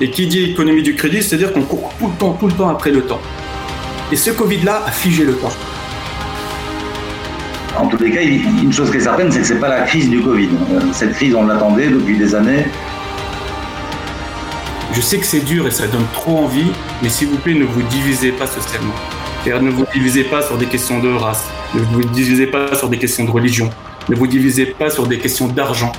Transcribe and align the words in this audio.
Et 0.00 0.10
qui 0.10 0.26
dit 0.26 0.50
économie 0.50 0.82
du 0.82 0.94
crédit, 0.94 1.22
c'est-à-dire 1.22 1.52
qu'on 1.52 1.62
court 1.62 1.92
tout 1.98 2.06
le 2.06 2.14
temps, 2.14 2.32
tout 2.32 2.46
le 2.46 2.52
temps 2.54 2.68
après 2.68 2.90
le 2.90 3.02
temps. 3.02 3.20
Et 4.10 4.16
ce 4.16 4.30
Covid-là 4.30 4.82
a 4.86 4.90
figé 4.90 5.24
le 5.24 5.34
temps. 5.34 5.52
En 7.76 7.86
tous 7.86 8.02
les 8.02 8.10
cas, 8.10 8.22
une 8.22 8.72
chose 8.72 8.90
qui 8.90 8.96
est 8.96 9.00
certaine, 9.00 9.30
c'est 9.30 9.40
que 9.40 9.46
ce 9.46 9.54
n'est 9.54 9.60
pas 9.60 9.68
la 9.68 9.82
crise 9.82 10.10
du 10.10 10.20
Covid. 10.20 10.48
Euh, 10.72 10.80
cette 10.92 11.12
crise, 11.12 11.34
on 11.34 11.46
l'attendait 11.46 11.88
depuis 11.88 12.16
des 12.16 12.34
années. 12.34 12.64
Je 14.92 15.00
sais 15.00 15.18
que 15.18 15.26
c'est 15.26 15.44
dur 15.44 15.66
et 15.66 15.70
ça 15.70 15.86
donne 15.86 16.04
trop 16.12 16.38
envie, 16.38 16.72
mais 17.02 17.08
s'il 17.08 17.28
vous 17.28 17.38
plaît, 17.38 17.54
ne 17.54 17.64
vous 17.64 17.82
divisez 17.82 18.32
pas 18.32 18.46
socialement. 18.46 18.94
ne 19.46 19.70
vous 19.70 19.86
divisez 19.92 20.24
pas 20.24 20.42
sur 20.42 20.58
des 20.58 20.66
questions 20.66 20.98
de 20.98 21.08
race, 21.08 21.46
ne 21.74 21.80
vous 21.80 22.02
divisez 22.02 22.46
pas 22.46 22.74
sur 22.74 22.88
des 22.88 22.98
questions 22.98 23.24
de 23.24 23.30
religion, 23.30 23.70
ne 24.08 24.16
vous 24.16 24.26
divisez 24.26 24.66
pas 24.66 24.90
sur 24.90 25.06
des 25.06 25.18
questions 25.18 25.46
d'argent. 25.46 25.92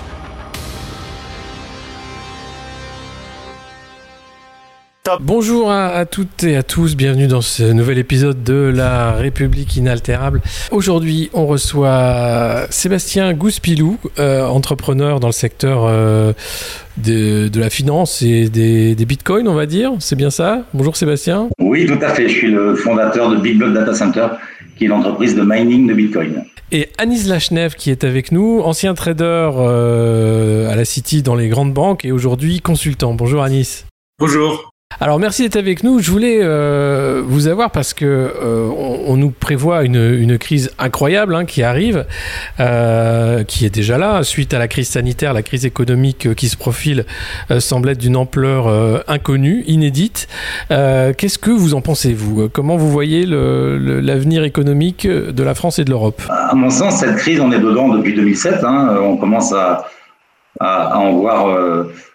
Bonjour 5.20 5.72
à, 5.72 6.05
toutes 6.05 6.44
et 6.44 6.55
à 6.55 6.62
tous, 6.62 6.96
bienvenue 6.96 7.26
dans 7.26 7.41
ce 7.41 7.64
nouvel 7.64 7.98
épisode 7.98 8.44
de 8.44 8.72
La 8.73 9.14
République 9.14 9.76
inaltérable. 9.76 10.41
Aujourd'hui, 10.70 11.32
on 11.34 11.48
reçoit 11.48 12.68
Sébastien 12.70 13.34
Gouspilou, 13.34 13.98
euh, 14.20 14.46
entrepreneur 14.46 15.20
dans 15.20 15.27
le 15.27 15.34
secteur 15.34 15.86
euh, 15.86 16.34
de, 16.98 17.50
la 17.55 17.72
finance 17.72 18.22
et 18.22 18.50
des, 18.50 18.94
bitcoins, 19.08 19.48
on 19.48 19.55
va 19.55 19.66
dire. 19.66 19.94
C'est 19.98 20.16
bien 20.16 20.30
ça? 20.30 20.66
Bonjour 20.72 20.96
Sébastien. 20.96 21.49
Oui, 21.60 21.88
tout 21.88 21.99
à 21.99 22.10
fait. 22.10 22.30
Je 22.30 22.36
suis 22.36 22.52
le 22.52 22.76
fondateur 22.76 23.32
de 23.32 23.38
Big 23.38 23.58
Block 23.58 23.74
Data 23.74 23.96
Center, 23.96 24.27
qui 24.77 24.86
est 24.86 24.88
l'entreprise 24.88 25.34
de 25.34 25.41
mining 25.41 25.88
de 25.88 25.96
bitcoin. 25.96 26.44
Et 26.72 26.90
Anis 26.99 27.27
Lachnev 27.27 27.74
qui 27.74 27.90
est 27.90 28.04
avec 28.04 28.32
nous, 28.32 28.62
ancien 28.63 28.94
trader 28.94 29.49
euh, 29.55 30.72
à 30.72 30.76
la 30.76 30.86
City 30.86 31.24
dans 31.24 31.36
les 31.36 31.49
grandes 31.49 31.74
banques 31.74 32.05
et 32.05 32.12
aujourd'hui 32.12 32.62
consultant. 32.62 33.16
Bonjour 33.16 33.41
Anis. 33.41 33.88
Bonjour. 34.20 34.71
Alors 34.99 35.20
merci 35.20 35.43
d'être 35.43 35.55
avec 35.55 35.84
nous. 35.84 35.99
Je 35.99 36.11
voulais 36.11 36.39
euh, 36.41 37.23
vous 37.25 37.47
avoir 37.47 37.71
parce 37.71 37.93
que 37.93 38.05
euh, 38.05 38.70
on, 39.07 39.17
nous 39.17 39.31
prévoit 39.31 39.84
une, 39.84 40.37
crise 40.37 40.71
incroyable 40.79 41.35
hein, 41.35 41.45
qui 41.45 41.63
arrive, 41.63 42.05
euh, 42.59 43.43
qui 43.43 43.65
est 43.65 43.69
déjà 43.69 43.97
là 43.97 44.23
suite 44.23 44.53
à 44.53 44.59
la 44.59 44.67
crise 44.67 44.89
sanitaire, 44.89 45.34
la 45.34 45.43
crise 45.43 45.65
économique 45.65 46.34
qui 46.35 46.49
se 46.49 46.57
profile 46.57 47.05
semble 47.59 47.89
être 47.89 47.97
d'une 47.97 48.15
ampleur 48.15 49.03
inconnue, 49.07 49.63
inédite. 49.67 50.27
Qu'est-ce 50.69 51.37
que 51.37 51.51
vous 51.51 51.73
en 51.73 51.81
pensez 51.81 52.13
vous? 52.13 52.49
Comment 52.49 52.77
vous 52.77 52.89
voyez 52.89 53.25
l'avenir 53.25 54.43
économique 54.43 55.07
de 55.07 55.43
la 55.43 55.55
France 55.55 55.79
et 55.79 55.84
de 55.84 55.89
l'Europe? 55.89 56.21
À 56.29 56.55
mon 56.55 56.69
sens, 56.69 56.97
cette 56.97 57.17
crise, 57.17 57.39
on 57.39 57.51
est 57.51 57.59
dedans 57.59 57.89
depuis 57.89 58.13
2007. 58.15 58.63
Hein. 58.63 58.97
On 59.01 59.17
commence 59.17 59.53
à, 59.53 59.85
à, 60.62 60.98
en 60.98 61.13
voir 61.13 61.48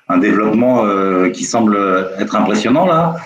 un 0.09 0.19
développement 0.19 0.85
euh, 0.85 1.31
qui 1.31 1.45
semble 1.45 1.77
être 2.19 2.37
impressionnant 2.37 2.87
là. 2.87 3.17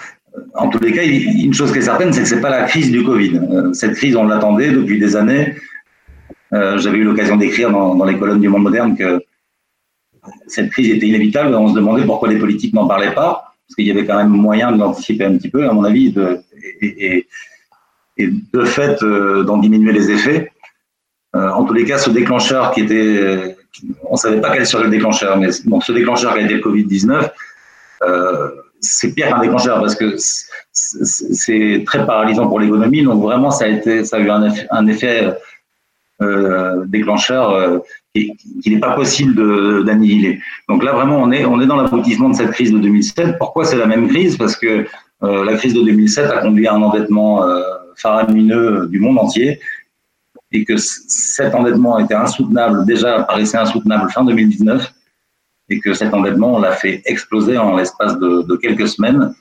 En 0.55 0.69
tous 0.69 0.79
les 0.79 0.93
cas, 0.93 1.03
une 1.05 1.53
chose 1.53 1.73
qui 1.73 1.79
est 1.79 1.83
certaine, 1.83 2.13
c'est 2.13 2.23
que 2.23 2.29
c'est 2.29 2.41
pas 2.41 2.51
la 2.51 2.63
crise 2.63 2.91
du 2.91 3.03
Covid. 3.03 3.39
Euh, 3.39 3.73
cette 3.73 3.95
crise, 3.95 4.15
on 4.17 4.25
l'attendait 4.25 4.71
depuis 4.71 4.99
des 4.99 5.17
années. 5.17 5.57
Euh, 6.53 6.79
j'avais 6.79 6.99
eu 6.99 7.05
l'occasion 7.05 7.37
d'écrire 7.37 7.71
dans, 7.71 8.05
les 8.05 8.17
colonnes 8.17 8.41
du 8.41 8.49
Monde 8.49 8.63
moderne 8.63 8.97
que 8.97 9.21
cette 10.47 10.71
crise 10.71 10.91
était 10.91 11.07
inévitable. 11.07 11.55
On 11.55 11.69
se 11.69 11.75
demandait 11.75 12.05
pourquoi 12.05 12.29
les 12.29 12.39
politiques 12.39 12.73
n'en 12.75 12.87
parlaient 12.87 13.15
pas, 13.15 13.55
parce 13.67 13.75
qu'il 13.75 13.87
y 13.87 13.91
avait 13.91 14.07
quand 14.07 14.17
même 14.17 14.29
moyen 14.29 14.71
de 14.71 14.79
l'anticiper 14.79 15.25
un 15.25 15.37
petit 15.37 15.49
peu, 15.49 15.69
à 15.69 15.73
mon 15.73 15.85
avis, 15.85 16.15
et, 16.81 17.27
et, 18.17 18.31
de 18.53 18.65
fait 18.65 19.03
d'en 19.03 19.59
diminuer 19.59 19.93
les 19.93 20.11
effets. 20.11 20.53
en 21.33 21.65
tous 21.65 21.73
les 21.73 21.85
cas, 21.85 21.99
ce 21.99 22.11
déclencheur 22.11 22.71
qui 22.73 22.83
était 22.83 23.57
on 24.05 24.13
ne 24.13 24.17
savait 24.17 24.41
pas 24.41 24.51
quel 24.55 24.67
serait 24.67 24.85
le 24.85 24.91
déclencheur, 24.91 25.37
mais 25.39 25.49
bon, 25.65 25.81
ce 25.81 25.93
déclencheur 25.93 26.33
a 26.33 26.41
été 26.41 26.55
le 26.55 26.61
Covid-19, 26.61 27.31
euh, 28.03 28.49
c'est 28.81 29.13
pire 29.15 29.29
qu'un 29.29 29.41
déclencheur 29.41 29.81
parce 29.81 29.95
que 29.95 30.17
c'est 30.73 31.83
très 31.87 32.07
paralysant 32.07 32.49
pour 32.49 32.61
l'économie. 32.61 33.03
Donc 33.03 33.23
vraiment, 33.23 33.51
ça 33.51 33.67
a, 33.67 33.69
été, 33.69 34.05
ça 34.05 34.17
a 34.17 34.21
eu 34.21 34.31
un 34.31 34.87
effet, 34.87 35.37
euh, 36.23 36.85
déclencheur 36.87 37.51
euh, 37.51 37.79
qui, 38.15 38.33
n'est 38.67 38.79
pas 38.79 38.95
possible 38.95 39.85
d'annihiler. 39.85 40.41
Donc 40.69 40.83
là, 40.83 40.93
vraiment, 40.93 41.19
on 41.19 41.31
est, 41.31 41.45
on 41.45 41.61
est 41.61 41.67
dans 41.67 41.77
l'aboutissement 41.77 42.31
de 42.31 42.37
cette 42.37 42.53
crise 42.53 42.73
de 42.73 42.79
2007. 42.79 43.39
Pourquoi 43.39 43.65
c'est 43.65 43.77
la 43.77 43.87
même 43.87 44.09
crise? 44.09 44.37
Parce 44.37 44.57
que 44.57 44.87
la 45.23 45.55
crise 45.57 45.75
de 45.75 45.83
2007 45.83 46.31
a 46.31 46.39
conduit 46.39 46.67
à 46.67 46.75
un 46.75 46.83
endettement 46.83 47.45
faramineux 47.97 48.87
du 48.89 48.99
monde 49.01 49.19
entier 49.19 49.61
et 50.53 50.65
que 50.65 50.77
cet 50.77 51.55
endettement 51.55 51.99
était 51.99 52.15
insoutenable, 52.15 52.85
déjà 52.85 53.23
paraissait 53.23 53.59
insoutenable 53.59 54.11
fin 54.11 54.25
2019, 54.25 54.93
et 55.71 55.81
que 55.81 55.95
cet 55.95 56.13
endettement, 56.13 56.57
on 56.57 56.61
l'a 56.61 56.73
fait 56.73 57.03
exploser 57.07 57.57
en 57.57 57.77
l'espace 57.77 58.19
de, 58.19 58.57
quelques 58.57 58.89
semaines, 58.89 59.33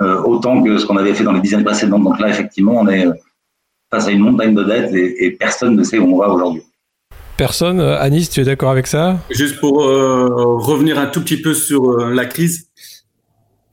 euh, 0.00 0.22
autant 0.22 0.62
que 0.62 0.78
ce 0.78 0.86
qu'on 0.86 0.96
avait 0.96 1.14
fait 1.14 1.24
dans 1.24 1.32
les 1.32 1.40
dizaines 1.40 1.64
précédentes. 1.64 2.04
Donc 2.04 2.20
là, 2.20 2.28
effectivement, 2.28 2.74
on 2.76 2.88
est 2.88 3.06
face 3.90 4.06
à 4.06 4.10
une 4.10 4.20
montagne 4.20 4.54
de 4.54 4.62
dettes 4.62 4.94
et, 4.94 5.30
personne 5.32 5.76
ne 5.76 5.82
sait 5.82 5.98
où 5.98 6.14
on 6.14 6.18
va 6.18 6.28
aujourd'hui. 6.28 6.62
Personne, 7.36 7.80
Anis, 7.80 8.30
tu 8.30 8.40
es 8.40 8.44
d'accord 8.44 8.70
avec 8.70 8.86
ça? 8.86 9.18
Juste 9.30 9.58
pour 9.58 9.82
euh, 9.82 10.28
revenir 10.56 10.98
un 11.00 11.06
tout 11.06 11.20
petit 11.20 11.42
peu 11.42 11.52
sur 11.52 11.90
euh, 11.90 12.14
la 12.14 12.26
crise, 12.26 12.68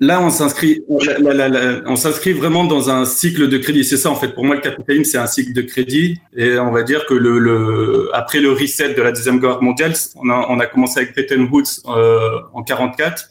Là, 0.04 0.20
on 0.20 0.32
s'inscrit, 0.32 0.84
on 0.90 1.96
s'inscrit 1.96 2.34
vraiment 2.34 2.64
dans 2.64 2.90
un 2.90 3.06
cycle 3.06 3.48
de 3.48 3.60
crédit. 3.60 3.86
C'est 3.86 3.98
ça, 3.98 4.10
en 4.10 4.16
fait. 4.16 4.30
Pour 4.30 4.44
moi, 4.44 4.56
le 4.56 4.62
capitalisme, 4.62 5.04
c'est 5.04 5.20
un 5.20 5.28
cycle 5.28 5.54
de 5.54 5.62
crédit. 5.62 6.20
Et 6.36 6.58
on 6.58 6.72
va 6.72 6.82
dire 6.82 7.06
que 7.06 7.14
le, 7.14 7.38
le 7.38 8.10
après 8.12 8.40
le 8.40 8.52
reset 8.52 8.96
de 8.96 9.02
la 9.04 9.12
deuxième 9.12 9.40
guerre 9.40 9.62
mondiale, 9.62 9.94
on 10.16 10.28
a, 10.32 10.48
on 10.50 10.60
a 10.60 10.66
commencé 10.66 11.02
avec 11.02 11.14
Bretton 11.14 11.48
Woods 11.52 11.84
euh, 11.86 12.40
en 12.52 12.64
44. 12.64 13.30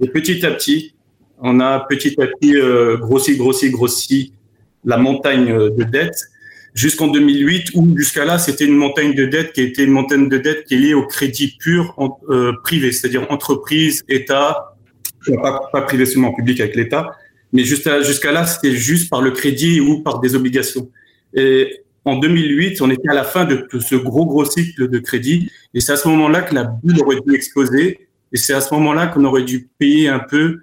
Et 0.00 0.08
petit 0.08 0.44
à 0.44 0.50
petit, 0.50 0.96
on 1.38 1.60
a 1.60 1.86
petit 1.88 2.20
à 2.20 2.26
petit 2.26 2.56
euh, 2.56 2.96
grossi, 2.96 3.36
grossi, 3.36 3.70
grossi 3.70 4.32
la 4.84 4.96
montagne 4.96 5.46
de 5.46 5.84
dettes 5.84 6.28
jusqu'en 6.74 7.08
2008 7.08 7.70
où 7.74 7.96
jusqu'à 7.96 8.24
là 8.24 8.38
c'était 8.38 8.64
une 8.64 8.76
montagne 8.76 9.14
de 9.14 9.26
dettes 9.26 9.52
qui 9.52 9.60
était 9.60 9.84
une 9.84 9.90
montagne 9.90 10.28
de 10.28 10.38
dettes 10.38 10.64
qui 10.64 10.74
est 10.74 10.78
liée 10.78 10.94
au 10.94 11.06
crédit 11.06 11.56
pur 11.58 11.94
euh, 12.30 12.52
privé, 12.64 12.92
c'est-à-dire 12.92 13.30
entreprise, 13.30 14.02
État, 14.08 14.69
pas, 15.42 15.82
privé 15.82 16.06
seulement 16.06 16.32
public 16.32 16.60
avec 16.60 16.76
l'État, 16.76 17.16
mais 17.52 17.64
jusqu'à 17.64 18.32
là, 18.32 18.46
c'était 18.46 18.72
juste 18.72 19.10
par 19.10 19.22
le 19.22 19.32
crédit 19.32 19.80
ou 19.80 20.02
par 20.02 20.20
des 20.20 20.34
obligations. 20.34 20.88
Et 21.34 21.84
en 22.04 22.18
2008, 22.18 22.80
on 22.80 22.90
était 22.90 23.08
à 23.08 23.14
la 23.14 23.24
fin 23.24 23.44
de, 23.44 23.66
ce 23.78 23.96
gros, 23.96 24.24
gros 24.26 24.44
cycle 24.44 24.88
de 24.88 24.98
crédit. 24.98 25.50
Et 25.74 25.80
c'est 25.80 25.92
à 25.92 25.96
ce 25.96 26.08
moment-là 26.08 26.42
que 26.42 26.54
la 26.54 26.64
bulle 26.64 27.00
aurait 27.02 27.20
dû 27.26 27.34
exploser. 27.34 28.08
Et 28.32 28.36
c'est 28.36 28.54
à 28.54 28.60
ce 28.60 28.72
moment-là 28.74 29.08
qu'on 29.08 29.24
aurait 29.24 29.42
dû 29.42 29.68
payer 29.78 30.08
un 30.08 30.20
peu 30.20 30.60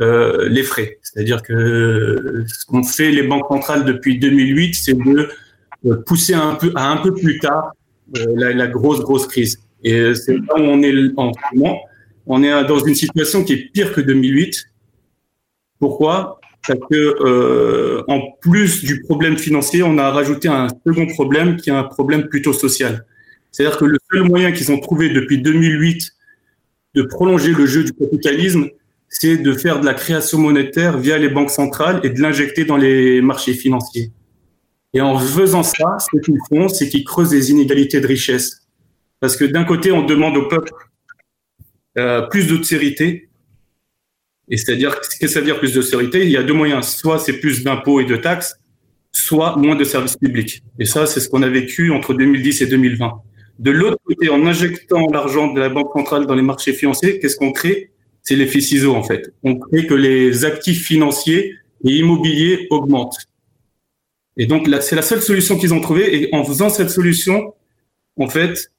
euh, 0.00 0.48
les 0.48 0.62
frais. 0.62 0.98
C'est-à-dire 1.02 1.42
que 1.42 2.44
ce 2.46 2.66
qu'ont 2.66 2.82
fait 2.82 3.10
les 3.10 3.22
banques 3.22 3.46
centrales 3.48 3.84
depuis 3.84 4.18
2008, 4.18 4.74
c'est 4.74 4.94
de 4.94 5.28
euh, 5.86 6.02
pousser 6.06 6.34
un 6.34 6.54
peu, 6.54 6.72
à 6.74 6.90
un 6.90 6.96
peu 6.96 7.12
plus 7.12 7.38
tard 7.38 7.72
euh, 8.16 8.26
la, 8.36 8.66
grosse, 8.66 9.00
grosse 9.00 9.26
crise. 9.26 9.60
Et 9.84 10.14
c'est 10.14 10.34
là 10.34 10.54
où 10.56 10.60
on 10.60 10.82
est 10.82 10.94
en 11.16 11.32
ce 11.32 11.56
moment 11.56 11.78
on 12.26 12.42
est 12.42 12.64
dans 12.64 12.78
une 12.78 12.94
situation 12.94 13.44
qui 13.44 13.54
est 13.54 13.72
pire 13.72 13.92
que 13.92 14.00
2008. 14.00 14.68
Pourquoi? 15.78 16.40
Parce 16.66 16.78
que 16.90 16.94
euh, 16.94 18.04
en 18.06 18.20
plus 18.40 18.84
du 18.84 19.02
problème 19.02 19.36
financier, 19.36 19.82
on 19.82 19.98
a 19.98 20.10
rajouté 20.10 20.48
un 20.48 20.68
second 20.86 21.06
problème 21.06 21.56
qui 21.56 21.70
est 21.70 21.72
un 21.72 21.82
problème 21.82 22.28
plutôt 22.28 22.52
social. 22.52 23.04
C'est-à-dire 23.50 23.78
que 23.78 23.84
le 23.84 23.98
seul 24.10 24.22
moyen 24.22 24.52
qu'ils 24.52 24.70
ont 24.70 24.78
trouvé 24.78 25.10
depuis 25.10 25.42
2008 25.42 26.12
de 26.94 27.02
prolonger 27.02 27.52
le 27.52 27.66
jeu 27.66 27.84
du 27.84 27.92
capitalisme, 27.92 28.68
c'est 29.08 29.36
de 29.36 29.52
faire 29.52 29.80
de 29.80 29.86
la 29.86 29.94
création 29.94 30.38
monétaire 30.38 30.98
via 30.98 31.18
les 31.18 31.28
banques 31.28 31.50
centrales 31.50 32.00
et 32.04 32.10
de 32.10 32.20
l'injecter 32.20 32.64
dans 32.64 32.76
les 32.76 33.20
marchés 33.20 33.54
financiers. 33.54 34.10
Et 34.94 35.00
en 35.00 35.18
faisant 35.18 35.62
ça, 35.62 35.98
ce 35.98 36.18
qu'ils 36.20 36.38
font, 36.48 36.68
c'est 36.68 36.88
qu'ils 36.88 37.04
creusent 37.04 37.32
les 37.32 37.50
inégalités 37.50 38.00
de 38.00 38.06
richesse. 38.06 38.62
Parce 39.20 39.36
que 39.36 39.44
d'un 39.44 39.64
côté, 39.64 39.92
on 39.92 40.04
demande 40.04 40.36
au 40.36 40.48
peuple 40.48 40.72
euh, 41.98 42.22
plus 42.22 42.46
d'austérité. 42.48 43.28
Et 44.48 44.56
c'est-à-dire, 44.56 45.00
qu'est-ce 45.00 45.18
que 45.18 45.28
ça 45.28 45.40
veut 45.40 45.46
dire 45.46 45.58
plus 45.58 45.74
d'austérité 45.74 46.24
Il 46.24 46.30
y 46.30 46.36
a 46.36 46.42
deux 46.42 46.54
moyens. 46.54 46.88
Soit 46.88 47.18
c'est 47.18 47.38
plus 47.38 47.62
d'impôts 47.62 48.00
et 48.00 48.04
de 48.04 48.16
taxes, 48.16 48.58
soit 49.12 49.56
moins 49.56 49.76
de 49.76 49.84
services 49.84 50.16
publics. 50.16 50.62
Et 50.78 50.84
ça, 50.84 51.06
c'est 51.06 51.20
ce 51.20 51.28
qu'on 51.28 51.42
a 51.42 51.48
vécu 51.48 51.90
entre 51.90 52.14
2010 52.14 52.62
et 52.62 52.66
2020. 52.66 53.12
De 53.58 53.70
l'autre 53.70 53.98
côté, 54.04 54.30
en 54.30 54.46
injectant 54.46 55.06
l'argent 55.12 55.52
de 55.52 55.60
la 55.60 55.68
Banque 55.68 55.92
centrale 55.94 56.26
dans 56.26 56.34
les 56.34 56.42
marchés 56.42 56.72
financiers, 56.72 57.18
qu'est-ce 57.18 57.36
qu'on 57.36 57.52
crée? 57.52 57.92
C'est 58.22 58.36
l'effet 58.36 58.60
ciseau, 58.60 58.94
en 58.94 59.02
fait. 59.02 59.32
On 59.42 59.56
crée 59.58 59.86
que 59.86 59.94
les 59.94 60.44
actifs 60.44 60.84
financiers 60.84 61.54
et 61.84 61.90
immobiliers 61.90 62.66
augmentent. 62.70 63.18
Et 64.36 64.46
donc, 64.46 64.68
c'est 64.80 64.96
la 64.96 65.02
seule 65.02 65.20
solution 65.20 65.58
qu'ils 65.58 65.74
ont 65.74 65.80
trouvée. 65.80 66.22
Et 66.22 66.34
en 66.34 66.42
faisant 66.44 66.70
cette 66.70 66.90
solution, 66.90 67.54
en 68.18 68.28
fait, 68.28 68.72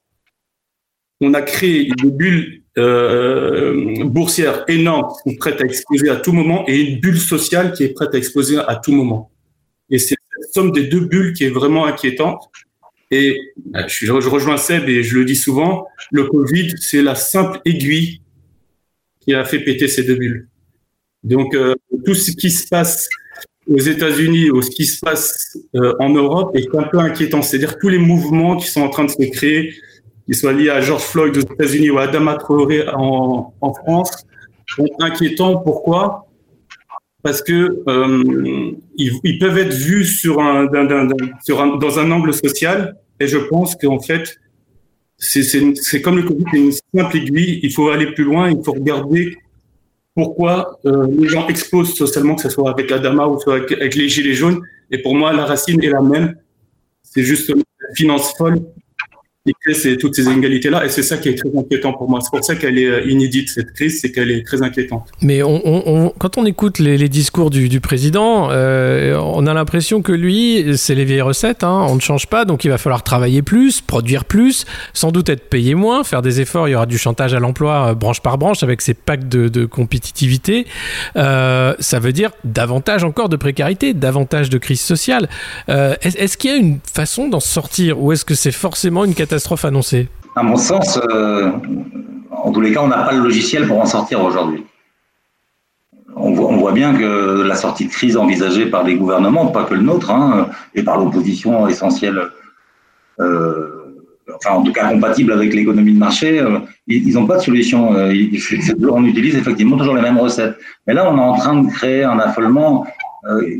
on 1.21 1.33
a 1.33 1.41
créé 1.41 1.91
des 2.01 2.09
bulles 2.09 2.62
euh, 2.77 4.03
boursière 4.05 4.63
énorme 4.67 5.13
qui 5.23 5.31
sont 5.31 5.37
prêtes 5.37 5.61
à 5.61 5.65
exploser 5.65 6.09
à 6.09 6.15
tout 6.15 6.31
moment 6.31 6.65
et 6.67 6.79
une 6.79 6.99
bulle 6.99 7.19
sociale 7.19 7.73
qui 7.73 7.83
est 7.83 7.93
prête 7.93 8.13
à 8.15 8.17
exploser 8.17 8.57
à 8.57 8.75
tout 8.75 8.91
moment. 8.91 9.31
Et 9.89 9.99
c'est 9.99 10.15
cette 10.41 10.53
somme 10.53 10.71
des 10.71 10.85
deux 10.85 11.01
bulles 11.01 11.33
qui 11.33 11.43
est 11.43 11.49
vraiment 11.49 11.85
inquiétante. 11.85 12.49
Et 13.11 13.39
bah, 13.67 13.85
je, 13.87 14.05
je 14.05 14.29
rejoins 14.29 14.57
Seb 14.57 14.89
et 14.89 15.03
je 15.03 15.19
le 15.19 15.25
dis 15.25 15.35
souvent, 15.35 15.87
le 16.11 16.23
Covid, 16.23 16.73
c'est 16.79 17.03
la 17.03 17.15
simple 17.15 17.61
aiguille 17.63 18.21
qui 19.21 19.33
a 19.33 19.45
fait 19.45 19.59
péter 19.59 19.87
ces 19.87 20.03
deux 20.03 20.15
bulles. 20.15 20.47
Donc, 21.23 21.55
tout 22.05 22.15
ce 22.15 22.31
qui 22.31 22.51
se 22.51 22.67
passe 22.67 23.07
aux 23.67 23.79
États-Unis 23.79 24.51
ou 24.51 24.61
ce 24.61 24.69
qui 24.69 24.85
se 24.85 24.99
passe 24.99 25.57
en 25.99 26.09
Europe 26.09 26.55
est 26.55 26.75
un 26.75 26.83
peu 26.83 26.99
inquiétant. 26.99 27.41
C'est-à-dire 27.41 27.77
tous 27.79 27.89
les 27.89 27.97
mouvements 27.97 28.57
qui 28.57 28.67
sont 28.67 28.81
en 28.81 28.89
train 28.89 29.05
de 29.05 29.11
se 29.11 29.31
créer, 29.31 29.73
qu'ils 30.25 30.35
soient 30.35 30.53
liés 30.53 30.69
à 30.69 30.81
George 30.81 31.03
Floyd 31.03 31.35
aux 31.37 31.41
États-Unis 31.41 31.89
ou 31.91 31.97
à 31.97 32.03
Adama 32.03 32.35
Traoré 32.35 32.85
en, 32.93 33.53
France, 33.83 34.25
sont 34.67 34.87
inquiétants. 34.99 35.57
Pourquoi? 35.57 36.27
Parce 37.21 37.41
que 37.41 37.83
euh, 37.87 38.71
ils, 38.95 39.39
peuvent 39.39 39.57
être 39.57 39.73
vus 39.73 40.05
sur 40.05 40.41
un, 40.41 40.65
dans 40.65 41.99
un 41.99 42.11
angle 42.11 42.33
social. 42.33 42.97
Et 43.19 43.27
je 43.27 43.37
pense 43.37 43.75
qu'en 43.75 43.99
fait, 43.99 44.37
c'est 45.17 46.01
comme 46.01 46.17
le 46.17 46.23
Covid, 46.23 46.43
c'est 46.51 46.57
une 46.57 46.71
simple 46.71 47.17
aiguille. 47.17 47.59
Il 47.63 47.71
faut 47.71 47.89
aller 47.89 48.07
plus 48.07 48.25
loin. 48.25 48.49
Il 48.49 48.61
faut 48.63 48.73
regarder 48.73 49.37
pourquoi 50.15 50.79
euh, 50.85 51.07
les 51.17 51.27
gens 51.27 51.47
exposent 51.47 51.95
socialement, 51.95 52.35
que 52.35 52.41
ce 52.41 52.49
soit 52.49 52.69
avec 52.69 52.91
Adama 52.91 53.27
ou 53.27 53.39
soit 53.39 53.55
avec, 53.55 53.95
les 53.95 54.09
Gilets 54.09 54.33
jaunes. 54.33 54.61
Et 54.91 54.97
pour 54.99 55.15
moi, 55.15 55.33
la 55.33 55.45
racine 55.45 55.81
est 55.83 55.89
la 55.89 56.01
même. 56.01 56.35
C'est 57.03 57.23
juste 57.23 57.49
une 57.49 57.63
finance 57.95 58.33
folle 58.37 58.59
qui 59.45 59.53
crée 59.59 59.97
toutes 59.97 60.15
ces 60.15 60.23
inégalités-là. 60.23 60.85
Et 60.85 60.89
c'est 60.89 61.03
ça 61.03 61.17
qui 61.17 61.27
est 61.29 61.35
très 61.35 61.49
inquiétant 61.57 61.91
pour 61.93 62.09
moi. 62.09 62.21
C'est 62.21 62.29
pour 62.29 62.43
ça 62.43 62.55
qu'elle 62.55 62.79
est 62.79 62.85
euh, 62.85 63.09
inédite, 63.09 63.49
cette 63.49 63.73
crise, 63.73 63.99
c'est 63.99 64.11
qu'elle 64.11 64.31
est 64.31 64.45
très 64.45 64.61
inquiétante. 64.61 65.09
Mais 65.21 65.41
quand 65.41 66.37
on 66.37 66.45
écoute 66.45 66.79
les, 66.79 67.09
discours 67.09 67.49
du, 67.49 67.81
président, 67.81 68.49
euh, 68.51 69.17
on 69.17 69.45
a 69.45 69.53
l'impression 69.53 70.01
que 70.01 70.13
lui, 70.13 70.77
c'est 70.77 70.95
les 70.95 71.03
vieilles 71.03 71.21
recettes. 71.21 71.63
Hein, 71.63 71.85
on 71.89 71.95
ne 71.95 71.99
change 71.99 72.27
pas, 72.27 72.45
donc 72.45 72.63
il 72.63 72.69
va 72.69 72.77
falloir 72.77 73.03
travailler 73.03 73.41
plus, 73.41 73.81
produire 73.81 74.23
plus, 74.23 74.65
sans 74.93 75.11
doute 75.11 75.27
être 75.27 75.49
payé 75.49 75.75
moins, 75.75 76.05
faire 76.05 76.21
des 76.21 76.39
efforts. 76.39 76.69
Il 76.69 76.71
y 76.71 76.75
aura 76.75 76.85
du 76.85 76.97
chantage 76.97 77.33
à 77.33 77.39
l'emploi 77.39 77.89
euh, 77.89 77.95
branche 77.95 78.21
par 78.21 78.37
branche 78.37 78.63
avec 78.63 78.81
ces 78.81 78.93
packs 78.93 79.27
de, 79.27 79.65
compétitivité. 79.65 80.65
Ça 81.15 81.99
veut 81.99 82.13
dire 82.13 82.31
davantage 82.43 83.03
encore 83.03 83.29
de 83.29 83.35
précarité, 83.35 83.93
davantage 83.93 84.49
de 84.49 84.57
crise 84.57 84.81
sociale. 84.81 85.27
Est-ce 85.67 86.37
qu'il 86.37 86.51
y 86.51 86.53
a 86.53 86.57
une 86.57 86.79
façon 86.83 87.27
d'en 87.27 87.39
sortir 87.39 88.01
ou 88.01 88.11
est-ce 88.11 88.25
que 88.25 88.35
c'est 88.35 88.51
forcément 88.51 89.05
une 89.05 89.13
catastrophe 89.13 89.32
annoncée 89.63 90.07
À 90.35 90.43
mon 90.43 90.57
sens, 90.57 90.99
euh, 91.09 91.51
en 92.31 92.51
tous 92.51 92.61
les 92.61 92.71
cas, 92.71 92.81
on 92.81 92.87
n'a 92.87 93.03
pas 93.03 93.13
le 93.13 93.19
logiciel 93.19 93.67
pour 93.67 93.79
en 93.79 93.85
sortir 93.85 94.23
aujourd'hui. 94.23 94.63
On 96.15 96.31
voit, 96.31 96.71
bien 96.71 96.93
que 96.95 97.41
la 97.41 97.55
sortie 97.55 97.85
de 97.85 97.91
crise 97.91 98.15
envisagée 98.17 98.67
par 98.67 98.83
les 98.83 98.95
gouvernements, 98.95 99.47
pas 99.47 99.63
que 99.63 99.73
le 99.73 99.81
nôtre, 99.81 100.11
hein, 100.11 100.47
et 100.75 100.83
par 100.83 100.99
l'opposition 100.99 101.67
essentielle, 101.67 102.29
euh, 103.19 103.95
enfin 104.35 104.55
en 104.57 104.63
tout 104.63 104.71
cas 104.71 104.89
compatible 104.89 105.33
avec 105.33 105.53
l'économie 105.53 105.93
de 105.93 105.99
marché, 105.99 106.39
euh, 106.39 106.59
ils 106.87 107.13
n'ont 107.15 107.25
pas 107.25 107.37
de 107.37 107.43
solution. 107.43 107.89
on 107.89 109.05
utilise 109.05 109.35
effectivement 109.35 109.77
toujours 109.77 109.95
les 109.95 110.01
mêmes 110.01 110.19
recettes. 110.19 110.55
Mais 110.85 110.93
là, 110.93 111.11
on 111.11 111.17
est 111.17 111.21
en 111.21 111.35
train 111.35 111.61
de 111.61 111.67
créer 111.69 112.03
un 112.03 112.19
affolement 112.19 112.85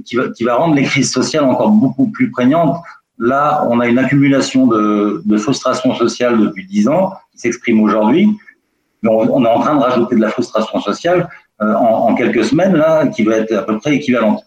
qui 0.06 0.44
va 0.44 0.56
rendre 0.56 0.76
les 0.76 0.84
crises 0.84 1.12
sociales 1.12 1.46
encore 1.46 1.72
beaucoup 1.72 2.08
plus 2.08 2.30
prégnantes 2.30 2.78
Là, 3.24 3.66
on 3.70 3.80
a 3.80 3.88
une 3.88 4.00
accumulation 4.00 4.68
de, 4.68 5.38
frustration 5.38 5.96
sociale 5.96 6.38
depuis 6.42 6.66
dix 6.66 6.90
ans 6.90 7.14
qui 7.32 7.38
s'exprime 7.40 7.82
aujourd'hui. 7.82 8.28
On, 9.08 9.46
est 9.46 9.48
en 9.48 9.60
train 9.62 9.76
de 9.76 9.82
rajouter 9.82 10.18
de 10.18 10.22
la 10.22 10.28
frustration 10.28 10.82
sociale 10.82 11.30
euh, 11.62 11.74
en, 11.74 12.14
quelques 12.16 12.44
semaines, 12.44 12.76
là, 12.76 13.08
qui 13.08 13.24
va 13.24 13.38
être 13.38 13.54
à 13.54 13.62
peu 13.62 13.78
près 13.78 13.96
équivalente. 13.96 14.44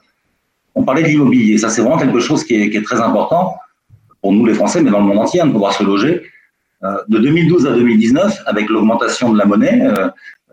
On 0.75 0.83
parlait 0.83 1.03
de 1.03 1.09
l'immobilier. 1.09 1.57
Ça, 1.57 1.71
c'est 1.71 1.81
vraiment 1.81 1.97
quelque 1.97 2.21
chose 2.21 2.45
qui 2.45 2.55
est, 2.55 2.85
très 2.85 3.01
important 3.01 3.55
pour 4.21 4.33
nous, 4.33 4.45
les 4.45 4.53
Français, 4.53 4.83
mais 4.83 4.91
dans 4.91 5.01
le 5.01 5.07
monde 5.07 5.21
entier, 5.21 5.41
hein, 5.41 5.47
de 5.47 5.53
pouvoir 5.53 5.73
se 5.73 5.83
loger. 5.83 6.25
Euh, 6.85 6.99
de 7.09 7.17
2012 7.17 7.67
à 7.67 7.71
2019, 7.71 8.43
avec 8.45 8.69
l'augmentation 8.69 9.33
de 9.33 9.39
la 9.39 9.47
monnaie, 9.47 9.89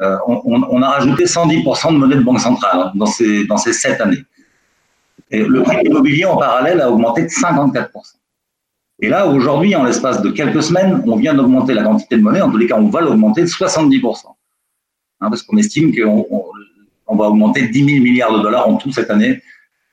euh, 0.02 0.18
on, 0.28 0.82
a 0.82 0.90
rajouté 0.92 1.26
110% 1.26 1.92
de 1.92 1.98
monnaie 1.98 2.16
de 2.16 2.24
banque 2.24 2.40
centrale 2.40 2.80
hein, 2.86 2.92
dans, 2.96 3.06
ces, 3.06 3.44
dans 3.48 3.58
ces 3.58 3.74
sept 3.74 4.00
années. 4.00 4.24
Et 5.34 5.44
le 5.44 5.64
prix 5.64 5.78
de 5.78 5.82
l'immobilier 5.82 6.26
en 6.26 6.38
parallèle 6.38 6.80
a 6.80 6.92
augmenté 6.92 7.24
de 7.24 7.28
54%. 7.28 7.90
Et 9.02 9.10
là, 9.10 9.26
aujourd'hui, 9.28 9.76
en 9.76 9.84
l'espace 9.84 10.22
de 10.22 10.30
quelques 10.30 10.62
semaines, 10.62 11.04
on 11.08 11.16
vient 11.16 11.34
d'augmenter 11.34 11.74
la 11.74 11.84
quantité 11.84 12.18
de 12.18 12.22
monnaie. 12.22 12.42
En 12.42 12.52
tous 12.52 12.58
les 12.58 12.68
cas, 12.68 12.78
on 12.78 12.88
va 12.90 13.02
l'augmenter 13.02 13.42
de 13.42 13.48
70%. 13.48 14.28
Hein, 14.28 15.30
parce 15.30 15.42
qu'on 15.42 15.58
estime 15.58 15.92
qu'on 15.94 16.28
on, 17.08 17.16
va 17.16 17.26
augmenter 17.26 17.64
de 17.64 17.72
10 17.72 17.86
000 17.86 18.04
milliards 18.04 18.38
de 18.38 18.44
dollars 18.44 18.70
en 18.70 18.76
tout 18.76 18.92
cette 18.92 19.10
année 19.10 19.42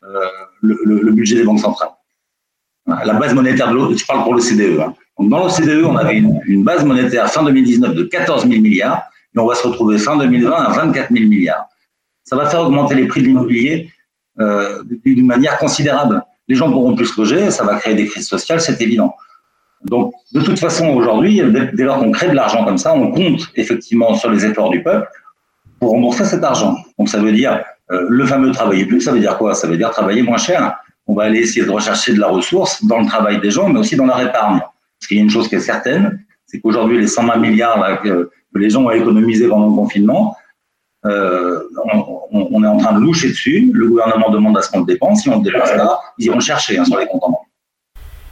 euh, 0.03 0.09
le, 0.61 1.11
budget 1.13 1.37
des 1.37 1.45
banques 1.45 1.61
centrales. 1.61 1.91
La 2.87 3.15
base 3.15 3.33
monétaire 3.33 3.71
de 3.71 3.77
l'eau, 3.77 3.97
je 3.97 4.05
parle 4.05 4.23
pour 4.25 4.35
le 4.35 4.41
CDE. 4.41 4.81
Hein. 4.81 4.95
Donc 5.19 5.31
dans 5.31 5.45
le 5.45 5.51
CDE, 5.51 5.85
on 5.85 5.97
avait 5.97 6.19
une, 6.19 6.39
une, 6.45 6.65
base 6.65 6.85
monétaire 6.85 7.31
fin 7.31 7.43
2019 7.43 7.95
de 7.95 8.03
14 8.03 8.47
000 8.47 8.61
milliards 8.61 9.05
et 9.35 9.39
on 9.39 9.47
va 9.47 9.55
se 9.55 9.67
retrouver 9.67 9.97
fin 9.97 10.17
2020 10.19 10.53
à 10.53 10.71
24 10.73 11.13
000 11.13 11.29
milliards. 11.29 11.67
Ça 12.25 12.37
va 12.37 12.47
faire 12.47 12.61
augmenter 12.61 12.95
les 12.95 13.07
prix 13.07 13.23
de 13.23 13.29
l'immobilier 13.29 13.91
euh, 14.41 14.83
d'une 15.05 15.27
manière 15.27 15.59
considérable. 15.59 16.23
Les 16.49 16.55
gens 16.55 16.71
pourront 16.71 16.95
plus 16.95 17.07
se 17.07 17.21
loger, 17.21 17.51
ça 17.51 17.65
va 17.65 17.77
créer 17.77 17.95
des 17.95 18.07
crises 18.07 18.27
sociales, 18.27 18.61
c'est 18.61 18.81
évident. 18.81 19.15
Donc, 19.85 20.13
de 20.33 20.41
toute 20.41 20.59
façon, 20.59 20.89
aujourd'hui, 20.89 21.43
dès 21.73 21.85
lors 21.85 21.99
qu'on 21.99 22.11
crée 22.11 22.29
de 22.29 22.35
l'argent 22.35 22.65
comme 22.65 22.79
ça, 22.79 22.95
on 22.95 23.11
compte 23.13 23.49
effectivement 23.55 24.15
sur 24.15 24.31
les 24.31 24.45
efforts 24.45 24.71
du 24.71 24.83
peuple 24.83 25.09
pour 25.79 25.91
rembourser 25.93 26.25
cet 26.25 26.45
argent. 26.45 26.77
Donc, 26.99 27.09
ça 27.09 27.19
veut 27.19 27.33
dire 27.33 27.63
euh, 27.91 28.07
le 28.09 28.27
fameux 28.27 28.53
travailler 28.53 28.85
plus, 28.85 29.01
ça 29.01 29.13
veut 29.13 29.21
dire 29.21 29.39
quoi? 29.39 29.55
Ça 29.55 29.67
veut 29.67 29.77
dire 29.77 29.91
travailler 29.91 30.23
moins 30.23 30.37
cher. 30.37 30.77
On 31.07 31.15
va 31.15 31.25
aller 31.25 31.41
essayer 31.41 31.65
de 31.65 31.71
rechercher 31.71 32.13
de 32.13 32.21
la 32.21 32.29
ressource 32.29 32.85
dans 32.85 33.01
le 33.01 33.07
travail 33.07 33.41
des 33.41 33.51
gens, 33.51 33.69
mais 33.69 33.81
aussi 33.81 33.97
dans 33.97 34.07
leur 34.07 34.21
épargne. 34.21 34.61
Parce 34.61 35.09
qu'il 35.09 35.17
y 35.17 35.21
a 35.21 35.23
une 35.23 35.31
chose 35.31 35.49
qui 35.49 35.55
est 35.55 35.61
certaine, 35.61 36.25
c'est 36.47 36.61
qu'aujourd'hui, 36.61 36.99
les 36.99 37.07
120 37.07 37.37
milliards 37.37 38.03
que, 38.03 38.31
les 38.55 38.69
gens 38.69 38.85
ont 38.85 38.91
économisés 38.91 39.49
pendant 39.49 39.69
le 39.69 39.75
confinement, 39.75 40.37
euh, 41.07 41.61
on, 41.95 42.20
est 42.33 42.67
en 42.67 42.77
train 42.79 42.93
de 42.95 43.01
loucher 43.01 43.29
dessus. 43.29 43.71
Le 43.73 43.89
gouvernement 43.89 44.31
demande 44.31 44.57
à 44.59 44.63
ce 44.63 44.71
qu'on 44.71 44.81
le 44.81 44.87
dépense. 44.87 45.23
Si 45.23 45.29
on 45.29 45.41
ne 45.41 45.45
le 45.45 45.51
dépense 45.51 45.71
pas, 45.71 46.01
ils 46.19 46.27
iront 46.27 46.41
chercher 46.41 46.79
hein, 46.79 46.85
sur 46.85 46.99
les 46.99 47.07
comptes 47.07 47.23
en 47.25 47.31
banque. 47.31 47.41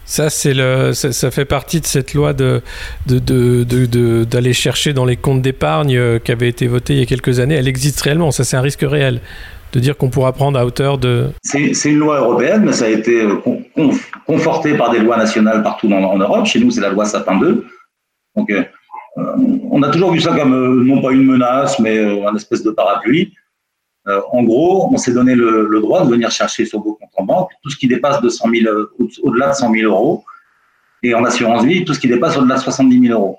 Ça, 0.05 0.31
c'est 0.31 0.55
le, 0.55 0.95
ça, 0.95 1.31
fait 1.31 1.45
partie 1.45 1.81
de 1.81 1.87
cette 1.87 2.15
loi 2.15 2.33
de, 2.33 2.63
de, 3.07 4.25
d'aller 4.25 4.55
chercher 4.55 4.95
dans 4.95 5.05
les 5.05 5.17
comptes 5.17 5.43
d'épargne 5.43 5.97
euh, 5.99 6.19
qui 6.19 6.33
avait 6.33 6.49
été 6.49 6.67
votée 6.67 6.95
il 6.95 7.01
y 7.01 7.03
a 7.03 7.07
quelques 7.07 7.41
années. 7.41 7.57
Elle 7.57 7.69
existe 7.69 8.01
réellement. 8.01 8.31
Ça, 8.31 8.45
c'est 8.45 8.57
un 8.57 8.63
risque 8.63 8.87
réel 8.89 9.21
de 9.75 9.81
dire 9.81 9.99
qu'on 9.99 10.09
pourra 10.09 10.33
prendre 10.33 10.59
à 10.59 10.65
hauteur 10.65 10.97
de. 10.97 11.27
C'est, 11.43 11.91
une 11.91 11.99
loi 11.99 12.21
européenne, 12.21 12.63
mais 12.65 12.73
ça 12.73 12.87
a 12.87 12.89
été 12.89 13.21
euh, 13.21 13.37
conforté 14.27 14.75
par 14.79 14.91
des 14.91 15.01
lois 15.01 15.19
nationales 15.19 15.63
partout 15.63 15.93
en 15.93 16.17
Europe. 16.17 16.47
Chez 16.47 16.61
nous, 16.61 16.71
c'est 16.71 16.81
la 16.81 16.89
loi 16.89 17.05
Sapin 17.05 17.39
2. 17.39 17.67
Donc, 18.35 18.51
euh, 18.51 18.63
on 19.71 19.83
a 19.83 19.91
toujours 19.91 20.13
vu 20.13 20.21
ça 20.21 20.37
comme 20.37 20.55
euh, 20.55 20.85
non 20.85 21.03
pas 21.03 21.13
une 21.13 21.25
menace, 21.25 21.79
mais 21.79 21.99
euh, 21.99 22.29
un 22.29 22.35
espèce 22.37 22.63
de 22.63 22.71
parapluie. 22.71 23.33
En 24.33 24.43
gros, 24.43 24.89
on 24.93 24.97
s'est 24.97 25.13
donné 25.13 25.35
le, 25.35 25.81
droit 25.81 26.05
de 26.05 26.11
venir 26.11 26.31
chercher 26.31 26.65
sur 26.65 26.81
vos 26.81 26.95
comptes 26.95 27.11
en 27.17 27.25
banque 27.25 27.51
tout 27.63 27.71
ce 27.71 27.77
qui 27.77 27.89
dépasse 27.89 28.21
de 28.21 28.29
100 28.29 28.51
000, 28.51 28.75
au-delà 29.23 29.51
de 29.51 29.55
100 29.55 29.73
000 29.73 29.93
euros, 29.93 30.25
et 31.03 31.15
en 31.15 31.25
assurance 31.25 31.65
vie, 31.65 31.85
tout 31.85 31.95
ce 31.95 32.01
qui 32.01 32.09
dépasse 32.09 32.37
au-delà 32.37 32.57
de 32.57 32.61
70 32.61 33.09
000 33.09 33.19
euros. 33.19 33.39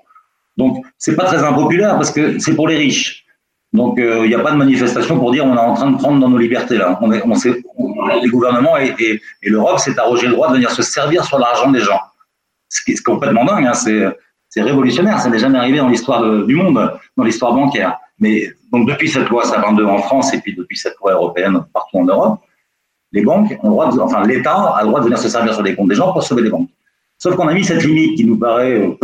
Donc, 0.56 0.84
c'est 0.98 1.16
pas 1.16 1.24
très 1.24 1.42
impopulaire 1.42 1.96
parce 1.96 2.10
que 2.10 2.38
c'est 2.38 2.54
pour 2.54 2.68
les 2.68 2.76
riches. 2.76 3.24
Donc, 3.72 3.98
il 3.98 4.28
n'y 4.28 4.34
a 4.34 4.40
pas 4.40 4.50
de 4.50 4.56
manifestation 4.56 5.18
pour 5.18 5.30
dire 5.30 5.44
on 5.44 5.54
est 5.54 5.60
en 5.60 5.74
train 5.74 5.90
de 5.90 5.96
prendre 5.96 6.20
dans 6.20 6.28
nos 6.28 6.38
libertés 6.38 6.76
là. 6.76 6.98
On 7.00 7.08
les 7.08 8.28
gouvernements 8.28 8.76
et, 8.76 9.20
l'Europe 9.42 9.78
s'est 9.78 9.98
arrogé 9.98 10.26
le 10.26 10.32
droit 10.32 10.48
de 10.48 10.54
venir 10.54 10.70
se 10.70 10.82
servir 10.82 11.24
sur 11.24 11.38
l'argent 11.38 11.70
des 11.70 11.80
gens. 11.80 12.00
Ce 12.68 12.82
qui 12.82 12.92
est 12.92 13.02
complètement 13.02 13.44
dingue. 13.44 13.66
Hein, 13.66 13.74
c'est 13.74 14.62
révolutionnaire, 14.62 15.20
ça 15.20 15.30
n'est 15.30 15.38
jamais 15.38 15.58
arrivé 15.58 15.78
dans 15.78 15.88
l'histoire 15.88 16.44
du 16.44 16.54
monde, 16.56 16.92
dans 17.16 17.24
l'histoire 17.24 17.54
bancaire. 17.54 17.96
Mais 18.20 18.50
donc 18.72 18.88
depuis 18.88 19.08
cette 19.08 19.28
loi 19.28 19.44
Sapin 19.44 19.76
en 19.76 19.98
France 19.98 20.32
et 20.34 20.38
puis 20.38 20.54
depuis 20.54 20.76
cette 20.76 20.94
loi 21.00 21.12
européenne 21.12 21.64
partout 21.72 21.98
en 21.98 22.04
Europe, 22.04 22.40
les 23.12 23.22
banques 23.22 23.58
ont 23.62 23.68
le 23.68 23.72
droit, 23.72 23.92
de, 23.92 23.98
enfin 24.00 24.24
l'État 24.24 24.54
a 24.54 24.82
le 24.82 24.88
droit 24.88 25.00
de 25.00 25.06
venir 25.06 25.18
se 25.18 25.28
servir 25.28 25.54
sur 25.54 25.62
les 25.62 25.74
comptes 25.74 25.88
des 25.88 25.94
gens 25.94 26.12
pour 26.12 26.22
sauver 26.22 26.42
les 26.42 26.50
banques. 26.50 26.68
Sauf 27.18 27.34
qu'on 27.34 27.48
a 27.48 27.54
mis 27.54 27.64
cette 27.64 27.82
limite 27.82 28.16
qui 28.16 28.24
nous 28.24 28.38
paraît, 28.38 28.72
euh, 28.72 28.94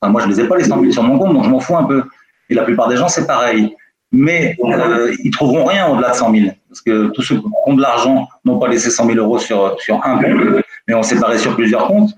enfin 0.00 0.12
moi 0.12 0.20
je 0.22 0.28
les 0.28 0.40
ai 0.40 0.48
pas 0.48 0.56
les 0.56 0.64
100 0.64 0.80
000 0.80 0.92
sur 0.92 1.02
mon 1.02 1.18
compte, 1.18 1.32
donc 1.32 1.44
je 1.44 1.48
m'en 1.48 1.60
fous 1.60 1.76
un 1.76 1.84
peu. 1.84 2.02
Et 2.50 2.54
la 2.54 2.64
plupart 2.64 2.88
des 2.88 2.96
gens 2.96 3.08
c'est 3.08 3.26
pareil. 3.26 3.74
Mais 4.12 4.56
euh, 4.62 5.12
ils 5.24 5.30
trouveront 5.30 5.64
rien 5.64 5.88
au-delà 5.88 6.10
de 6.10 6.16
100 6.16 6.32
000 6.32 6.46
parce 6.68 6.80
que 6.82 7.08
tous 7.08 7.22
ceux 7.22 7.36
qui 7.36 7.44
ont 7.66 7.74
de 7.74 7.82
l'argent 7.82 8.28
n'ont 8.44 8.58
pas 8.58 8.68
laissé 8.68 8.90
100 8.90 9.06
000 9.06 9.18
euros 9.18 9.38
sur 9.38 9.76
un 9.88 10.18
compte, 10.18 10.62
mais 10.86 10.94
ont 10.94 11.02
séparé 11.02 11.38
sur 11.38 11.54
plusieurs 11.56 11.86
comptes. 11.86 12.14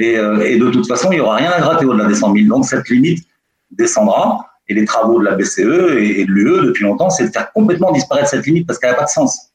Euh, 0.00 0.40
et, 0.40 0.58
de 0.58 0.68
toute 0.70 0.86
façon, 0.86 1.10
il 1.10 1.16
n'y 1.16 1.20
aura 1.20 1.36
rien 1.36 1.50
à 1.50 1.60
gratter 1.60 1.86
au-delà 1.86 2.06
des 2.06 2.14
100 2.14 2.34
000. 2.34 2.48
Donc 2.48 2.64
cette 2.64 2.88
limite 2.88 3.26
descendra. 3.70 4.46
Et 4.68 4.74
les 4.74 4.84
travaux 4.84 5.20
de 5.20 5.24
la 5.24 5.34
BCE 5.34 5.60
et, 5.98 6.24
de 6.24 6.30
l'UE 6.30 6.66
depuis 6.66 6.84
longtemps, 6.84 7.10
c'est 7.10 7.26
de 7.26 7.30
faire 7.30 7.52
complètement 7.52 7.92
disparaître 7.92 8.28
cette 8.28 8.46
limite 8.46 8.66
parce 8.66 8.78
qu'elle 8.78 8.90
n'a 8.90 8.96
pas 8.96 9.04
de 9.04 9.10
sens. 9.10 9.50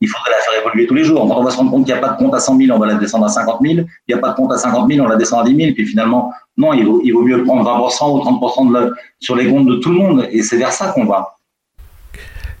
Il 0.00 0.08
faudrait 0.08 0.30
la 0.30 0.38
faire 0.38 0.60
évoluer 0.60 0.86
tous 0.86 0.94
les 0.94 1.04
jours. 1.04 1.22
On 1.22 1.42
va 1.42 1.50
se 1.50 1.56
rendre 1.56 1.70
compte 1.70 1.84
qu'il 1.84 1.94
n'y 1.94 1.98
a 1.98 2.02
pas 2.02 2.14
de 2.14 2.18
compte 2.18 2.34
à 2.34 2.40
100 2.40 2.58
000, 2.58 2.76
on 2.76 2.80
va 2.80 2.86
la 2.86 2.94
descendre 2.94 3.26
à 3.26 3.28
50 3.28 3.60
000. 3.62 3.74
Il 3.74 3.86
n'y 4.08 4.14
a 4.14 4.18
pas 4.18 4.30
de 4.30 4.34
compte 4.34 4.52
à 4.52 4.58
50 4.58 4.90
000, 4.90 5.04
on 5.04 5.08
la 5.08 5.16
descend 5.16 5.40
à 5.40 5.48
10 5.48 5.56
000. 5.56 5.72
Puis 5.74 5.86
finalement, 5.86 6.32
non, 6.56 6.72
il 6.72 6.84
vaut, 6.84 7.22
mieux 7.22 7.44
prendre 7.44 7.64
20% 7.64 8.12
ou 8.12 8.38
30% 8.38 8.72
de 8.72 8.94
sur 9.20 9.36
les 9.36 9.48
comptes 9.48 9.66
de 9.66 9.76
tout 9.76 9.90
le 9.90 9.96
monde. 9.96 10.28
Et 10.30 10.42
c'est 10.42 10.56
vers 10.56 10.72
ça 10.72 10.88
qu'on 10.88 11.04
va. 11.04 11.36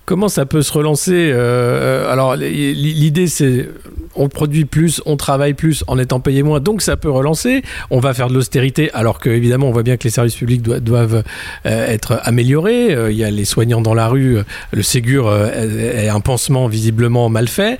comment 0.04 0.28
ça 0.28 0.46
peut 0.46 0.62
se 0.62 0.72
relancer 0.72 1.32
Alors, 1.32 2.36
l'idée, 2.36 3.26
c'est 3.26 3.68
on 4.16 4.28
produit 4.28 4.64
plus, 4.64 5.02
on 5.06 5.16
travaille 5.16 5.54
plus 5.54 5.84
en 5.86 5.98
étant 5.98 6.20
payé 6.20 6.42
moins, 6.42 6.60
donc 6.60 6.82
ça 6.82 6.96
peut 6.96 7.10
relancer. 7.10 7.62
On 7.90 8.00
va 8.00 8.14
faire 8.14 8.28
de 8.28 8.34
l'austérité, 8.34 8.90
alors 8.92 9.18
que 9.18 9.30
évidemment, 9.30 9.68
on 9.68 9.72
voit 9.72 9.82
bien 9.82 9.96
que 9.96 10.04
les 10.04 10.10
services 10.10 10.36
publics 10.36 10.62
doivent 10.62 11.22
être 11.64 12.20
améliorés. 12.22 13.10
Il 13.10 13.16
y 13.16 13.24
a 13.24 13.30
les 13.30 13.44
soignants 13.44 13.80
dans 13.80 13.94
la 13.94 14.08
rue, 14.08 14.38
le 14.72 14.82
Ségur 14.82 15.32
est 15.34 16.08
un 16.08 16.20
pansement 16.20 16.66
visiblement 16.68 17.28
mal 17.28 17.48
fait 17.48 17.78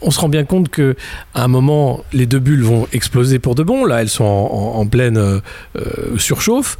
on 0.00 0.10
se 0.10 0.20
rend 0.20 0.28
bien 0.28 0.44
compte 0.44 0.68
que 0.68 0.96
à 1.34 1.44
un 1.44 1.48
moment, 1.48 2.04
les 2.12 2.26
deux 2.26 2.38
bulles 2.38 2.62
vont 2.62 2.86
exploser 2.92 3.38
pour 3.38 3.54
de 3.54 3.62
bon. 3.62 3.84
Là, 3.84 4.00
elles 4.00 4.08
sont 4.08 4.24
en, 4.24 4.86
pleine 4.86 5.16
euh, 5.16 5.40
euh, 5.76 6.16
surchauffe. 6.18 6.78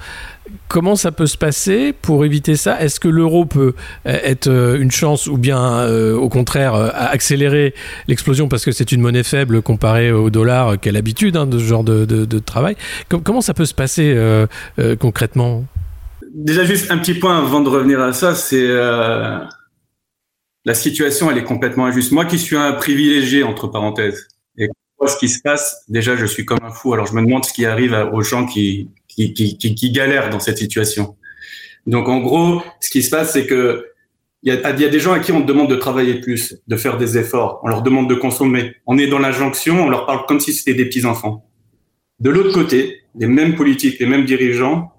Comment 0.68 0.96
ça 0.96 1.12
peut 1.12 1.26
se 1.26 1.36
passer 1.36 1.92
pour 1.92 2.24
éviter 2.24 2.56
ça? 2.56 2.80
Est-ce 2.80 3.00
que 3.00 3.08
l'euro 3.08 3.44
peut 3.44 3.74
euh, 4.06 4.18
être 4.22 4.48
une 4.48 4.90
chance 4.90 5.26
ou 5.26 5.38
bien 5.38 5.86
au 6.14 6.28
contraire 6.28 6.74
accélérer 6.74 7.74
l'explosion 8.06 8.48
parce 8.48 8.64
que 8.64 8.72
c'est 8.72 8.92
une 8.92 9.00
monnaie 9.00 9.22
faible 9.22 9.62
comparée 9.62 10.12
au 10.12 10.30
dollar 10.30 10.78
Quelle 10.80 10.96
habitude 10.96 11.36
hein, 11.36 11.46
de 11.46 11.58
ce 11.58 11.64
genre 11.64 11.84
de, 11.84 12.38
travail? 12.38 12.76
Comment 13.08 13.40
ça 13.40 13.54
peut 13.54 13.64
se 13.64 13.74
passer 13.74 14.16
concrètement? 14.98 15.64
Déjà 16.34 16.64
juste 16.64 16.90
un 16.90 16.98
petit 16.98 17.14
point 17.14 17.38
avant 17.38 17.60
de 17.60 17.68
revenir 17.68 18.00
à 18.00 18.12
ça, 18.12 18.34
c'est 18.34 18.68
la 20.68 20.74
situation, 20.74 21.30
elle 21.30 21.38
est 21.38 21.44
complètement 21.44 21.86
injuste. 21.86 22.12
Moi 22.12 22.26
qui 22.26 22.38
suis 22.38 22.56
un 22.56 22.72
privilégié, 22.72 23.42
entre 23.42 23.68
parenthèses, 23.68 24.28
et 24.58 24.68
ce 25.06 25.16
qui 25.16 25.28
se 25.28 25.40
passe, 25.40 25.82
déjà, 25.88 26.14
je 26.14 26.26
suis 26.26 26.44
comme 26.44 26.58
un 26.62 26.70
fou. 26.70 26.92
Alors, 26.92 27.06
je 27.06 27.14
me 27.14 27.22
demande 27.22 27.46
ce 27.46 27.54
qui 27.54 27.64
arrive 27.64 27.94
aux 28.12 28.22
gens 28.22 28.44
qui, 28.44 28.90
qui, 29.34 29.56
qui, 29.58 29.90
galèrent 29.90 30.30
dans 30.30 30.40
cette 30.40 30.58
situation. 30.58 31.16
Donc, 31.86 32.08
en 32.08 32.20
gros, 32.20 32.62
ce 32.80 32.90
qui 32.90 33.02
se 33.02 33.10
passe, 33.10 33.32
c'est 33.32 33.46
que 33.46 33.86
il 34.44 34.54
y 34.54 34.56
a, 34.56 34.72
des 34.72 35.00
gens 35.00 35.12
à 35.12 35.18
qui 35.18 35.32
on 35.32 35.40
demande 35.40 35.68
de 35.68 35.74
travailler 35.74 36.20
plus, 36.20 36.56
de 36.68 36.76
faire 36.76 36.96
des 36.96 37.18
efforts. 37.18 37.60
On 37.64 37.68
leur 37.68 37.82
demande 37.82 38.08
de 38.08 38.14
consommer. 38.14 38.76
On 38.86 38.96
est 38.96 39.08
dans 39.08 39.18
l'injonction, 39.18 39.82
on 39.82 39.88
leur 39.88 40.06
parle 40.06 40.26
comme 40.26 40.38
si 40.38 40.52
c'était 40.52 40.74
des 40.74 40.84
petits-enfants. 40.84 41.44
De 42.20 42.30
l'autre 42.30 42.52
côté, 42.52 43.00
les 43.16 43.26
mêmes 43.26 43.56
politiques, 43.56 43.98
les 43.98 44.06
mêmes 44.06 44.24
dirigeants 44.24 44.92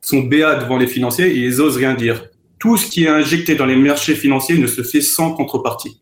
sont 0.00 0.20
béats 0.20 0.54
devant 0.54 0.76
les 0.76 0.86
financiers 0.86 1.26
et 1.26 1.38
ils 1.38 1.60
osent 1.60 1.76
rien 1.76 1.94
dire 1.94 2.28
tout 2.60 2.76
ce 2.76 2.86
qui 2.86 3.04
est 3.04 3.08
injecté 3.08 3.56
dans 3.56 3.66
les 3.66 3.76
marchés 3.76 4.14
financiers 4.14 4.56
ne 4.56 4.66
se 4.66 4.82
fait 4.82 5.00
sans 5.00 5.32
contrepartie. 5.32 6.00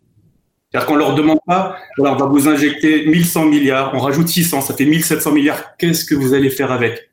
C'est-à-dire 0.70 0.86
qu'on 0.86 0.96
leur 0.96 1.14
demande 1.14 1.40
pas, 1.46 1.76
on 1.98 2.14
va 2.14 2.26
vous 2.26 2.48
injecter 2.48 3.06
1100 3.06 3.46
milliards, 3.46 3.92
on 3.94 3.98
rajoute 3.98 4.28
600, 4.28 4.60
ça 4.60 4.74
fait 4.74 4.84
1700 4.84 5.32
milliards, 5.32 5.76
qu'est-ce 5.76 6.04
que 6.04 6.14
vous 6.14 6.34
allez 6.34 6.50
faire 6.50 6.70
avec? 6.70 7.10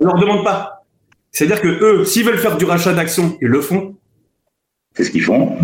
On 0.00 0.06
leur 0.06 0.18
demande 0.18 0.44
pas. 0.44 0.84
C'est-à-dire 1.30 1.60
que 1.60 1.68
eux, 1.68 2.04
s'ils 2.04 2.24
veulent 2.24 2.38
faire 2.38 2.56
du 2.56 2.64
rachat 2.64 2.92
d'actions, 2.92 3.38
ils 3.40 3.48
le 3.48 3.60
font. 3.60 3.96
C'est 4.96 5.04
ce 5.04 5.10
qu'ils 5.10 5.22
font. 5.22 5.56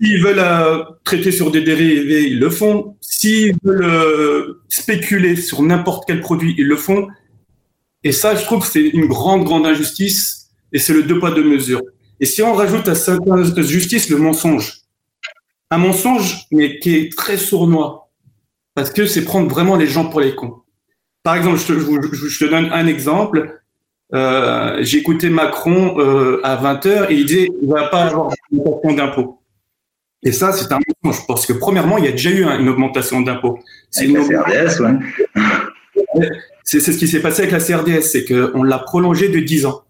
S'ils 0.00 0.22
veulent 0.22 0.38
euh, 0.38 0.84
traiter 1.04 1.32
sur 1.32 1.50
des 1.50 1.62
dérivés, 1.62 2.28
ils 2.28 2.38
le 2.38 2.50
font. 2.50 2.96
S'ils 3.00 3.56
veulent 3.64 3.84
euh, 3.84 4.62
spéculer 4.68 5.36
sur 5.36 5.62
n'importe 5.62 6.04
quel 6.06 6.20
produit, 6.20 6.54
ils 6.58 6.66
le 6.66 6.76
font. 6.76 7.08
Et 8.04 8.12
ça, 8.12 8.34
je 8.34 8.44
trouve 8.44 8.62
que 8.62 8.70
c'est 8.70 8.88
une 8.88 9.06
grande, 9.06 9.44
grande 9.44 9.66
injustice 9.66 10.50
et 10.72 10.78
c'est 10.78 10.92
le 10.92 11.02
deux 11.02 11.18
poids 11.18 11.30
deux 11.30 11.44
mesures. 11.44 11.82
Et 12.20 12.26
si 12.26 12.42
on 12.42 12.52
rajoute 12.52 12.88
à 12.88 12.94
cette 12.94 13.62
justice 13.62 14.10
le 14.10 14.18
mensonge, 14.18 14.82
un 15.70 15.78
mensonge 15.78 16.46
mais 16.50 16.78
qui 16.78 16.94
est 16.94 17.16
très 17.16 17.36
sournois, 17.36 18.10
parce 18.74 18.90
que 18.90 19.06
c'est 19.06 19.24
prendre 19.24 19.48
vraiment 19.48 19.76
les 19.76 19.86
gens 19.86 20.08
pour 20.08 20.20
les 20.20 20.34
cons. 20.34 20.61
Par 21.22 21.36
exemple, 21.36 21.58
je 21.58 21.66
te, 21.66 21.72
je, 22.28 22.44
te 22.44 22.50
donne 22.50 22.70
un 22.72 22.86
exemple. 22.86 23.60
Euh, 24.14 24.78
J'ai 24.80 24.98
écouté 24.98 25.30
Macron 25.30 25.98
euh, 25.98 26.40
à 26.42 26.56
20h 26.56 27.10
et 27.10 27.14
il 27.14 27.26
disait 27.26 27.48
il 27.62 27.68
va 27.68 27.88
pas 27.88 28.04
avoir 28.04 28.30
d'augmentation 28.50 28.92
d'impôts. 28.94 29.38
Et 30.24 30.32
ça, 30.32 30.52
c'est 30.52 30.70
un 30.72 30.78
mensonge 31.02 31.26
parce 31.26 31.46
que 31.46 31.52
premièrement, 31.52 31.98
il 31.98 32.04
y 32.04 32.08
a 32.08 32.12
déjà 32.12 32.30
eu 32.30 32.44
une 32.44 32.68
augmentation 32.68 33.20
d'impôts. 33.20 33.58
C'est 33.90 34.06
une 34.06 34.18
CRDS, 34.18 34.80
ouais. 34.80 36.22
C'est 36.64 36.80
ce 36.80 36.92
qui 36.92 37.08
s'est 37.08 37.20
passé 37.20 37.42
avec 37.42 37.52
la 37.52 37.58
CRDS, 37.58 38.02
c'est 38.02 38.24
qu'on 38.24 38.62
l'a 38.62 38.78
prolongé 38.78 39.28
de 39.28 39.40
10 39.40 39.66
ans. 39.66 39.82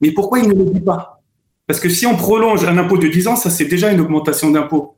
Mais 0.00 0.12
pourquoi 0.12 0.38
il 0.38 0.48
ne 0.48 0.54
le 0.54 0.70
dit 0.70 0.80
pas? 0.80 1.20
Parce 1.66 1.80
que 1.80 1.88
si 1.88 2.06
on 2.06 2.16
prolonge 2.16 2.64
un 2.64 2.78
impôt 2.78 2.96
de 2.96 3.08
10 3.08 3.28
ans, 3.28 3.36
ça 3.36 3.50
c'est 3.50 3.64
déjà 3.64 3.90
une 3.90 4.00
augmentation 4.00 4.50
d'impôt. 4.50 4.94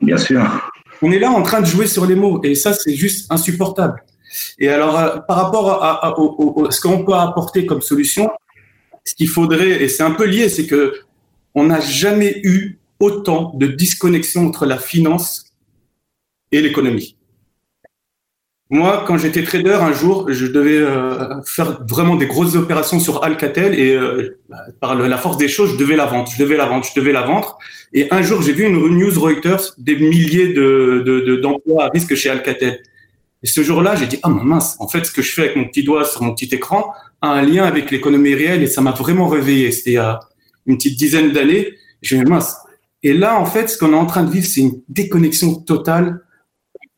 Bien 0.00 0.16
sûr. 0.16 0.42
On 1.00 1.12
est 1.12 1.18
là 1.18 1.30
en 1.30 1.42
train 1.42 1.60
de 1.60 1.66
jouer 1.66 1.86
sur 1.86 2.06
les 2.06 2.16
mots 2.16 2.40
et 2.42 2.54
ça 2.54 2.72
c'est 2.72 2.94
juste 2.94 3.30
insupportable. 3.30 4.02
Et 4.58 4.68
alors 4.68 4.98
euh, 4.98 5.16
par 5.18 5.36
rapport 5.36 5.82
à, 5.82 6.14
ce 6.70 6.80
qu'on 6.80 7.04
peut 7.04 7.14
apporter 7.14 7.66
comme 7.66 7.82
solution, 7.82 8.30
ce 9.04 9.14
qu'il 9.14 9.28
faudrait 9.28 9.82
et 9.82 9.88
c'est 9.88 10.02
un 10.02 10.12
peu 10.12 10.24
lié, 10.24 10.48
c'est 10.48 10.66
que 10.66 10.94
on 11.54 11.64
n'a 11.64 11.80
jamais 11.80 12.40
eu 12.42 12.78
autant 13.00 13.52
de 13.54 13.66
disconnexion 13.66 14.46
entre 14.46 14.66
la 14.66 14.78
finance 14.78 15.52
et 16.52 16.60
l'économie. 16.60 17.16
Moi, 18.70 19.04
quand 19.06 19.18
j'étais 19.18 19.42
trader, 19.42 19.74
un 19.74 19.92
jour, 19.92 20.26
je 20.32 20.46
devais 20.46 20.78
euh, 20.78 21.42
faire 21.44 21.84
vraiment 21.86 22.16
des 22.16 22.26
grosses 22.26 22.56
opérations 22.56 22.98
sur 22.98 23.22
Alcatel 23.22 23.78
et 23.78 23.94
euh, 23.94 24.38
par 24.80 24.94
la 24.94 25.18
force 25.18 25.36
des 25.36 25.48
choses, 25.48 25.72
je 25.72 25.76
devais 25.76 25.96
la 25.96 26.06
vendre, 26.06 26.28
je 26.28 26.42
devais 26.42 26.56
la 26.56 26.64
vendre, 26.64 26.84
je 26.84 26.98
devais 26.98 27.12
la 27.12 27.22
vendre. 27.22 27.58
Et 27.92 28.08
un 28.10 28.22
jour, 28.22 28.40
j'ai 28.40 28.52
vu 28.52 28.64
une 28.64 28.88
news 28.98 29.20
Reuters 29.20 29.74
des 29.76 29.96
milliers 29.96 30.54
de, 30.54 31.36
d'emplois 31.42 31.84
à 31.84 31.88
risque 31.90 32.14
chez 32.14 32.30
Alcatel. 32.30 32.80
Et 33.44 33.46
ce 33.46 33.62
jour-là, 33.62 33.94
j'ai 33.94 34.06
dit 34.06 34.18
ah 34.22 34.30
mince, 34.30 34.76
en 34.80 34.88
fait, 34.88 35.04
ce 35.04 35.12
que 35.12 35.22
je 35.22 35.32
fais 35.32 35.42
avec 35.42 35.56
mon 35.56 35.66
petit 35.66 35.84
doigt 35.84 36.04
sur 36.04 36.22
mon 36.22 36.34
petit 36.34 36.52
écran 36.52 36.92
a 37.20 37.28
un 37.28 37.42
lien 37.42 37.64
avec 37.64 37.90
l'économie 37.90 38.34
réelle 38.34 38.62
et 38.62 38.66
ça 38.66 38.80
m'a 38.80 38.92
vraiment 38.92 39.28
réveillé. 39.28 39.70
C'était 39.70 39.90
il 39.90 39.94
y 39.94 39.98
a 39.98 40.20
une 40.66 40.76
petite 40.76 40.98
dizaine 40.98 41.30
d'années. 41.30 41.74
J'ai 42.02 42.18
dit 42.18 42.24
mince. 42.24 42.56
Et 43.02 43.12
là, 43.12 43.38
en 43.38 43.44
fait, 43.44 43.68
ce 43.68 43.76
qu'on 43.76 43.92
est 43.92 43.96
en 43.96 44.06
train 44.06 44.24
de 44.24 44.30
vivre, 44.30 44.46
c'est 44.46 44.62
une 44.62 44.80
déconnexion 44.88 45.56
totale 45.56 46.20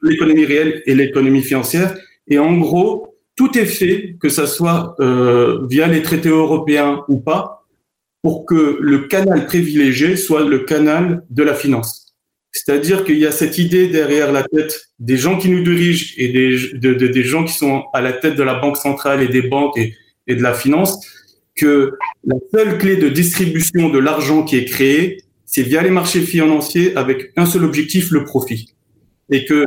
l'économie 0.03 0.45
réelle 0.45 0.83
et 0.87 0.95
l'économie 0.95 1.43
financière. 1.43 1.97
Et 2.29 2.39
en 2.39 2.57
gros, 2.57 3.17
tout 3.35 3.59
est 3.59 3.67
fait, 3.67 4.17
que 4.21 4.29
ça 4.29 4.47
soit 4.47 4.95
euh, 5.01 5.67
via 5.69 5.87
les 5.87 6.03
traités 6.03 6.29
européens 6.29 7.05
ou 7.09 7.19
pas, 7.19 7.67
pour 8.23 8.47
que 8.47 8.79
le 8.81 9.01
canal 9.01 9.47
privilégié 9.47 10.17
soit 10.17 10.45
le 10.45 10.61
canal 10.61 11.25
de 11.31 11.43
la 11.43 11.55
finance. 11.55 12.06
C'est-à-dire 12.57 13.05
qu'il 13.05 13.19
y 13.19 13.27
a 13.27 13.33
cette 13.33 13.59
idée 13.59 13.89
derrière 13.89 14.33
la 14.33 14.43
tête 14.43 14.89
des 14.99 15.19
gens 15.19 15.37
qui 15.37 15.51
nous 15.51 15.63
dirigent 15.63 16.15
et 16.17 16.29
des, 16.29 16.79
de, 16.79 16.95
des 16.95 17.23
gens 17.23 17.45
qui 17.45 17.53
sont 17.53 17.85
à 17.93 18.01
la 18.01 18.15
tête 18.15 18.35
de 18.35 18.43
la 18.43 18.55
banque 18.55 18.79
centrale 18.79 19.21
et 19.23 19.29
des 19.29 19.43
banques 19.43 19.77
et, 19.77 19.95
de 20.35 20.43
la 20.43 20.55
finance, 20.55 20.99
que 21.55 21.93
la 22.25 22.37
seule 22.55 22.79
clé 22.79 22.97
de 22.97 23.11
distribution 23.11 23.91
de 23.91 23.99
l'argent 23.99 24.43
qui 24.43 24.57
est 24.57 24.65
créé, 24.65 25.19
c'est 25.45 25.63
via 25.63 25.83
les 25.83 25.91
marchés 25.91 26.23
financiers 26.23 26.97
avec 26.97 27.31
un 27.37 27.45
seul 27.45 27.63
objectif, 27.63 28.11
le 28.11 28.25
profit. 28.25 28.75
Et 29.31 29.45
que 29.45 29.67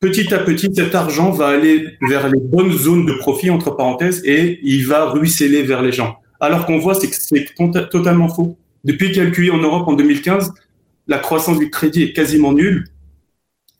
petit 0.00 0.34
à 0.34 0.40
petit, 0.40 0.70
cet 0.74 0.94
argent 0.94 1.30
va 1.30 1.48
aller 1.48 1.86
vers 2.06 2.28
les 2.28 2.40
bonnes 2.40 2.72
zones 2.72 3.06
de 3.06 3.14
profit, 3.14 3.48
entre 3.48 3.70
parenthèses, 3.70 4.20
et 4.26 4.60
il 4.62 4.86
va 4.86 5.06
ruisseler 5.06 5.62
vers 5.62 5.80
les 5.80 5.92
gens. 5.92 6.16
Alors 6.38 6.66
qu'on 6.66 6.78
voit, 6.78 6.94
c'est 6.94 7.08
que 7.08 7.16
c'est 7.18 7.46
totalement 7.90 8.28
faux. 8.28 8.58
Depuis 8.84 9.10
qu'il 9.10 9.46
y 9.46 9.50
a 9.50 9.54
en 9.54 9.58
Europe 9.58 9.88
en 9.88 9.94
2015, 9.94 10.52
la 11.06 11.18
croissance 11.18 11.58
du 11.58 11.70
crédit 11.70 12.02
est 12.04 12.12
quasiment 12.12 12.52
nulle. 12.52 12.84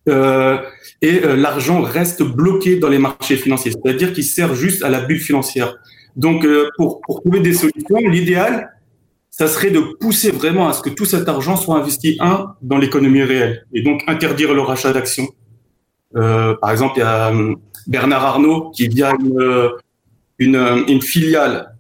Euh, 0.08 0.58
et 1.02 1.24
euh, 1.24 1.36
l'argent 1.36 1.82
reste 1.82 2.22
bloqué 2.22 2.76
dans 2.76 2.88
les 2.88 2.98
marchés 2.98 3.36
financiers, 3.36 3.72
c'est-à-dire 3.72 4.12
qu'il 4.12 4.24
sert 4.24 4.54
juste 4.54 4.82
à 4.82 4.88
la 4.88 5.00
bulle 5.00 5.20
financière. 5.20 5.76
Donc, 6.16 6.44
euh, 6.44 6.68
pour, 6.76 7.00
trouver 7.06 7.40
des 7.40 7.54
solutions, 7.54 7.98
l'idéal, 7.98 8.70
ça 9.30 9.46
serait 9.46 9.70
de 9.70 9.80
pousser 10.00 10.30
vraiment 10.30 10.68
à 10.68 10.72
ce 10.72 10.82
que 10.82 10.90
tout 10.90 11.04
cet 11.04 11.28
argent 11.28 11.56
soit 11.56 11.76
investi, 11.76 12.16
un, 12.20 12.54
dans 12.62 12.78
l'économie 12.78 13.22
réelle, 13.22 13.66
et 13.72 13.82
donc 13.82 14.02
interdire 14.06 14.52
le 14.54 14.60
rachat 14.60 14.92
d'actions, 14.92 15.28
par 16.12 16.70
exemple, 16.72 16.94
il 16.96 17.00
y 17.00 17.02
a 17.02 17.32
Bernard 17.86 18.24
Arnault 18.24 18.70
qui 18.70 18.88
via 18.88 19.12
une, 20.40 20.84
une, 20.88 21.00
filiale 21.00 21.76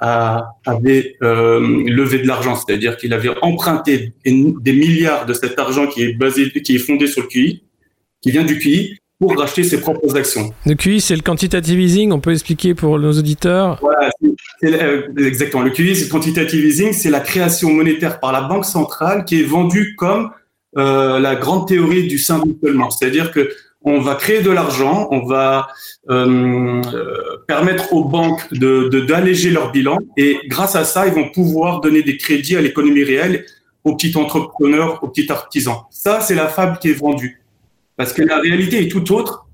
avait 0.00 1.16
euh, 1.22 1.60
levé 1.86 2.18
de 2.18 2.26
l'argent, 2.26 2.56
c'est-à-dire 2.56 2.96
qu'il 2.96 3.12
avait 3.12 3.30
emprunté 3.42 4.12
des 4.24 4.72
milliards 4.72 5.24
de 5.26 5.32
cet 5.32 5.58
argent 5.58 5.86
qui 5.86 6.02
est 6.02 6.12
basé, 6.12 6.50
qui 6.50 6.76
est 6.76 6.78
fondé 6.78 7.06
sur 7.06 7.22
le 7.22 7.28
QI, 7.28 7.62
qui 8.20 8.30
vient 8.30 8.44
du 8.44 8.58
QI, 8.58 8.98
pour 9.18 9.38
racheter 9.38 9.62
ses 9.62 9.80
propres 9.80 10.16
actions. 10.16 10.52
Le 10.66 10.74
QI, 10.74 11.00
c'est 11.00 11.14
le 11.14 11.22
quantitative 11.22 11.80
easing, 11.80 12.12
on 12.12 12.20
peut 12.20 12.32
expliquer 12.32 12.74
pour 12.74 12.98
nos 12.98 13.12
auditeurs 13.12 13.78
Voilà, 13.80 14.10
exactement. 15.16 15.62
Le 15.62 15.70
QI, 15.70 15.94
c'est 15.94 16.06
le 16.06 16.10
quantitative 16.10 16.64
easing, 16.64 16.92
c'est 16.92 17.10
la 17.10 17.20
création 17.20 17.72
monétaire 17.72 18.20
par 18.20 18.32
la 18.32 18.42
Banque 18.42 18.64
centrale 18.64 19.24
qui 19.24 19.40
est 19.40 19.44
vendue 19.44 19.94
comme 19.96 20.30
euh, 20.76 21.20
la 21.20 21.36
grande 21.36 21.68
théorie 21.68 22.08
du 22.08 22.18
simple 22.18 22.48
C'est-à-dire 22.98 23.30
que 23.30 23.50
on 23.84 24.00
va 24.00 24.14
créer 24.14 24.40
de 24.40 24.50
l'argent, 24.50 25.08
on 25.10 25.26
va 25.26 25.68
euh, 26.08 26.80
permettre 27.46 27.92
aux 27.92 28.04
banques 28.04 28.52
de 28.52 29.00
d'alléger 29.00 29.50
leur 29.50 29.72
bilan 29.72 29.98
et 30.16 30.40
grâce 30.46 30.74
à 30.74 30.84
ça, 30.84 31.06
ils 31.06 31.12
vont 31.12 31.28
pouvoir 31.28 31.80
donner 31.80 32.02
des 32.02 32.16
crédits 32.16 32.56
à 32.56 32.62
l'économie 32.62 33.04
réelle, 33.04 33.44
aux 33.84 33.94
petits 33.94 34.16
entrepreneurs, 34.16 35.02
aux 35.02 35.08
petits 35.08 35.30
artisans. 35.30 35.76
Ça, 35.90 36.20
c'est 36.20 36.34
la 36.34 36.48
fable 36.48 36.78
qui 36.78 36.90
est 36.90 36.94
vendue. 36.94 37.42
Parce 37.96 38.12
que 38.12 38.22
la 38.22 38.40
réalité 38.40 38.82
est 38.82 38.88
tout 38.88 39.12
autre. 39.12 39.46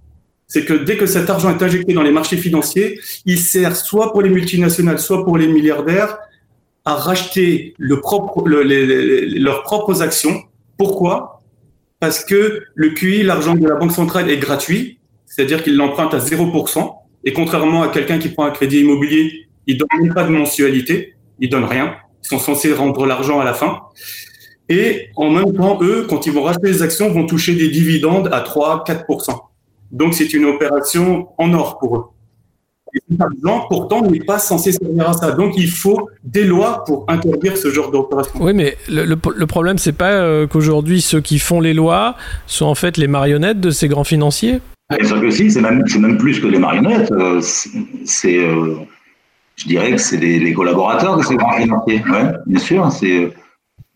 C'est 0.47 0.65
que 0.65 0.75
dès 0.75 0.97
que 0.97 1.07
cet 1.07 1.29
argent 1.29 1.57
est 1.57 1.63
injecté 1.63 1.93
dans 1.93 2.03
les 2.03 2.13
marchés 2.13 2.37
financiers, 2.37 3.01
il 3.25 3.39
sert 3.39 3.77
soit 3.77 4.13
pour 4.13 4.23
les 4.23 4.31
multinationales, 4.31 4.99
soit 4.99 5.25
pour 5.25 5.37
les 5.37 5.47
milliardaires 5.47 6.19
à 6.85 6.95
racheter 6.95 7.75
leurs 7.79 9.63
propres 9.63 10.03
actions. 10.03 10.43
Pourquoi? 10.77 11.40
Parce 12.01 12.25
que 12.25 12.63
le 12.75 12.91
QI, 12.91 13.23
l'argent 13.23 13.55
de 13.55 13.69
la 13.69 13.75
Banque 13.75 13.93
centrale, 13.93 14.31
est 14.31 14.39
gratuit, 14.39 14.99
c'est-à-dire 15.27 15.63
qu'il 15.63 15.77
l'emprunte 15.77 16.15
à 16.15 16.19
0%. 16.19 16.95
Et 17.25 17.33
contrairement 17.35 17.83
à 17.83 17.89
quelqu'un 17.89 18.19
qui 18.19 18.31
prend 18.31 18.47
un 18.47 18.51
crédit 18.51 18.81
immobilier, 18.81 19.47
il 19.67 19.77
donne 19.77 19.89
même 20.01 20.15
pas 20.15 20.25
de 20.25 20.31
mensualité, 20.31 21.15
il 21.39 21.51
donne 21.51 21.65
rien. 21.65 21.95
Ils 22.25 22.29
sont 22.29 22.39
censés 22.39 22.73
rendre 22.73 23.07
l'argent 23.07 23.39
à 23.39 23.45
la 23.45 23.53
fin. 23.53 23.83
Et 24.71 25.09
en 25.17 25.31
même 25.31 25.53
temps, 25.53 25.79
eux, 25.83 26.07
quand 26.09 26.27
ils 26.27 26.33
vont 26.33 26.43
racheter 26.43 26.69
les 26.69 26.83
actions, 26.83 27.11
vont 27.11 27.27
toucher 27.27 27.55
des 27.55 27.69
dividendes 27.69 28.31
à 28.33 28.41
3, 28.41 28.85
4%. 28.87 29.39
Donc, 29.91 30.15
c'est 30.15 30.33
une 30.33 30.47
opération 30.47 31.29
en 31.37 31.53
or 31.53 31.79
pour 31.79 31.97
eux. 31.97 32.05
Et 32.95 33.01
cet 33.11 33.21
argent, 33.21 33.67
pourtant, 33.69 34.03
n'est 34.03 34.21
pas 34.21 34.39
censé 34.39 34.73
servir 34.73 35.09
à 35.09 35.13
ça. 35.13 35.33
Donc, 35.33 35.55
il 35.57 35.71
faut 35.71 36.09
des 36.25 36.45
lois 36.45 36.85
pour 36.85 37.05
interdire 37.09 37.57
ce 37.57 37.71
genre 37.71 37.91
d'opération. 37.91 38.33
Oui, 38.41 38.53
mais 38.53 38.77
le, 38.89 39.05
le, 39.05 39.47
problème, 39.47 39.79
c'est 39.79 39.93
pas 39.93 40.13
euh, 40.13 40.47
qu'aujourd'hui, 40.47 41.01
ceux 41.01 41.21
qui 41.21 41.39
font 41.39 41.61
les 41.61 41.75
lois 41.75 42.17
sont 42.47 42.67
en 42.67 42.75
fait 42.75 42.97
les 42.97 43.07
marionnettes 43.07 43.61
de 43.61 43.71
ces 43.71 43.89
grands 43.89 44.05
financiers 44.05 44.61
Bien 44.91 45.07
sûr 45.07 45.21
que 45.21 45.31
si, 45.31 45.51
c'est 45.51 45.61
même, 45.61 45.85
même, 46.01 46.19
plus 46.19 46.41
que 46.41 46.49
les 46.49 46.59
marionnettes. 46.59 47.13
Euh, 47.13 47.41
c'est, 47.41 48.39
euh, 48.39 48.75
je 49.55 49.69
dirais 49.69 49.93
que 49.93 49.99
c'est 49.99 50.17
les, 50.17 50.53
collaborateurs 50.53 51.17
de 51.17 51.23
ces 51.23 51.37
grands 51.37 51.53
financiers. 51.53 52.03
Oui, 52.11 52.19
bien 52.47 52.59
sûr, 52.59 52.91
c'est, 52.91 53.33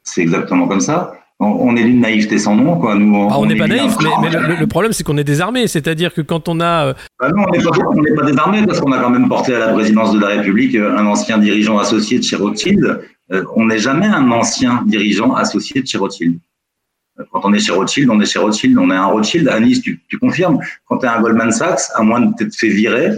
c'est 0.04 0.22
exactement 0.22 0.68
comme 0.68 0.80
ça 0.80 1.14
on 1.44 1.76
est 1.76 1.84
d'une 1.84 2.00
naïveté 2.00 2.38
sans 2.38 2.56
nom. 2.56 2.78
Quoi. 2.78 2.94
Nous, 2.94 3.28
ah, 3.30 3.38
on 3.38 3.46
n'est 3.46 3.56
pas 3.56 3.66
naïf, 3.66 3.96
mais, 4.22 4.30
le, 4.30 4.66
problème, 4.66 4.92
c'est 4.92 5.04
qu'on 5.04 5.16
est 5.16 5.24
désarmé. 5.24 5.66
C'est-à-dire 5.66 6.12
que 6.12 6.20
quand 6.20 6.48
on 6.48 6.60
a. 6.60 6.86
Euh, 6.86 6.94
bah 7.20 7.30
non, 7.30 7.44
on 7.48 8.00
n'est 8.02 8.14
pas, 8.14 8.24
désarmé 8.24 8.66
parce 8.66 8.80
qu'on 8.80 8.92
a 8.92 8.98
quand 8.98 9.10
même 9.10 9.28
porté 9.28 9.54
à 9.54 9.58
la 9.58 9.68
présidence 9.72 10.12
de 10.12 10.20
la 10.20 10.28
République 10.28 10.74
euh, 10.74 10.96
un 10.96 11.06
ancien 11.06 11.38
dirigeant 11.38 11.78
associé 11.78 12.18
de 12.18 12.24
chez 12.24 12.36
Rothschild. 12.36 13.02
Euh, 13.32 13.44
on 13.56 13.66
n'est 13.66 13.78
jamais 13.78 14.06
un 14.06 14.30
ancien 14.30 14.82
dirigeant 14.86 15.34
associé 15.34 15.82
de 15.82 15.86
chez 15.86 15.98
Rothschild. 15.98 16.38
Quand 17.30 17.40
on 17.44 17.52
est 17.52 17.60
chez 17.60 17.72
Rothschild, 17.72 18.10
on 18.10 18.20
est 18.20 18.26
chez 18.26 18.38
Rothschild. 18.38 18.76
On 18.78 18.90
est 18.90 18.96
un 18.96 19.06
Rothschild. 19.06 19.48
Anis, 19.48 19.80
tu, 19.80 20.00
tu 20.08 20.18
confirmes 20.18 20.58
Quand 20.86 20.98
tu 20.98 21.06
es 21.06 21.08
un 21.08 21.20
Goldman 21.20 21.52
Sachs, 21.52 21.82
à 21.94 22.02
moins 22.02 22.20
de 22.20 22.34
t'être 22.34 22.54
fait 22.54 22.68
virer, 22.68 23.12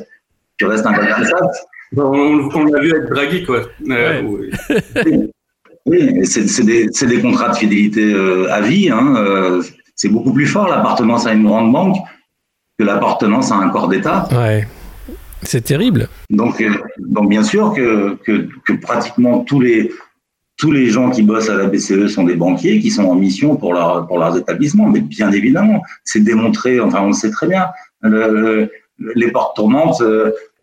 tu 0.59 0.67
restes 0.67 0.87
un 0.87 0.93
Goldman 0.93 1.25
Sachs. 1.25 1.67
On, 1.97 2.65
l'a 2.65 2.81
vu 2.81 2.93
avec 2.93 3.09
Draghi, 3.09 3.45
quoi. 3.45 3.63
Oui, 3.81 4.51
c'est 6.25 6.65
des, 6.65 6.89
des, 6.89 7.21
contrats 7.21 7.51
de 7.51 7.57
fidélité 7.57 8.13
euh, 8.13 8.53
à 8.53 8.61
vie. 8.61 8.91
Hein, 8.91 9.15
euh, 9.17 9.63
c'est 9.95 10.09
beaucoup 10.09 10.33
plus 10.33 10.47
fort 10.47 10.69
l'appartenance 10.69 11.27
à 11.27 11.33
une 11.33 11.45
grande 11.45 11.73
banque 11.73 11.97
que 12.79 12.85
l'appartenance 12.85 13.53
à 13.53 13.57
un 13.57 13.69
corps 13.69 13.89
d'État. 13.89 14.29
Ouais. 14.33 14.67
C'est 15.43 15.63
terrible. 15.63 16.09
Donc, 16.29 16.61
euh, 16.61 16.71
donc 16.99 17.29
bien 17.29 17.45
sûr 17.45 17.73
que, 17.73 18.17
que, 18.25 18.49
que, 18.67 18.73
pratiquement 18.73 19.41
tous 19.45 19.61
les, 19.61 19.93
tous 20.57 20.73
les 20.73 20.87
gens 20.87 21.11
qui 21.11 21.23
bossent 21.23 21.51
à 21.51 21.55
la 21.55 21.67
BCE 21.67 22.09
sont 22.09 22.25
des 22.25 22.35
banquiers 22.35 22.81
qui 22.81 22.91
sont 22.91 23.05
en 23.05 23.15
mission 23.15 23.57
pour, 23.57 23.73
leur, 23.73 24.07
pour 24.09 24.19
leurs 24.19 24.37
établissements. 24.37 24.89
Mais 24.89 25.01
bien 25.01 25.31
évidemment, 25.31 25.83
c'est 26.05 26.21
démontré, 26.21 26.81
enfin 26.81 27.03
on 27.03 27.09
le 27.09 27.13
sait 27.13 27.31
très 27.31 27.47
bien, 27.47 27.67
les 28.03 29.31
portes 29.31 29.57
tournantes, 29.57 30.03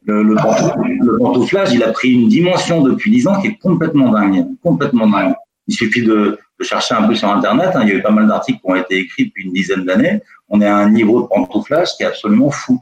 le, 0.05 1.17
pantouflage, 1.17 1.73
il 1.73 1.83
a 1.83 1.91
pris 1.91 2.13
une 2.13 2.27
dimension 2.27 2.81
depuis 2.81 3.11
dix 3.11 3.27
ans 3.27 3.39
qui 3.41 3.47
est 3.47 3.57
complètement 3.57 4.09
dingue, 4.11 4.45
complètement 4.61 5.07
dingue. 5.07 5.33
Il 5.67 5.75
suffit 5.75 6.03
de, 6.03 6.37
chercher 6.61 6.95
un 6.95 7.07
peu 7.07 7.15
sur 7.15 7.29
Internet. 7.29 7.71
Hein. 7.75 7.81
il 7.83 7.89
y 7.89 7.91
a 7.91 7.95
eu 7.95 8.01
pas 8.01 8.11
mal 8.11 8.27
d'articles 8.27 8.59
qui 8.59 8.71
ont 8.71 8.75
été 8.75 8.97
écrits 8.99 9.25
depuis 9.25 9.43
une 9.43 9.53
dizaine 9.53 9.83
d'années. 9.83 10.21
On 10.47 10.61
est 10.61 10.65
à 10.65 10.77
un 10.77 10.89
niveau 10.89 11.23
de 11.23 11.27
pantouflage 11.27 11.89
qui 11.97 12.03
est 12.03 12.05
absolument 12.05 12.51
fou. 12.51 12.81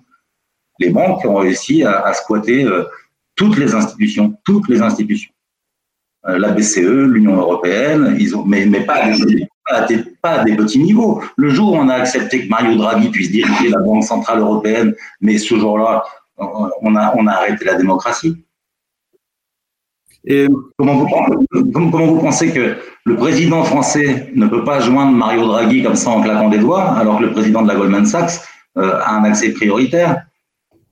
Les 0.80 0.90
banques 0.90 1.26
ont 1.26 1.38
réussi 1.38 1.84
à, 1.84 2.14
squatter 2.14 2.64
euh, 2.64 2.84
toutes 3.36 3.58
les 3.58 3.74
institutions, 3.74 4.38
toutes 4.46 4.68
les 4.70 4.82
institutions. 4.82 5.32
Euh, 6.28 6.38
la 6.38 6.52
BCE, 6.52 7.08
l'Union 7.08 7.38
européenne, 7.38 8.16
ils 8.20 8.36
ont, 8.36 8.46
mais, 8.46 8.68
pas, 8.82 9.10
des, 9.88 10.06
pas 10.22 10.32
à 10.32 10.44
des 10.44 10.56
petits 10.56 10.80
niveaux. 10.80 11.24
Le 11.38 11.50
jour 11.50 11.74
où 11.74 11.76
on 11.76 11.90
a 11.90 11.96
accepté 11.96 12.44
que 12.44 12.50
Mario 12.50 12.76
Draghi 12.76 13.10
puisse 13.10 13.32
diriger 13.32 13.70
la 13.70 13.80
Banque 13.80 14.04
centrale 14.04 14.40
européenne, 14.40 14.94
mais 15.22 15.38
ce 15.38 15.56
jour-là, 15.58 16.04
on 16.82 16.96
a, 16.96 17.32
arrêté 17.32 17.66
la 17.66 17.76
démocratie. 17.76 18.44
Et 20.24 20.48
comment 20.78 20.96
vous, 20.96 21.08
comment 21.72 22.06
vous 22.06 22.20
pensez 22.20 22.52
que 22.52 22.78
le 23.06 23.16
président 23.16 23.64
français 23.64 24.32
ne 24.36 24.48
peut 24.48 24.64
pas 24.64 24.80
joindre 24.80 25.14
Mario 25.14 25.48
Draghi 25.48 25.82
comme 25.82 25.96
ça 25.96 26.12
en 26.12 26.22
claquant 26.22 26.50
des 26.50 26.60
doigts, 26.60 26.92
alors 26.92 27.18
que 27.18 27.24
le 27.24 27.32
président 27.32 27.64
de 27.64 27.68
la 27.68 27.76
Goldman 27.76 28.06
Sachs 28.06 28.42
euh, 28.78 29.00
a 29.02 29.16
un 29.16 29.24
accès 29.24 29.52
prioritaire? 29.52 30.26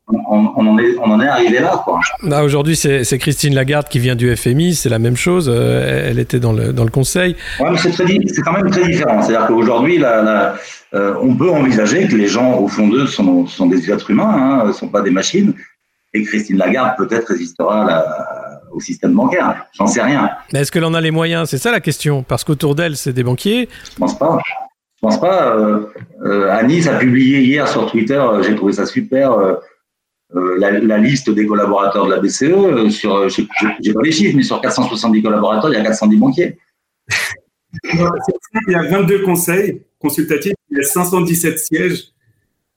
On, 0.10 0.68
en 0.68 0.78
est, 0.80 0.98
on, 0.98 1.12
en 1.12 1.22
est, 1.22 1.28
arrivé 1.28 1.60
là. 1.60 1.84
Là, 2.24 2.44
aujourd'hui, 2.44 2.76
c'est, 2.76 3.18
Christine 3.18 3.54
Lagarde 3.54 3.88
qui 3.88 4.00
vient 4.00 4.16
du 4.16 4.36
FMI, 4.36 4.76
c'est 4.76 4.90
la 4.90 5.00
même 5.00 5.16
chose. 5.16 5.52
Euh, 5.54 6.10
elle 6.10 6.20
était 6.20 6.40
dans 6.40 6.54
le, 6.54 6.74
dans 6.74 6.84
le 6.84 6.90
conseil. 6.90 7.36
Ouais, 7.60 7.70
c'est, 7.78 8.42
quand 8.42 8.54
même 8.54 8.70
très 8.70 8.86
différent. 8.86 9.22
C'est-à-dire 9.22 9.48
qu'aujourd'hui, 9.48 10.04
euh, 10.04 11.14
on 11.22 11.36
peut 11.36 11.50
envisager 11.50 12.08
que 12.08 12.16
les 12.16 12.28
gens, 12.28 12.58
au 12.60 12.68
fond 12.68 12.88
d'eux, 12.88 13.08
sont, 13.08 13.46
sont 13.46 13.68
des 13.68 13.92
êtres 13.92 14.10
humains, 14.10 14.64
ne 14.64 14.70
hein, 14.70 14.74
sont 14.74 14.88
pas 14.88 15.02
des 15.02 15.12
machines. 15.12 15.54
Et 16.14 16.24
Christine 16.24 16.58
Lagarde 16.58 16.96
peut-être 16.98 17.28
résistera 17.28 18.04
au 18.72 18.80
système 18.80 19.14
bancaire. 19.14 19.68
J'en 19.74 19.86
sais 19.86 20.02
rien. 20.02 20.32
Mais 20.54 20.62
est-ce 20.62 20.72
qu'elle 20.72 20.86
en 20.86 20.96
a 20.96 21.02
les 21.02 21.12
moyens? 21.12 21.50
C'est 21.50 21.60
ça 21.60 21.72
la 21.72 21.82
question. 21.82 22.24
Parce 22.24 22.44
qu'autour 22.44 22.74
d'elle, 22.74 22.98
c'est 22.98 23.14
des 23.14 23.24
banquiers. 23.24 23.70
Je 23.92 23.96
pense 23.98 24.18
pas. 24.18 24.40
Je 25.02 25.08
pense 25.08 25.20
pas. 25.22 25.56
Euh, 25.56 25.86
euh, 26.26 26.52
Anis 26.52 26.88
a 26.88 26.98
publié 26.98 27.42
hier 27.42 27.68
sur 27.68 27.90
Twitter, 27.90 28.22
j'ai 28.42 28.56
trouvé 28.56 28.74
ça 28.74 28.86
super, 28.86 29.32
la, 30.34 30.98
liste 30.98 31.30
des 31.30 31.46
collaborateurs 31.46 32.06
de 32.06 32.12
la 32.12 32.20
BCE. 32.20 32.90
Sur, 32.90 33.30
j'ai 33.30 33.94
pas 33.94 34.02
les 34.04 34.12
chiffres, 34.12 34.36
mais 34.36 34.44
sur 34.44 34.62
470 34.62 35.22
collaborateurs, 35.22 35.72
il 35.72 35.78
y 35.78 35.80
a 35.80 35.84
410 35.84 36.18
banquiers. 36.18 36.58
il 37.94 38.72
y 38.72 38.76
a 38.76 38.84
22 38.84 39.24
conseils 39.24 39.82
consultatifs, 40.00 40.54
il 40.72 40.78
y 40.78 40.82
a 40.82 40.84
517 40.84 41.60
sièges 41.60 42.14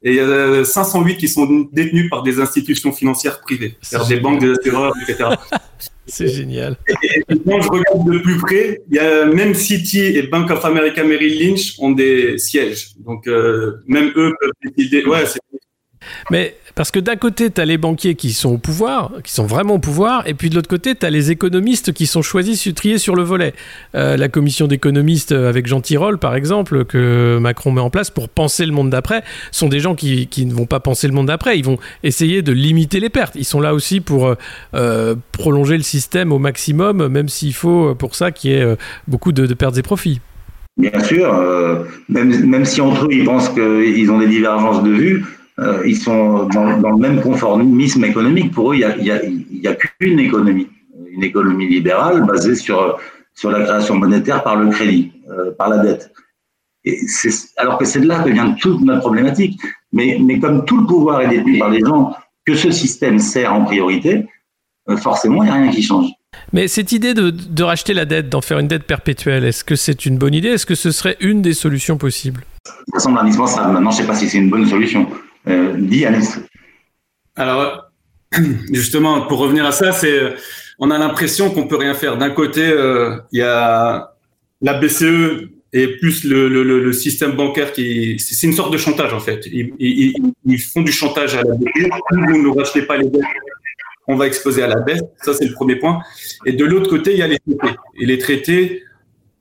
et 0.04 0.10
il 0.10 0.16
y 0.16 0.20
a 0.20 0.64
508 0.64 1.16
qui 1.16 1.28
sont 1.28 1.68
détenus 1.72 2.10
par 2.10 2.22
des 2.24 2.40
institutions 2.40 2.92
financières 2.92 3.40
privées, 3.40 3.76
c'est-à-dire 3.80 4.08
des 4.08 4.20
banques, 4.20 4.40
des 4.40 4.50
assureurs, 4.50 4.92
etc. 5.02 5.30
C'est 6.06 6.26
génial. 6.26 6.76
Et, 7.04 7.22
quand 7.46 7.60
je 7.60 7.68
regarde 7.68 8.10
de 8.10 8.18
plus 8.18 8.36
près, 8.38 8.82
il 8.90 8.96
y 8.96 8.98
a 8.98 9.26
même 9.26 9.54
Citi 9.54 10.00
et 10.00 10.22
Bank 10.22 10.50
of 10.50 10.64
America 10.64 11.04
Merrill 11.04 11.38
Lynch 11.38 11.76
ont 11.78 11.92
des 11.92 12.38
sièges. 12.38 12.94
Donc 12.98 13.28
euh, 13.28 13.76
même 13.86 14.12
eux 14.16 14.34
peuvent 14.40 14.72
décider. 14.74 15.04
Ouais, 15.04 15.24
c'est 15.26 15.38
mais 16.30 16.56
parce 16.74 16.90
que 16.90 17.00
d'un 17.00 17.16
côté, 17.16 17.50
tu 17.50 17.60
as 17.60 17.64
les 17.64 17.76
banquiers 17.76 18.14
qui 18.14 18.32
sont 18.32 18.54
au 18.54 18.58
pouvoir, 18.58 19.12
qui 19.24 19.32
sont 19.32 19.44
vraiment 19.44 19.74
au 19.74 19.78
pouvoir, 19.78 20.26
et 20.26 20.34
puis 20.34 20.48
de 20.48 20.54
l'autre 20.54 20.68
côté, 20.68 20.94
tu 20.94 21.04
as 21.04 21.10
les 21.10 21.30
économistes 21.30 21.92
qui 21.92 22.06
sont 22.06 22.22
choisis, 22.22 22.72
triés 22.74 22.98
sur 22.98 23.14
le 23.14 23.22
volet. 23.22 23.52
Euh, 23.94 24.16
la 24.16 24.28
commission 24.28 24.66
d'économistes 24.66 25.32
avec 25.32 25.66
Jean 25.66 25.80
Tirole, 25.80 26.18
par 26.18 26.34
exemple, 26.34 26.84
que 26.84 27.38
Macron 27.40 27.72
met 27.72 27.80
en 27.80 27.90
place 27.90 28.10
pour 28.10 28.28
penser 28.28 28.64
le 28.64 28.72
monde 28.72 28.88
d'après, 28.88 29.22
sont 29.50 29.68
des 29.68 29.80
gens 29.80 29.94
qui, 29.94 30.28
qui, 30.28 30.46
ne 30.46 30.54
vont 30.54 30.66
pas 30.66 30.80
penser 30.80 31.08
le 31.08 31.12
monde 31.12 31.26
d'après, 31.26 31.58
ils 31.58 31.64
vont 31.64 31.78
essayer 32.02 32.40
de 32.42 32.52
limiter 32.52 33.00
les 33.00 33.10
pertes. 33.10 33.34
Ils 33.34 33.44
sont 33.44 33.60
là 33.60 33.74
aussi 33.74 34.00
pour 34.00 34.26
euh, 34.26 34.34
euh, 34.74 35.14
prolonger 35.32 35.76
le 35.76 35.82
système 35.82 36.32
au 36.32 36.38
maximum, 36.38 37.08
même 37.08 37.28
s'il 37.28 37.52
faut 37.52 37.94
pour 37.94 38.14
ça 38.14 38.30
qu'il 38.30 38.50
y 38.50 38.54
ait 38.54 38.76
beaucoup 39.06 39.32
de, 39.32 39.46
de 39.46 39.54
pertes 39.54 39.76
et 39.76 39.82
profits. 39.82 40.20
Bien 40.78 41.04
sûr, 41.04 41.30
même, 42.08 42.46
même 42.46 42.64
si 42.64 42.80
entre 42.80 43.04
eux, 43.04 43.12
ils 43.12 43.24
pensent 43.24 43.50
qu'ils 43.50 44.10
ont 44.10 44.18
des 44.18 44.26
divergences 44.26 44.82
de 44.82 44.90
vues, 44.90 45.24
euh, 45.58 45.82
ils 45.86 45.96
sont 45.96 46.44
dans, 46.46 46.78
dans, 46.78 46.90
le 46.90 46.96
même 46.96 47.20
conformisme 47.20 48.04
économique. 48.04 48.52
Pour 48.52 48.72
eux, 48.72 48.76
il 48.76 49.02
n'y 49.02 49.66
a, 49.66 49.74
qu'une 49.74 50.18
économie, 50.18 50.68
une 51.10 51.22
économie 51.22 51.68
libérale 51.68 52.24
basée 52.24 52.54
sur, 52.54 52.98
sur 53.34 53.50
la 53.50 53.62
création 53.62 53.96
monétaire 53.96 54.42
par 54.42 54.56
le 54.56 54.70
crédit, 54.70 55.12
euh, 55.30 55.50
par 55.52 55.68
la 55.68 55.78
dette. 55.78 56.10
Et 56.84 56.98
alors 57.58 57.78
que 57.78 57.84
c'est 57.84 58.00
de 58.00 58.08
là 58.08 58.22
que 58.22 58.30
vient 58.30 58.52
toute 58.52 58.80
notre 58.80 59.00
problématique. 59.00 59.60
Mais, 59.92 60.18
mais 60.20 60.38
comme 60.38 60.64
tout 60.64 60.78
le 60.78 60.86
pouvoir 60.86 61.20
est 61.20 61.28
détenu 61.28 61.58
par 61.58 61.70
les 61.70 61.80
gens 61.80 62.16
que 62.46 62.54
ce 62.54 62.70
système 62.70 63.18
sert 63.18 63.52
en 63.52 63.64
priorité, 63.64 64.26
euh, 64.88 64.96
forcément, 64.96 65.42
il 65.42 65.46
n'y 65.46 65.52
a 65.52 65.54
rien 65.54 65.70
qui 65.70 65.82
change. 65.82 66.08
Mais 66.52 66.66
cette 66.66 66.92
idée 66.92 67.14
de, 67.14 67.30
de 67.30 67.62
racheter 67.62 67.92
la 67.92 68.06
dette, 68.06 68.30
d'en 68.30 68.40
faire 68.40 68.58
une 68.58 68.68
dette 68.68 68.84
perpétuelle, 68.84 69.44
est-ce 69.44 69.64
que 69.64 69.76
c'est 69.76 70.06
une 70.06 70.16
bonne 70.16 70.34
idée? 70.34 70.48
Est-ce 70.48 70.66
que 70.66 70.74
ce 70.74 70.90
serait 70.90 71.16
une 71.20 71.42
des 71.42 71.54
solutions 71.54 71.98
possibles? 71.98 72.42
Ça 72.92 72.98
semble 72.98 73.18
indispensable. 73.18 73.72
Maintenant, 73.72 73.90
je 73.90 73.98
ne 73.98 74.02
sais 74.02 74.08
pas 74.08 74.14
si 74.14 74.28
c'est 74.28 74.38
une 74.38 74.50
bonne 74.50 74.66
solution. 74.66 75.06
Euh, 75.48 75.76
dis 75.78 76.04
Alice. 76.04 76.38
Alors, 77.36 77.90
justement, 78.72 79.22
pour 79.22 79.38
revenir 79.38 79.66
à 79.66 79.72
ça, 79.72 79.92
c'est 79.92 80.34
on 80.78 80.90
a 80.90 80.98
l'impression 80.98 81.50
qu'on 81.50 81.66
peut 81.66 81.76
rien 81.76 81.94
faire. 81.94 82.16
D'un 82.18 82.30
côté, 82.30 82.62
euh, 82.62 83.16
il 83.32 83.38
y 83.38 83.42
a 83.42 84.14
la 84.60 84.74
BCE 84.74 85.48
et 85.72 85.96
plus 85.98 86.24
le, 86.24 86.92
système 86.92 87.32
bancaire 87.32 87.72
qui, 87.72 88.18
c'est 88.18 88.46
une 88.46 88.52
sorte 88.52 88.72
de 88.72 88.78
chantage 88.78 89.14
en 89.14 89.20
fait. 89.20 89.46
Ils, 89.46 90.58
font 90.58 90.82
du 90.82 90.92
chantage 90.92 91.34
à 91.34 91.42
la 91.42 91.54
BCE. 91.54 91.88
Vous 92.10 92.42
ne 92.42 92.58
rachetez 92.58 92.82
pas 92.82 92.96
les 92.96 93.08
dettes, 93.08 93.22
on 94.08 94.16
va 94.16 94.26
exposer 94.26 94.62
à 94.62 94.66
la 94.66 94.80
baisse. 94.80 95.02
Ça, 95.22 95.34
c'est 95.34 95.46
le 95.46 95.54
premier 95.54 95.76
point. 95.76 96.00
Et 96.46 96.52
de 96.52 96.64
l'autre 96.64 96.90
côté, 96.90 97.12
il 97.12 97.18
y 97.18 97.22
a 97.22 97.28
les 97.28 97.38
traités. 97.38 97.76
Et 98.00 98.06
les 98.06 98.18
traités, 98.18 98.82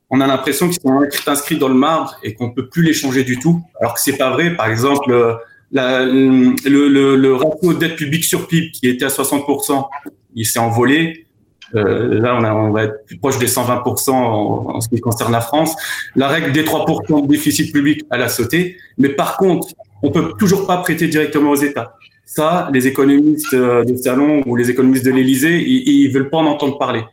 on 0.10 0.22
a 0.22 0.28
l'impression 0.28 0.70
qu'ils 0.70 0.82
sont 0.82 1.08
inscrits 1.28 1.58
dans 1.58 1.70
le 1.70 1.76
marbre 1.76 2.18
et 2.24 2.34
qu'on 2.34 2.52
peut 2.52 2.68
plus 2.70 2.84
les 2.84 2.94
changer 2.94 3.24
du 3.24 3.40
tout. 3.40 3.62
Alors 3.80 3.96
que 3.96 4.00
c'est 4.00 4.18
pas 4.18 4.30
vrai. 4.32 4.56
Par 4.56 4.70
exemple, 4.70 5.40
la, 5.72 6.06
le, 6.06 6.56
le, 6.66 7.16
le, 7.16 7.36
ratio 7.36 7.74
dette 7.74 7.96
publique 7.96 8.26
sur 8.26 8.48
PIB 8.48 8.72
qui 8.72 8.88
était 8.88 9.06
à 9.06 9.10
60%, 9.10 9.88
il 10.36 10.46
s'est 10.46 10.60
envolé. 10.60 11.28
Euh, 11.74 12.20
là, 12.20 12.36
on, 12.38 12.44
a, 12.44 12.54
on, 12.54 12.72
va 12.72 12.84
être 12.84 13.06
plus 13.06 13.18
proche 13.18 13.40
des 13.40 13.48
120% 13.48 14.12
en, 14.12 14.82
ce 14.82 14.90
qui 14.90 15.00
concerne 15.00 15.32
la 15.32 15.40
France. 15.40 15.74
La 16.16 16.28
règle 16.28 16.52
des 16.52 16.64
3% 16.64 17.24
de 17.24 17.28
déficit 17.28 17.72
public, 17.72 18.04
elle 18.12 18.22
a 18.22 18.28
sauté. 18.28 18.78
Mais 18.98 19.10
par 19.10 19.38
contre, 19.38 19.70
on 20.04 20.12
peut 20.12 20.34
toujours 20.38 20.68
pas 20.68 20.78
prêter 20.78 21.08
directement 21.08 21.52
aux 21.52 21.56
États. 21.56 21.96
Ça, 22.26 22.70
les 22.74 22.88
économistes 22.88 23.54
euh, 23.54 23.84
de 23.84 23.96
salon 23.96 24.42
ou 24.46 24.56
les 24.56 24.70
économistes 24.70 25.06
de 25.06 25.12
l'Élysée, 25.12 25.62
ils, 25.62 26.06
ils 26.06 26.12
veulent 26.12 26.30
pas 26.30 26.38
en 26.38 26.46
entendre 26.46 26.78
parler. 26.78 27.04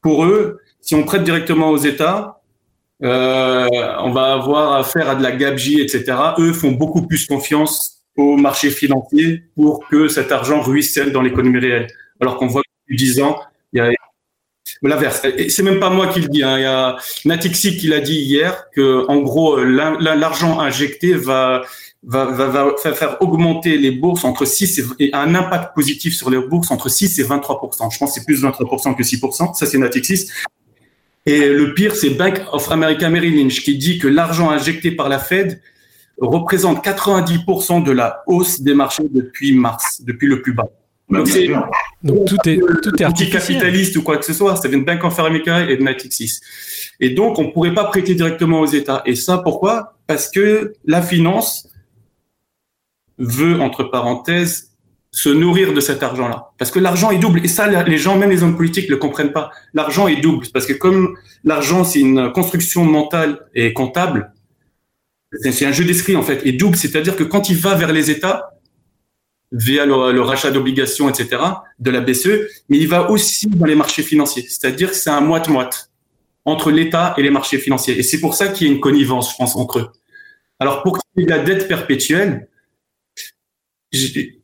Pour 0.00 0.24
eux, 0.24 0.60
si 0.80 0.94
on 0.94 1.02
prête 1.02 1.24
directement 1.24 1.70
aux 1.70 1.76
États, 1.76 2.37
on 3.00 4.10
va 4.12 4.32
avoir 4.32 4.74
affaire 4.74 5.08
à 5.10 5.14
de 5.14 5.22
la 5.22 5.32
gabegie, 5.32 5.80
etc. 5.80 6.04
Eux 6.38 6.52
font 6.52 6.72
beaucoup 6.72 7.06
plus 7.06 7.26
confiance 7.26 7.98
aux 8.16 8.36
marchés 8.36 8.70
financiers 8.70 9.44
pour 9.54 9.86
que 9.88 10.08
cet 10.08 10.32
argent 10.32 10.60
ruisselle 10.60 11.12
dans 11.12 11.22
l'économie 11.22 11.60
réelle. 11.60 11.86
Alors 12.20 12.36
qu'on 12.36 12.48
voit 12.48 12.62
depuis 12.82 12.96
10 12.96 13.20
ans, 13.20 13.38
il 13.72 13.78
y 13.78 13.80
a 13.80 13.92
l'inverse. 14.82 15.22
C'est 15.48 15.62
même 15.62 15.80
pas 15.80 15.90
moi 15.90 16.08
qui 16.08 16.20
le 16.20 16.28
dis. 16.28 16.42
Hein. 16.42 16.58
Il 16.58 16.62
y 16.62 16.66
a 16.66 16.96
Natixi 17.24 17.76
qui 17.76 17.86
l'a 17.86 18.00
dit 18.00 18.18
hier 18.18 18.64
que, 18.74 19.06
en 19.08 19.18
gros, 19.18 19.56
l'argent 19.56 20.60
injecté 20.60 21.14
va, 21.14 21.62
faire 22.82 23.16
augmenter 23.20 23.78
les 23.78 23.92
bourses 23.92 24.24
entre 24.24 24.44
6 24.44 24.78
et, 24.78 25.06
et 25.06 25.14
un 25.14 25.34
impact 25.34 25.74
positif 25.74 26.14
sur 26.14 26.30
les 26.30 26.38
bourses 26.38 26.70
entre 26.70 26.88
6 26.88 27.18
et 27.18 27.22
23 27.22 27.70
Je 27.92 27.98
pense 27.98 27.98
que 27.98 28.20
c'est 28.20 28.24
plus 28.24 28.42
23% 28.42 28.96
que 28.96 29.02
6% 29.02 29.54
Ça, 29.54 29.66
c'est 29.66 29.78
Natixis. 29.78 30.28
Et 31.28 31.46
le 31.50 31.74
pire, 31.74 31.94
c'est 31.94 32.10
Bank 32.10 32.40
of 32.52 32.72
America 32.72 33.10
Merrill 33.10 33.36
Lynch 33.36 33.62
qui 33.62 33.76
dit 33.76 33.98
que 33.98 34.08
l'argent 34.08 34.48
injecté 34.48 34.92
par 34.92 35.10
la 35.10 35.18
Fed 35.18 35.60
représente 36.16 36.82
90% 36.82 37.84
de 37.84 37.92
la 37.92 38.22
hausse 38.26 38.62
des 38.62 38.72
marchés 38.72 39.04
depuis 39.10 39.52
mars, 39.52 40.00
depuis 40.02 40.26
le 40.26 40.40
plus 40.40 40.54
bas. 40.54 40.70
Bah, 41.10 41.18
Donc, 41.18 41.28
c'est 41.28 41.48
Donc 42.02 42.26
tout 42.26 42.36
est, 42.48 42.58
tout 42.82 42.96
est 42.98 43.04
artificiel. 43.04 43.06
anticapitaliste 43.06 43.96
ou 43.96 44.02
quoi 44.02 44.16
que 44.16 44.24
ce 44.24 44.32
soit. 44.32 44.56
Ça 44.56 44.68
vient 44.68 44.78
de 44.78 44.84
Bank 44.84 45.04
of 45.04 45.18
America 45.18 45.68
et 45.68 45.76
de 45.76 45.82
Natixis. 45.82 46.40
Et 46.98 47.10
donc, 47.10 47.38
on 47.38 47.52
pourrait 47.52 47.74
pas 47.74 47.84
prêter 47.84 48.14
directement 48.14 48.60
aux 48.60 48.66
États. 48.66 49.02
Et 49.04 49.14
ça, 49.14 49.36
pourquoi? 49.36 49.98
Parce 50.06 50.30
que 50.30 50.72
la 50.86 51.02
finance 51.02 51.68
veut, 53.18 53.60
entre 53.60 53.84
parenthèses, 53.84 54.67
se 55.10 55.28
nourrir 55.28 55.72
de 55.72 55.80
cet 55.80 56.02
argent-là. 56.02 56.50
Parce 56.58 56.70
que 56.70 56.78
l'argent 56.78 57.10
est 57.10 57.18
double. 57.18 57.40
Et 57.44 57.48
ça, 57.48 57.66
les 57.82 57.98
gens, 57.98 58.16
même 58.16 58.30
les 58.30 58.42
hommes 58.42 58.56
politiques, 58.56 58.86
ne 58.86 58.94
le 58.94 58.98
comprennent 58.98 59.32
pas. 59.32 59.50
L'argent 59.74 60.06
est 60.06 60.20
double. 60.20 60.46
Parce 60.52 60.66
que 60.66 60.72
comme 60.72 61.16
l'argent, 61.44 61.84
c'est 61.84 62.00
une 62.00 62.30
construction 62.32 62.84
mentale 62.84 63.46
et 63.54 63.72
comptable, 63.72 64.32
c'est 65.42 65.66
un 65.66 65.72
jeu 65.72 65.84
d'esprit, 65.84 66.16
en 66.16 66.22
fait. 66.22 66.44
Et 66.46 66.52
double, 66.52 66.76
c'est-à-dire 66.76 67.16
que 67.16 67.24
quand 67.24 67.50
il 67.50 67.56
va 67.56 67.74
vers 67.74 67.92
les 67.92 68.10
États, 68.10 68.58
via 69.52 69.86
le, 69.86 70.20
rachat 70.20 70.50
d'obligations, 70.50 71.08
etc., 71.08 71.42
de 71.78 71.90
la 71.90 72.00
BCE, 72.00 72.48
mais 72.68 72.78
il 72.78 72.88
va 72.88 73.10
aussi 73.10 73.46
dans 73.46 73.66
les 73.66 73.74
marchés 73.74 74.02
financiers. 74.02 74.42
C'est-à-dire 74.42 74.90
que 74.90 74.96
c'est 74.96 75.10
un 75.10 75.20
moite-moite 75.20 75.90
entre 76.44 76.70
l'État 76.70 77.14
et 77.16 77.22
les 77.22 77.30
marchés 77.30 77.58
financiers. 77.58 77.98
Et 77.98 78.02
c'est 78.02 78.20
pour 78.20 78.34
ça 78.34 78.48
qu'il 78.48 78.66
y 78.66 78.70
a 78.70 78.72
une 78.72 78.80
connivence, 78.80 79.32
je 79.32 79.36
pense, 79.36 79.56
entre 79.56 79.78
eux. 79.78 79.88
Alors, 80.58 80.82
pour 80.82 80.98
qu'il 80.98 81.26
la 81.26 81.38
dette 81.38 81.68
perpétuelle, 81.68 82.48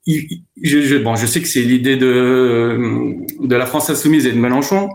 je, 0.07 0.23
je, 0.63 0.97
bon, 0.97 1.17
je 1.17 1.27
sais 1.27 1.41
que 1.41 1.49
c'est 1.49 1.63
l'idée 1.63 1.97
de, 1.97 3.17
de 3.41 3.57
la 3.57 3.67
France 3.67 3.91
insoumise 3.91 4.27
et 4.27 4.33
de 4.33 4.39
Mélenchon. 4.39 4.89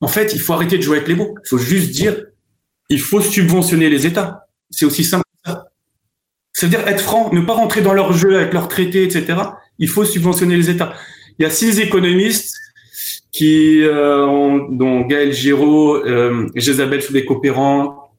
En 0.00 0.08
fait, 0.08 0.32
il 0.34 0.40
faut 0.40 0.54
arrêter 0.54 0.76
de 0.78 0.82
jouer 0.82 0.96
avec 0.96 1.08
les 1.08 1.14
mots. 1.14 1.34
Il 1.44 1.48
faut 1.48 1.58
juste 1.58 1.90
dire, 1.90 2.16
il 2.88 3.00
faut 3.00 3.20
subventionner 3.20 3.88
les 3.88 4.06
États. 4.06 4.46
C'est 4.70 4.84
aussi 4.84 5.04
simple 5.04 5.24
que 5.44 5.50
ça. 5.50 5.66
C'est-à-dire 6.52 6.86
être 6.88 7.02
franc, 7.02 7.32
ne 7.32 7.40
pas 7.42 7.54
rentrer 7.54 7.80
dans 7.82 7.94
leur 7.94 8.12
jeu 8.12 8.36
avec 8.36 8.52
leurs 8.52 8.68
traités, 8.68 9.04
etc. 9.04 9.38
Il 9.78 9.88
faut 9.88 10.04
subventionner 10.04 10.56
les 10.56 10.70
États. 10.70 10.94
Il 11.38 11.42
y 11.42 11.46
a 11.46 11.50
six 11.50 11.78
économistes 11.80 12.56
qui, 13.30 13.82
euh, 13.82 14.26
ont, 14.26 14.68
dont 14.70 15.02
Gaël 15.02 15.32
Giraud, 15.32 15.96
euh, 15.96 16.48
Jésabel 16.56 17.02
Soudé-Copérant, 17.02 18.09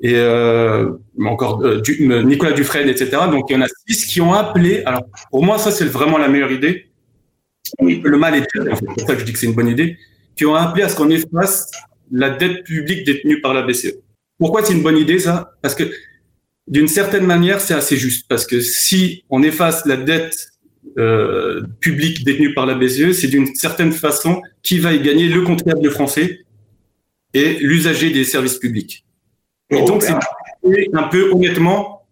et 0.00 0.14
euh, 0.14 0.92
encore 1.24 1.64
euh, 1.64 1.80
du, 1.80 2.06
Nicolas 2.24 2.52
Dufresne, 2.52 2.88
etc. 2.88 3.10
Donc 3.30 3.46
il 3.48 3.54
y 3.54 3.56
en 3.56 3.62
a 3.62 3.68
six 3.86 4.06
qui 4.06 4.20
ont 4.20 4.34
appelé. 4.34 4.82
Alors 4.84 5.04
pour 5.30 5.44
moi, 5.44 5.58
ça 5.58 5.70
c'est 5.70 5.86
vraiment 5.86 6.18
la 6.18 6.28
meilleure 6.28 6.52
idée. 6.52 6.90
Oui. 7.80 8.00
Le 8.04 8.16
mal 8.16 8.34
est 8.34 8.46
fait, 8.52 8.60
c'est 8.74 8.84
pour 8.84 9.00
ça 9.00 9.14
que 9.14 9.20
je 9.20 9.24
dis 9.24 9.32
que 9.32 9.38
c'est 9.38 9.46
une 9.46 9.54
bonne 9.54 9.68
idée. 9.68 9.96
Qui 10.36 10.46
ont 10.46 10.54
appelé 10.54 10.84
à 10.84 10.88
ce 10.88 10.96
qu'on 10.96 11.10
efface 11.10 11.70
la 12.10 12.30
dette 12.30 12.64
publique 12.64 13.04
détenue 13.04 13.40
par 13.40 13.54
la 13.54 13.62
BCE. 13.62 13.94
Pourquoi 14.38 14.64
c'est 14.64 14.74
une 14.74 14.82
bonne 14.82 14.98
idée 14.98 15.18
ça? 15.18 15.54
Parce 15.62 15.74
que 15.74 15.84
d'une 16.68 16.88
certaine 16.88 17.24
manière, 17.24 17.60
c'est 17.60 17.74
assez 17.74 17.96
juste. 17.96 18.26
Parce 18.28 18.46
que 18.46 18.60
si 18.60 19.24
on 19.30 19.42
efface 19.42 19.86
la 19.86 19.96
dette 19.96 20.50
euh, 20.98 21.62
publique 21.80 22.24
détenue 22.24 22.54
par 22.54 22.66
la 22.66 22.74
BCE, 22.74 23.12
c'est 23.12 23.28
d'une 23.28 23.54
certaine 23.54 23.92
façon 23.92 24.42
qui 24.62 24.78
va 24.78 24.92
y 24.92 25.00
gagner 25.00 25.28
le 25.28 25.42
contribuable 25.42 25.90
français 25.90 26.40
et 27.34 27.58
l'usager 27.60 28.10
des 28.10 28.24
services 28.24 28.58
publics. 28.58 29.05
Et 29.70 29.84
donc, 29.84 30.02
c'est 30.02 30.14
un 30.92 31.02
peu 31.04 31.30
honnêtement 31.32 32.02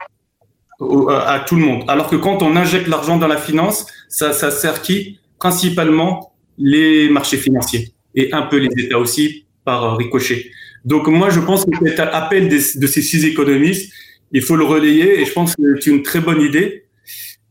à 0.81 1.45
tout 1.47 1.57
le 1.57 1.63
monde. 1.63 1.85
Alors 1.89 2.09
que 2.09 2.17
quand 2.17 2.43
on 2.43 2.57
injecte 2.57 2.89
l'argent 2.89 3.17
dans 3.17 3.29
la 3.29 3.37
finance, 3.37 3.87
ça, 4.09 4.33
ça 4.33 4.51
sert 4.51 4.83
qui? 4.83 5.21
Principalement 5.39 6.33
les 6.59 7.09
marchés 7.09 7.37
financiers 7.37 7.93
et 8.15 8.33
un 8.33 8.43
peu 8.43 8.59
les 8.59 8.85
États 8.85 8.99
aussi 8.99 9.45
par 9.65 9.97
ricochet. 9.97 10.51
Donc 10.85 11.09
moi, 11.09 11.31
je 11.31 11.41
pense 11.41 11.65
que 11.65 11.71
cet 11.87 12.01
appel 12.01 12.49
de 12.49 12.87
ces 12.87 13.03
six 13.03 13.25
économistes, 13.25 13.93
il 14.33 14.43
faut 14.43 14.57
le 14.57 14.65
relayer 14.65 15.21
et 15.21 15.25
je 15.25 15.33
pense 15.33 15.55
que 15.55 15.81
c'est 15.81 15.91
une 15.91 16.03
très 16.03 16.21
bonne 16.21 16.41
idée. 16.41 16.84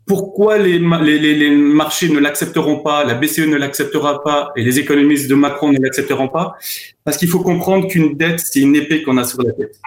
Pourquoi 0.05 0.57
les, 0.57 0.79
les, 0.79 1.35
les 1.35 1.49
marchés 1.51 2.09
ne 2.09 2.19
l'accepteront 2.19 2.79
pas, 2.79 3.05
la 3.05 3.13
BCE 3.13 3.47
ne 3.47 3.55
l'acceptera 3.55 4.21
pas 4.23 4.51
et 4.57 4.63
les 4.63 4.79
économistes 4.79 5.29
de 5.29 5.35
Macron 5.35 5.71
ne 5.71 5.79
l'accepteront 5.79 6.27
pas? 6.27 6.55
Parce 7.03 7.17
qu'il 7.17 7.29
faut 7.29 7.39
comprendre 7.39 7.87
qu'une 7.87 8.17
dette, 8.17 8.39
c'est 8.39 8.59
une 8.59 8.75
épée 8.75 9.03
qu'on 9.03 9.17
a 9.17 9.23
sur 9.23 9.41
la 9.41 9.53
tête. 9.53 9.79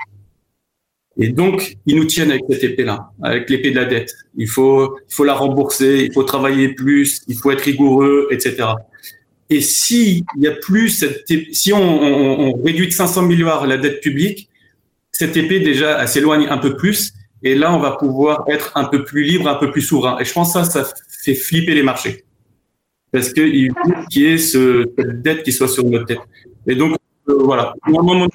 Et 1.18 1.28
donc, 1.28 1.76
ils 1.86 1.96
nous 1.96 2.04
tiennent 2.04 2.30
avec 2.30 2.44
cette 2.48 2.62
épée-là, 2.62 3.10
avec 3.22 3.48
l'épée 3.48 3.70
de 3.70 3.76
la 3.76 3.86
dette. 3.86 4.14
Il 4.36 4.48
faut, 4.48 4.98
il 5.08 5.14
faut 5.14 5.24
la 5.24 5.34
rembourser, 5.34 6.04
il 6.04 6.12
faut 6.12 6.24
travailler 6.24 6.68
plus, 6.68 7.22
il 7.26 7.36
faut 7.36 7.50
être 7.50 7.62
rigoureux, 7.62 8.28
etc. 8.30 8.68
Et 9.48 9.60
si 9.60 10.24
il 10.36 10.42
y 10.42 10.48
a 10.48 10.52
plus 10.52 10.90
cette, 10.90 11.24
si 11.52 11.72
on, 11.72 11.78
on, 11.78 12.48
on, 12.48 12.62
réduit 12.62 12.88
de 12.88 12.92
500 12.92 13.22
milliards 13.22 13.66
la 13.66 13.78
dette 13.78 14.00
publique, 14.00 14.50
cette 15.12 15.36
épée 15.36 15.60
déjà, 15.60 16.06
s'éloigne 16.06 16.46
un 16.48 16.58
peu 16.58 16.76
plus. 16.76 17.14
Et 17.42 17.54
là, 17.54 17.74
on 17.74 17.78
va 17.78 17.92
pouvoir 17.92 18.44
être 18.48 18.72
un 18.76 18.84
peu 18.84 19.04
plus 19.04 19.22
libre, 19.22 19.48
un 19.48 19.56
peu 19.56 19.70
plus 19.70 19.82
souverain. 19.82 20.18
Et 20.18 20.24
je 20.24 20.32
pense 20.32 20.54
que 20.54 20.64
ça, 20.64 20.84
ça 20.84 20.94
fait 21.22 21.34
flipper 21.34 21.74
les 21.74 21.82
marchés. 21.82 22.24
Parce 23.12 23.32
qu'il 23.32 23.70
faut 23.70 23.92
qu'il 24.10 24.22
y 24.22 24.26
ait 24.26 24.38
ce, 24.38 24.84
cette 24.98 25.22
dette 25.22 25.42
qui 25.42 25.52
soit 25.52 25.68
sur 25.68 25.84
notre 25.84 26.06
tête. 26.06 26.18
Et 26.66 26.74
donc, 26.74 26.96
euh, 27.28 27.42
voilà. 27.42 27.74
Moi, 27.86 28.28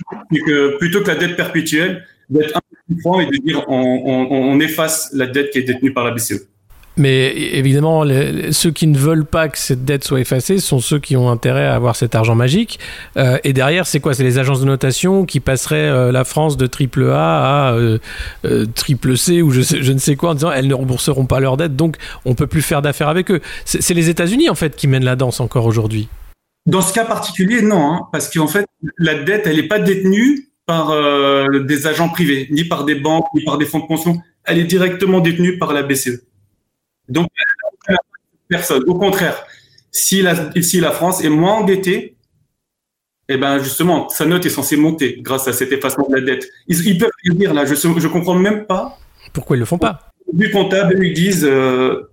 que 0.45 0.77
plutôt 0.77 1.01
que 1.01 1.07
la 1.07 1.15
dette 1.15 1.35
perpétuelle, 1.35 2.05
d'être 2.29 2.55
un 2.55 2.61
peu 2.61 2.77
plus 2.87 3.01
franc 3.01 3.19
et 3.19 3.25
de 3.25 3.37
dire 3.37 3.65
on, 3.67 3.75
on, 3.75 4.31
on, 4.31 4.59
efface 4.59 5.09
la 5.13 5.27
dette 5.27 5.51
qui 5.51 5.59
est 5.59 5.63
détenue 5.63 5.93
par 5.93 6.05
la 6.05 6.11
BCE. 6.11 6.47
Mais 7.01 7.33
évidemment, 7.35 8.03
ceux 8.51 8.69
qui 8.69 8.85
ne 8.85 8.97
veulent 8.97 9.25
pas 9.25 9.49
que 9.49 9.57
cette 9.57 9.85
dette 9.85 10.03
soit 10.03 10.19
effacée 10.19 10.59
sont 10.59 10.79
ceux 10.79 10.99
qui 10.99 11.17
ont 11.17 11.31
intérêt 11.31 11.65
à 11.65 11.73
avoir 11.73 11.95
cet 11.95 12.13
argent 12.13 12.35
magique. 12.35 12.79
Euh, 13.17 13.39
et 13.43 13.53
derrière, 13.53 13.87
c'est 13.87 13.99
quoi? 13.99 14.13
C'est 14.13 14.23
les 14.23 14.37
agences 14.37 14.61
de 14.61 14.65
notation 14.65 15.25
qui 15.25 15.39
passeraient 15.39 15.89
euh, 15.89 16.11
la 16.11 16.23
France 16.23 16.57
de 16.57 16.67
triple 16.67 17.09
A 17.09 17.69
à 17.69 17.73
euh, 17.73 17.97
euh, 18.45 18.67
triple 18.75 19.17
C 19.17 19.41
ou 19.41 19.49
je, 19.49 19.61
sais, 19.61 19.81
je, 19.81 19.91
ne 19.91 19.97
sais 19.97 20.15
quoi 20.15 20.29
en 20.29 20.33
disant 20.35 20.51
elles 20.51 20.67
ne 20.67 20.75
rembourseront 20.75 21.25
pas 21.25 21.39
leur 21.39 21.57
dette, 21.57 21.75
donc 21.75 21.97
on 22.23 22.35
peut 22.35 22.47
plus 22.47 22.61
faire 22.61 22.83
d'affaires 22.83 23.09
avec 23.09 23.31
eux. 23.31 23.41
C'est 23.65 23.93
les 23.93 24.09
États-Unis 24.09 24.49
en 24.49 24.55
fait 24.55 24.75
qui 24.75 24.87
mènent 24.87 25.03
la 25.05 25.15
danse 25.15 25.39
encore 25.39 25.65
aujourd'hui. 25.65 26.07
Dans 26.67 26.81
ce 26.81 26.93
cas 26.93 27.05
particulier, 27.05 27.63
non, 27.63 27.91
hein, 27.91 28.01
parce 28.11 28.31
qu'en 28.31 28.47
fait, 28.47 28.65
la 28.99 29.15
dette, 29.15 29.47
elle 29.47 29.55
n'est 29.55 29.67
pas 29.67 29.79
détenue 29.79 30.49
par 30.67 30.91
euh, 30.91 31.63
des 31.63 31.87
agents 31.87 32.09
privés, 32.09 32.47
ni 32.51 32.63
par 32.65 32.85
des 32.85 32.95
banques, 32.95 33.25
ni 33.33 33.43
par 33.43 33.57
des 33.57 33.65
fonds 33.65 33.79
de 33.79 33.87
pension. 33.87 34.21
Elle 34.43 34.59
est 34.59 34.65
directement 34.65 35.19
détenue 35.19 35.57
par 35.57 35.73
la 35.73 35.81
BCE. 35.81 36.21
Donc, 37.11 37.27
personne. 38.47 38.83
Au 38.87 38.95
contraire, 38.95 39.45
si 39.91 40.21
la, 40.21 40.51
si 40.61 40.79
la 40.79 40.91
France 40.91 41.23
est 41.23 41.29
moins 41.29 41.53
endettée, 41.53 42.15
eh 43.29 43.37
ben 43.37 43.59
justement, 43.59 44.09
sa 44.09 44.25
note 44.25 44.45
est 44.45 44.49
censée 44.49 44.75
monter 44.75 45.19
grâce 45.21 45.47
à 45.47 45.53
cet 45.53 45.71
effacement 45.71 46.07
de 46.09 46.15
la 46.15 46.21
dette. 46.21 46.47
Ils, 46.67 46.85
ils 46.87 46.97
peuvent 46.97 47.09
le 47.23 47.33
dire 47.35 47.53
là, 47.53 47.65
je 47.65 47.73
ne 47.73 48.07
comprends 48.07 48.35
même 48.35 48.65
pas. 48.65 48.97
Pourquoi 49.33 49.55
ils 49.55 49.59
le 49.59 49.65
font 49.65 49.77
pas? 49.77 50.11
Du 50.33 50.49
comptable, 50.51 51.05
ils 51.05 51.13
disent 51.13 51.45
euh, 51.45 52.09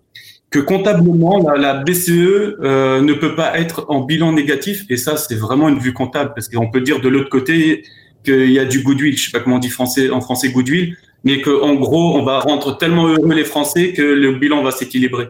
que 0.50 0.58
comptablement, 0.58 1.38
la, 1.38 1.56
la 1.56 1.74
BCE 1.82 2.10
euh, 2.10 3.00
ne 3.00 3.14
peut 3.14 3.34
pas 3.34 3.58
être 3.58 3.86
en 3.88 4.00
bilan 4.00 4.32
négatif. 4.32 4.84
Et 4.88 4.96
ça, 4.96 5.16
c'est 5.16 5.34
vraiment 5.34 5.68
une 5.68 5.78
vue 5.78 5.92
comptable, 5.92 6.32
parce 6.34 6.48
qu'on 6.48 6.70
peut 6.70 6.80
dire 6.80 7.00
de 7.00 7.08
l'autre 7.08 7.30
côté, 7.30 7.84
qu'il 8.24 8.50
y 8.50 8.58
a 8.58 8.64
du 8.64 8.82
goodwill, 8.82 9.16
je 9.16 9.26
sais 9.26 9.30
pas 9.30 9.40
comment 9.40 9.56
on 9.56 9.60
dit 9.60 9.70
français, 9.70 10.10
en 10.10 10.20
français 10.20 10.50
goodwill, 10.50 10.96
mais 11.24 11.40
qu'en 11.40 11.74
gros, 11.74 12.16
on 12.16 12.24
va 12.24 12.40
rendre 12.40 12.76
tellement 12.76 13.06
heureux 13.08 13.34
les 13.34 13.44
Français 13.44 13.92
que 13.92 14.02
le 14.02 14.32
bilan 14.32 14.62
va 14.62 14.70
s'équilibrer. 14.70 15.28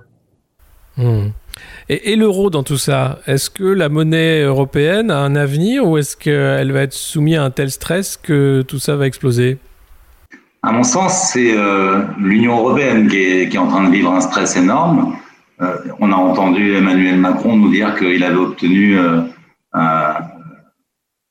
Mmh. 0.96 1.28
Et, 1.88 2.12
et 2.12 2.16
l'euro 2.16 2.50
dans 2.50 2.62
tout 2.62 2.76
ça, 2.76 3.20
est-ce 3.26 3.50
que 3.50 3.64
la 3.64 3.88
monnaie 3.88 4.42
européenne 4.42 5.10
a 5.10 5.18
un 5.18 5.34
avenir 5.34 5.86
ou 5.86 5.96
est-ce 5.96 6.16
qu'elle 6.16 6.72
va 6.72 6.82
être 6.82 6.92
soumise 6.92 7.36
à 7.36 7.44
un 7.44 7.50
tel 7.50 7.70
stress 7.70 8.16
que 8.16 8.62
tout 8.62 8.78
ça 8.78 8.96
va 8.96 9.06
exploser? 9.06 9.58
À 10.62 10.72
mon 10.72 10.82
sens, 10.82 11.30
c'est 11.32 11.56
euh, 11.56 12.02
l'Union 12.18 12.58
européenne 12.58 13.08
qui 13.08 13.16
est, 13.16 13.48
qui 13.48 13.56
est, 13.56 13.60
en 13.60 13.68
train 13.68 13.84
de 13.84 13.92
vivre 13.92 14.12
un 14.12 14.20
stress 14.20 14.56
énorme 14.56 15.16
on 16.00 16.12
a 16.12 16.16
entendu 16.16 16.74
Emmanuel 16.74 17.18
Macron 17.18 17.56
nous 17.56 17.70
dire 17.70 17.96
qu'il 17.96 18.22
avait 18.22 18.36
obtenu 18.36 18.96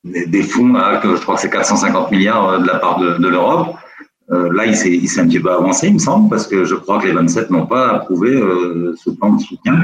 des, 0.04 0.43
fonds, 0.43 0.74
que 1.02 1.15
je 1.15 1.22
crois 1.22 1.36
que 1.36 1.41
c'est 1.41 1.50
450 1.50 2.12
milliards 2.12 2.60
de 2.60 2.67
la 2.67 2.76
part 2.76 3.00
de, 3.00 3.17
de 3.17 3.28
l'Europe. 3.28 3.76
Là, 4.30 4.66
il 4.66 4.76
s'est 4.76 5.22
un 5.22 5.28
petit 5.28 5.40
peu 5.40 5.52
avancé, 5.52 5.88
il 5.88 5.96
me 5.96 6.00
semble, 6.00 6.30
parce 6.30 6.48
que 6.48 6.66
je 6.66 6.76
crois 6.76 7.00
que 7.00 7.08
les 7.08 7.13
27 7.13 7.50
n'ont 7.50 7.66
pas 7.66 7.96
approuvé 7.96 8.32
ce 8.98 9.10
plan 9.12 9.34
de 9.34 9.42
soutien. 9.42 9.82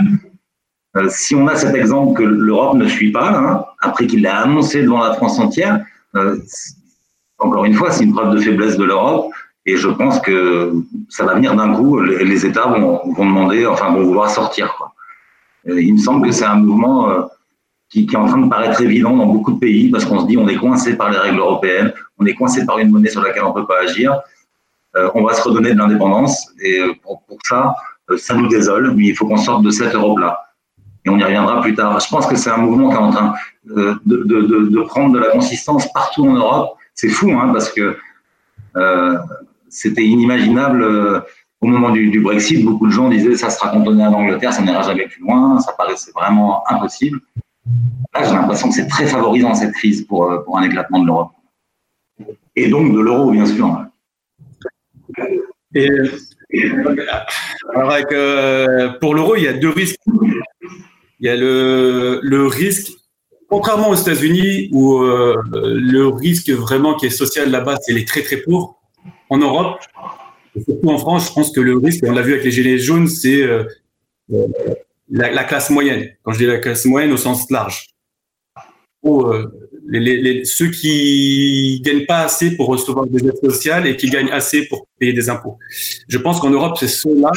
Euh, 0.95 1.07
si 1.09 1.33
on 1.33 1.47
a 1.47 1.55
cet 1.55 1.75
exemple 1.75 2.13
que 2.13 2.23
l'Europe 2.23 2.75
ne 2.75 2.87
suit 2.87 3.11
pas, 3.11 3.31
hein, 3.31 3.65
après 3.81 4.05
qu'il 4.05 4.21
l'a 4.21 4.41
annoncé 4.41 4.83
devant 4.83 5.03
la 5.03 5.13
France 5.13 5.39
entière, 5.39 5.83
euh, 6.15 6.37
encore 7.39 7.65
une 7.65 7.73
fois, 7.73 7.91
c'est 7.91 8.03
une 8.03 8.13
preuve 8.13 8.35
de 8.35 8.39
faiblesse 8.39 8.77
de 8.77 8.83
l'Europe. 8.83 9.31
Et 9.65 9.77
je 9.77 9.87
pense 9.87 10.19
que 10.19 10.73
ça 11.09 11.25
va 11.25 11.35
venir 11.35 11.55
d'un 11.55 11.73
coup. 11.73 11.99
Les, 11.99 12.23
les 12.25 12.45
États 12.45 12.67
vont, 12.67 13.01
demander, 13.17 13.65
enfin, 13.65 13.91
vont 13.91 14.03
vouloir 14.03 14.29
sortir. 14.29 14.71
Euh, 15.67 15.81
il 15.81 15.93
me 15.93 15.97
semble 15.97 16.27
que 16.27 16.33
c'est 16.33 16.45
un 16.45 16.55
mouvement 16.55 17.09
qui, 17.89 18.05
qui, 18.05 18.13
est 18.13 18.17
en 18.17 18.27
train 18.27 18.41
de 18.41 18.49
paraître 18.49 18.81
évident 18.81 19.15
dans 19.15 19.25
beaucoup 19.25 19.53
de 19.53 19.59
pays 19.59 19.89
parce 19.89 20.05
qu'on 20.05 20.19
se 20.19 20.27
dit 20.27 20.37
on 20.37 20.47
est 20.47 20.57
coincé 20.57 20.95
par 20.95 21.09
les 21.09 21.17
règles 21.17 21.39
européennes, 21.39 21.93
on 22.19 22.25
est 22.25 22.33
coincé 22.33 22.65
par 22.65 22.77
une 22.79 22.91
monnaie 22.91 23.09
sur 23.09 23.21
laquelle 23.21 23.43
on 23.43 23.49
ne 23.49 23.53
peut 23.53 23.65
pas 23.65 23.81
agir. 23.83 24.19
On 24.95 25.23
va 25.23 25.33
se 25.33 25.41
redonner 25.41 25.73
de 25.73 25.77
l'indépendance. 25.77 26.51
Et 26.63 26.81
pour, 27.01 27.23
pour 27.23 27.37
ça, 27.43 27.75
ça 28.17 28.35
nous 28.35 28.47
désole, 28.47 28.93
mais 28.95 29.05
il 29.05 29.15
faut 29.15 29.27
qu'on 29.27 29.37
sorte 29.37 29.63
de 29.63 29.71
cette 29.71 29.95
Europe-là 29.95 30.39
et 31.05 31.09
on 31.09 31.17
y 31.17 31.23
reviendra 31.23 31.61
plus 31.61 31.75
tard. 31.75 31.99
Je 31.99 32.09
pense 32.09 32.27
que 32.27 32.35
c'est 32.35 32.49
un 32.49 32.57
mouvement 32.57 32.89
qui 32.89 32.95
est 32.95 32.99
en 32.99 33.11
train 33.11 33.33
euh, 33.69 33.95
de, 34.05 34.17
de, 34.17 34.41
de, 34.41 34.67
de, 34.67 34.81
prendre 34.81 35.13
de 35.13 35.19
la 35.19 35.29
consistance 35.29 35.91
partout 35.91 36.25
en 36.25 36.33
Europe. 36.33 36.77
C'est 36.95 37.09
fou, 37.09 37.31
hein, 37.31 37.49
parce 37.51 37.71
que 37.71 37.97
euh, 38.75 39.17
c'était 39.69 40.03
inimaginable 40.03 40.83
euh, 40.83 41.19
au 41.61 41.67
moment 41.67 41.89
du, 41.89 42.09
du, 42.09 42.21
Brexit. 42.21 42.63
Beaucoup 42.63 42.87
de 42.87 42.91
gens 42.91 43.09
disaient 43.09 43.35
ça 43.35 43.49
sera 43.49 43.69
cantonné 43.69 44.03
à 44.03 44.09
l'Angleterre, 44.09 44.53
ça 44.53 44.61
n'ira 44.61 44.81
jamais 44.83 45.07
plus 45.07 45.21
loin, 45.21 45.59
ça 45.59 45.73
paraissait 45.73 46.11
vraiment 46.15 46.63
impossible. 46.69 47.19
Là, 48.13 48.23
j'ai 48.23 48.33
l'impression 48.33 48.69
que 48.69 48.75
c'est 48.75 48.87
très 48.87 49.07
favorisant 49.07 49.55
cette 49.55 49.73
crise 49.73 50.05
pour, 50.05 50.31
euh, 50.31 50.43
pour 50.43 50.57
un 50.57 50.63
éclatement 50.63 50.99
de 50.99 51.07
l'Europe. 51.07 51.31
Et 52.55 52.69
donc 52.69 52.93
de 52.93 52.99
l'euro, 52.99 53.31
bien 53.31 53.45
sûr. 53.45 53.85
Alors 57.73 57.91
avec, 57.91 58.11
euh, 58.11 58.89
pour 58.99 59.15
l'euro, 59.15 59.35
il 59.35 59.43
y 59.43 59.47
a 59.47 59.53
deux 59.53 59.69
risques 59.69 59.99
il 61.23 61.27
y 61.27 61.29
a 61.29 61.37
le, 61.37 62.19
le 62.21 62.47
risque, 62.47 62.91
contrairement 63.47 63.89
aux 63.91 63.95
États-Unis, 63.95 64.67
où 64.73 64.97
euh, 64.97 65.41
le 65.53 66.07
risque 66.07 66.49
vraiment 66.49 66.95
qui 66.95 67.05
est 67.05 67.09
social 67.09 67.49
là-bas, 67.49 67.77
c'est 67.81 67.93
les 67.93 68.03
très 68.03 68.23
très 68.23 68.37
pauvres. 68.37 68.77
En 69.29 69.37
Europe, 69.37 69.79
surtout 70.65 70.89
en 70.89 70.97
France, 70.97 71.29
je 71.29 71.33
pense 71.33 71.51
que 71.51 71.61
le 71.61 71.77
risque, 71.77 72.03
on 72.05 72.11
l'a 72.11 72.21
vu 72.21 72.33
avec 72.33 72.43
les 72.43 72.51
gilets 72.51 72.77
jaunes, 72.77 73.07
c'est 73.07 73.41
euh, 73.41 73.63
la, 75.09 75.31
la, 75.31 75.45
classe 75.45 75.69
moyenne. 75.69 76.09
Quand 76.23 76.33
je 76.33 76.39
dis 76.39 76.45
la 76.45 76.57
classe 76.57 76.83
moyenne 76.83 77.13
au 77.13 77.17
sens 77.17 77.49
large. 77.49 77.87
Euh, 79.91 79.99
les, 79.99 80.21
les, 80.21 80.45
ceux 80.45 80.69
qui 80.69 81.81
gagnent 81.83 82.05
pas 82.05 82.21
assez 82.21 82.55
pour 82.55 82.67
recevoir 82.67 83.05
des 83.07 83.25
aides 83.25 83.37
sociales 83.43 83.87
et 83.87 83.97
qui 83.97 84.09
gagnent 84.09 84.31
assez 84.31 84.65
pour 84.67 84.87
payer 84.99 85.13
des 85.13 85.29
impôts. 85.29 85.57
Je 86.07 86.17
pense 86.17 86.39
qu'en 86.39 86.49
Europe, 86.49 86.77
c'est 86.79 86.87
ceux-là 86.87 87.31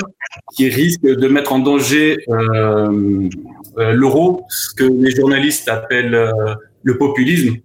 qui 0.55 0.69
risquent 0.69 1.03
de 1.03 1.29
mettre 1.29 1.53
en 1.53 1.59
danger 1.59 2.19
euh, 2.29 3.29
euh, 3.79 3.93
l'euro, 3.93 4.45
ce 4.49 4.75
que 4.75 4.85
les 4.85 5.15
journalistes 5.15 5.69
appellent 5.69 6.15
euh, 6.15 6.33
le 6.83 6.97
populisme. 6.97 7.57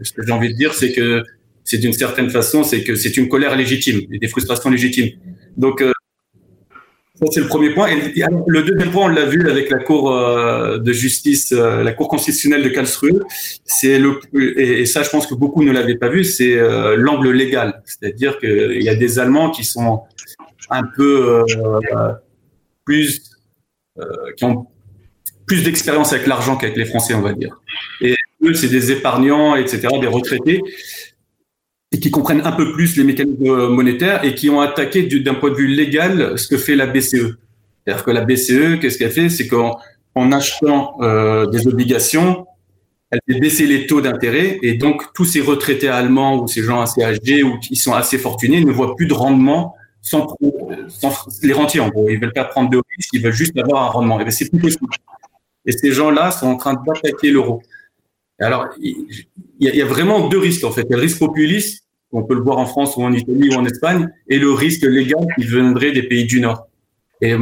Ce 0.00 0.12
que 0.12 0.24
j'ai 0.26 0.32
envie 0.32 0.48
de 0.48 0.56
dire, 0.56 0.74
c'est 0.74 0.92
que 0.92 1.22
c'est 1.62 1.78
d'une 1.78 1.92
certaine 1.92 2.30
façon, 2.30 2.64
c'est 2.64 2.82
que 2.82 2.96
c'est 2.96 3.16
une 3.16 3.28
colère 3.28 3.54
légitime 3.54 4.00
et 4.10 4.18
des 4.18 4.28
frustrations 4.28 4.70
légitimes. 4.70 5.10
Donc, 5.56 5.82
euh, 5.82 5.92
ça, 7.20 7.26
c'est 7.30 7.40
le 7.40 7.46
premier 7.46 7.70
point. 7.70 7.88
Et 7.88 7.96
le 8.46 8.62
deuxième 8.62 8.90
point, 8.90 9.04
on 9.04 9.08
l'a 9.08 9.26
vu 9.26 9.50
avec 9.50 9.70
la 9.70 9.78
Cour 9.78 10.10
de 10.10 10.92
justice, 10.92 11.52
la 11.52 11.92
Cour 11.92 12.08
constitutionnelle 12.08 12.62
de 12.62 12.68
Karlsruhe. 12.70 13.22
C'est 13.64 13.98
le, 13.98 14.20
et, 14.58 14.86
ça, 14.86 15.02
je 15.02 15.10
pense 15.10 15.26
que 15.26 15.34
beaucoup 15.34 15.62
ne 15.62 15.72
l'avaient 15.72 15.96
pas 15.96 16.08
vu, 16.08 16.24
c'est 16.24 16.56
l'angle 16.96 17.30
légal. 17.30 17.82
C'est-à-dire 17.84 18.38
qu'il 18.38 18.82
y 18.82 18.88
a 18.88 18.94
des 18.94 19.18
Allemands 19.18 19.50
qui 19.50 19.64
sont 19.64 20.02
un 20.70 20.82
peu 20.96 21.44
plus, 22.84 23.22
qui 24.36 24.44
ont 24.44 24.66
plus 25.46 25.64
d'expérience 25.64 26.12
avec 26.12 26.26
l'argent 26.28 26.56
qu'avec 26.56 26.76
les 26.76 26.84
Français, 26.84 27.12
on 27.14 27.22
va 27.22 27.32
dire. 27.32 27.60
Et 28.00 28.14
eux, 28.44 28.54
c'est 28.54 28.68
des 28.68 28.92
épargnants, 28.92 29.56
etc., 29.56 29.88
des 30.00 30.06
retraités, 30.06 30.62
et 31.92 31.98
qui 31.98 32.10
comprennent 32.10 32.42
un 32.44 32.52
peu 32.52 32.72
plus 32.72 32.96
les 32.96 33.04
mécanismes 33.04 33.68
monétaires 33.68 34.24
et 34.24 34.34
qui 34.34 34.48
ont 34.48 34.60
attaqué 34.60 35.02
d'un 35.02 35.34
point 35.34 35.50
de 35.50 35.56
vue 35.56 35.66
légal 35.66 36.38
ce 36.38 36.46
que 36.48 36.56
fait 36.56 36.76
la 36.76 36.86
BCE. 36.86 37.36
C'est-à-dire 37.84 38.04
que 38.04 38.10
la 38.10 38.20
BCE, 38.22 38.78
qu'est-ce 38.80 38.98
qu'elle 38.98 39.10
fait? 39.10 39.28
C'est 39.28 39.48
qu'en 39.48 39.78
en 40.14 40.32
achetant 40.32 40.96
euh, 41.00 41.46
des 41.46 41.66
obligations, 41.66 42.46
elle 43.10 43.20
fait 43.28 43.40
baisser 43.40 43.66
les 43.66 43.86
taux 43.86 44.00
d'intérêt 44.00 44.58
et 44.62 44.74
donc 44.74 45.12
tous 45.14 45.24
ces 45.24 45.40
retraités 45.40 45.88
allemands 45.88 46.40
ou 46.40 46.46
ces 46.46 46.62
gens 46.62 46.80
assez 46.80 47.02
âgés 47.02 47.42
ou 47.42 47.58
qui 47.58 47.74
sont 47.74 47.92
assez 47.92 48.18
fortunés 48.18 48.64
ne 48.64 48.70
voient 48.70 48.94
plus 48.94 49.06
de 49.06 49.14
rendement 49.14 49.74
sans, 50.00 50.36
sans 50.88 51.12
les 51.42 51.52
rentiers 51.52 51.80
en 51.80 51.88
gros. 51.88 52.08
Ils 52.08 52.20
veulent 52.20 52.32
pas 52.32 52.44
prendre 52.44 52.70
de 52.70 52.80
risques, 52.96 53.10
ils 53.12 53.22
veulent 53.22 53.32
juste 53.32 53.56
avoir 53.58 53.82
un 53.84 53.88
rendement. 53.88 54.20
Et 54.20 54.30
c'est 54.30 54.48
plus. 54.48 54.78
Et 55.66 55.72
ces 55.72 55.92
gens-là 55.92 56.30
sont 56.30 56.46
en 56.46 56.56
train 56.56 56.74
d'attaquer 56.74 57.30
l'euro. 57.30 57.62
Alors, 58.40 58.68
il 58.80 59.06
y, 59.60 59.82
a, 59.82 59.84
vraiment 59.84 60.28
deux 60.28 60.38
risques, 60.38 60.64
en 60.64 60.70
fait. 60.70 60.82
Il 60.82 60.90
y 60.90 60.94
a 60.94 60.96
le 60.96 61.02
risque 61.02 61.18
populiste, 61.18 61.84
on 62.10 62.22
peut 62.22 62.34
le 62.34 62.40
voir 62.40 62.58
en 62.58 62.66
France 62.66 62.96
ou 62.96 63.02
en 63.02 63.12
Italie 63.12 63.50
ou 63.50 63.58
en 63.58 63.64
Espagne, 63.66 64.08
et 64.28 64.38
le 64.38 64.52
risque 64.52 64.82
légal 64.82 65.26
qui 65.36 65.44
viendrait 65.44 65.92
des 65.92 66.02
pays 66.02 66.24
du 66.24 66.40
Nord. 66.40 66.66
Et, 67.20 67.36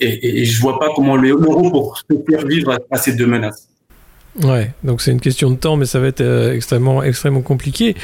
et, 0.00 0.40
et 0.40 0.44
je 0.44 0.60
vois 0.60 0.78
pas 0.78 0.90
comment 0.94 1.16
l'euro 1.16 1.70
pour 1.70 1.98
se 1.98 2.04
faire 2.28 2.46
vivre 2.46 2.78
à 2.90 2.98
ces 2.98 3.14
deux 3.14 3.26
menaces. 3.26 3.69
Ouais, 4.44 4.70
donc 4.84 5.00
c'est 5.00 5.10
une 5.10 5.20
question 5.20 5.50
de 5.50 5.56
temps, 5.56 5.76
mais 5.76 5.86
ça 5.86 5.98
va 5.98 6.06
être 6.06 6.20
euh, 6.20 6.54
extrêmement, 6.54 7.02
extrêmement 7.02 7.42
compliqué. 7.42 7.96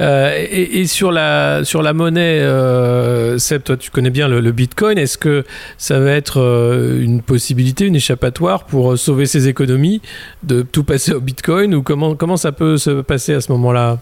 Euh, 0.00 0.34
et, 0.50 0.86
sur 0.86 1.12
la 1.12 1.62
sur 1.64 1.82
la 1.82 1.92
monnaie, 1.92 2.40
euh, 2.40 3.38
Seb, 3.38 3.62
toi 3.62 3.76
tu 3.76 3.92
connais 3.92 4.10
bien 4.10 4.26
le, 4.26 4.50
Bitcoin. 4.50 4.98
Est-ce 4.98 5.16
que 5.16 5.44
ça 5.76 6.00
va 6.00 6.10
être 6.10 6.40
euh, 6.40 7.00
une 7.00 7.22
possibilité, 7.22 7.86
une 7.86 7.94
échappatoire 7.94 8.64
pour 8.64 8.98
sauver 8.98 9.26
ses 9.26 9.46
économies, 9.46 10.02
de 10.42 10.62
tout 10.62 10.82
passer 10.82 11.12
au 11.12 11.20
Bitcoin 11.20 11.72
ou 11.76 11.82
comment 11.82 12.16
comment 12.16 12.36
ça 12.36 12.50
peut 12.50 12.76
se 12.76 13.00
passer 13.02 13.34
à 13.34 13.40
ce 13.40 13.52
moment-là? 13.52 13.98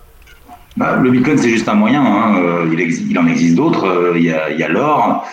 Bah, 0.78 0.96
Le 0.96 1.10
Bitcoin 1.10 1.36
c'est 1.36 1.50
juste 1.50 1.68
un 1.68 1.74
moyen. 1.74 2.02
Hein. 2.02 2.70
Il, 2.72 3.18
en 3.18 3.26
existe 3.26 3.54
d'autres. 3.54 4.14
Il 4.16 4.22
y 4.22 4.32
a, 4.32 4.46
a 4.46 4.68
l'or. 4.68 5.26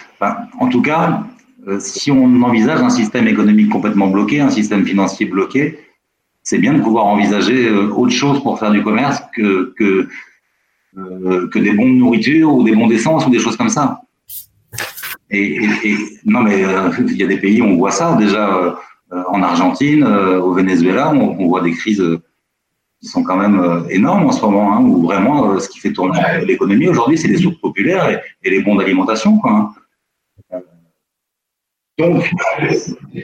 En 0.59 0.67
tout 0.67 0.81
cas, 0.81 1.23
si 1.79 2.11
on 2.11 2.41
envisage 2.43 2.81
un 2.81 2.89
système 2.89 3.29
économique 3.29 3.69
complètement 3.69 4.07
bloqué, 4.07 4.41
un 4.41 4.49
système 4.49 4.85
financier 4.85 5.25
bloqué 5.25 5.79
c'est 6.43 6.57
bien 6.57 6.73
de 6.73 6.81
pouvoir 6.81 7.05
envisager 7.05 7.67
euh, 7.67 7.89
autre 7.89 8.11
chose 8.11 8.43
pour 8.43 8.59
faire 8.59 8.71
du 8.71 8.83
commerce 8.83 9.21
que, 9.33 9.73
que, 9.77 10.07
euh, 10.97 11.47
que 11.47 11.57
des 11.57 11.71
bons 11.71 11.87
de 11.87 11.95
nourriture 11.95 12.53
ou 12.53 12.63
des 12.63 12.75
bons 12.75 12.87
d'essence 12.87 13.25
ou 13.25 13.29
des 13.29 13.39
choses 13.39 13.57
comme 13.57 13.69
ça. 13.69 14.01
Et, 15.31 15.57
et, 15.83 15.95
non, 16.25 16.41
mais 16.41 16.63
euh, 16.63 16.91
il 16.99 17.17
y 17.17 17.23
a 17.23 17.27
des 17.27 17.37
pays 17.37 17.61
où 17.61 17.65
on 17.65 17.77
voit 17.77 17.91
ça 17.91 18.15
déjà 18.15 18.53
euh, 18.55 18.73
en 19.29 19.41
Argentine, 19.41 20.03
au 20.03 20.53
Venezuela, 20.53 21.11
on, 21.11 21.39
on, 21.39 21.47
voit 21.47 21.61
des 21.61 21.71
crises 21.71 22.03
qui 22.99 23.07
sont 23.07 23.23
quand 23.23 23.37
même 23.37 23.85
énormes 23.89 24.25
en 24.25 24.31
ce 24.31 24.41
moment, 24.41 24.75
hein, 24.75 24.81
où 24.81 25.03
vraiment 25.03 25.59
ce 25.59 25.69
qui 25.69 25.79
fait 25.79 25.93
tourner 25.93 26.19
l'économie 26.45 26.87
aujourd'hui, 26.87 27.17
c'est 27.17 27.27
les 27.27 27.37
soupes 27.37 27.61
populaires 27.61 28.09
et, 28.09 28.19
et, 28.43 28.49
les 28.49 28.63
bons 28.63 28.75
d'alimentation. 28.75 29.39
Hein. 29.45 29.69
Donc, 31.99 32.27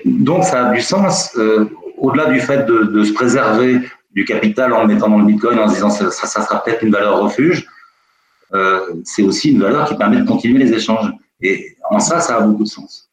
donc, 0.06 0.44
ça 0.44 0.68
a 0.68 0.74
du 0.76 0.82
sens 0.82 1.36
au-delà 2.00 2.26
du 2.26 2.40
fait 2.40 2.66
de, 2.66 3.04
se 3.04 3.14
préserver 3.14 3.82
du 4.12 4.26
capital 4.26 4.74
en 4.74 4.86
mettant 4.86 5.10
dans 5.10 5.20
le 5.20 5.26
Bitcoin, 5.26 5.60
en 5.60 5.68
se 5.68 5.76
disant 5.76 5.90
ça, 5.90 6.10
ça, 6.12 6.42
sera 6.42 6.64
peut-être 6.64 6.84
une 6.84 6.92
valeur 6.92 7.22
refuge, 7.22 7.68
euh, 8.54 8.80
c'est 9.04 9.24
aussi 9.24 9.52
une 9.52 9.62
valeur 9.62 9.88
qui 9.88 9.96
permet 9.96 10.18
de 10.18 10.26
continuer 10.26 10.60
les 10.60 10.74
échanges. 10.74 11.12
Et 11.42 11.76
en 11.90 12.00
ça, 12.00 12.20
ça 12.20 12.38
a 12.38 12.42
beaucoup 12.42 12.64
de 12.64 12.70
sens. 12.70 13.10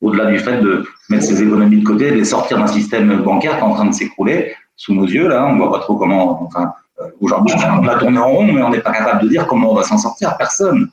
Au-delà 0.00 0.26
du 0.26 0.38
fait 0.38 0.60
de 0.60 0.84
mettre 1.08 1.24
ses 1.24 1.42
économies 1.42 1.80
de 1.80 1.86
côté, 1.86 2.10
de 2.10 2.16
les 2.16 2.24
sortir 2.24 2.58
d'un 2.58 2.66
système 2.66 3.22
bancaire 3.22 3.52
qui 3.52 3.58
est 3.58 3.62
en 3.62 3.74
train 3.74 3.86
de 3.86 3.94
s'écrouler 3.94 4.54
sous 4.76 4.94
nos 4.94 5.06
yeux, 5.06 5.28
là, 5.28 5.46
on 5.46 5.54
ne 5.54 5.58
voit 5.58 5.70
pas 5.70 5.80
trop 5.80 5.96
comment. 5.96 6.48
Euh, 6.56 7.04
aujourd'hui, 7.20 7.54
on 7.54 7.86
a 7.86 7.96
tourné 7.96 8.18
en 8.18 8.28
rond, 8.28 8.52
mais 8.52 8.62
on 8.62 8.70
n'est 8.70 8.80
pas 8.80 8.92
capable 8.92 9.22
de 9.22 9.28
dire 9.28 9.46
comment 9.46 9.70
on 9.70 9.74
va 9.74 9.82
s'en 9.82 9.98
sortir. 9.98 10.36
Personne. 10.36 10.90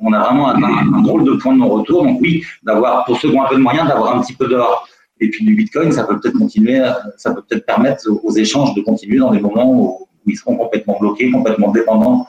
On 0.00 0.12
a 0.12 0.18
vraiment 0.18 0.48
un, 0.48 0.62
un, 0.62 1.02
drôle 1.02 1.24
de 1.24 1.32
point 1.32 1.52
de 1.52 1.58
non-retour. 1.58 2.04
Donc 2.04 2.18
oui, 2.20 2.42
d'avoir, 2.62 3.04
pour 3.04 3.20
ceux 3.20 3.30
qui 3.30 3.36
ont 3.36 3.44
un 3.44 3.48
peu 3.48 3.56
de 3.56 3.60
moyens, 3.60 3.86
d'avoir 3.86 4.16
un 4.16 4.20
petit 4.22 4.32
peu 4.32 4.48
d'or 4.48 4.88
et 5.20 5.30
puis 5.30 5.44
du 5.44 5.54
Bitcoin, 5.54 5.92
ça 5.92 6.04
peut 6.04 6.18
peut-être 6.18 6.38
continuer, 6.38 6.80
ça 7.16 7.32
peut 7.32 7.42
peut-être 7.48 7.66
permettre 7.66 8.04
aux 8.10 8.32
échanges 8.32 8.74
de 8.74 8.80
continuer 8.82 9.18
dans 9.18 9.30
des 9.30 9.40
moments 9.40 9.70
où, 9.70 10.08
ils 10.26 10.36
seront 10.38 10.56
complètement 10.56 10.98
bloqués, 10.98 11.30
complètement 11.30 11.70
dépendants 11.70 12.26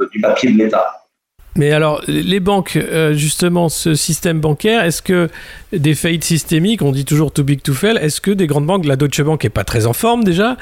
euh, 0.00 0.08
du 0.12 0.20
papier 0.20 0.52
de 0.52 0.58
l'État. 0.58 1.06
Mais 1.56 1.72
alors, 1.72 2.02
les 2.06 2.40
banques, 2.40 2.76
euh, 2.76 3.14
justement, 3.14 3.68
ce 3.68 3.94
système 3.94 4.40
bancaire, 4.40 4.84
est-ce 4.84 5.00
que 5.00 5.28
des 5.72 5.94
faillites 5.94 6.24
systémiques, 6.24 6.82
on 6.82 6.92
dit 6.92 7.06
toujours 7.06 7.32
too 7.32 7.44
big 7.44 7.62
to 7.62 7.72
fail, 7.72 7.96
est-ce 7.96 8.20
que 8.20 8.30
des 8.30 8.46
grandes 8.46 8.66
banques, 8.66 8.84
la 8.84 8.96
Deutsche 8.96 9.22
Bank 9.22 9.44
est 9.44 9.50
pas 9.50 9.64
très 9.64 9.86
en 9.86 9.94
forme 9.94 10.22
déjà, 10.22 10.56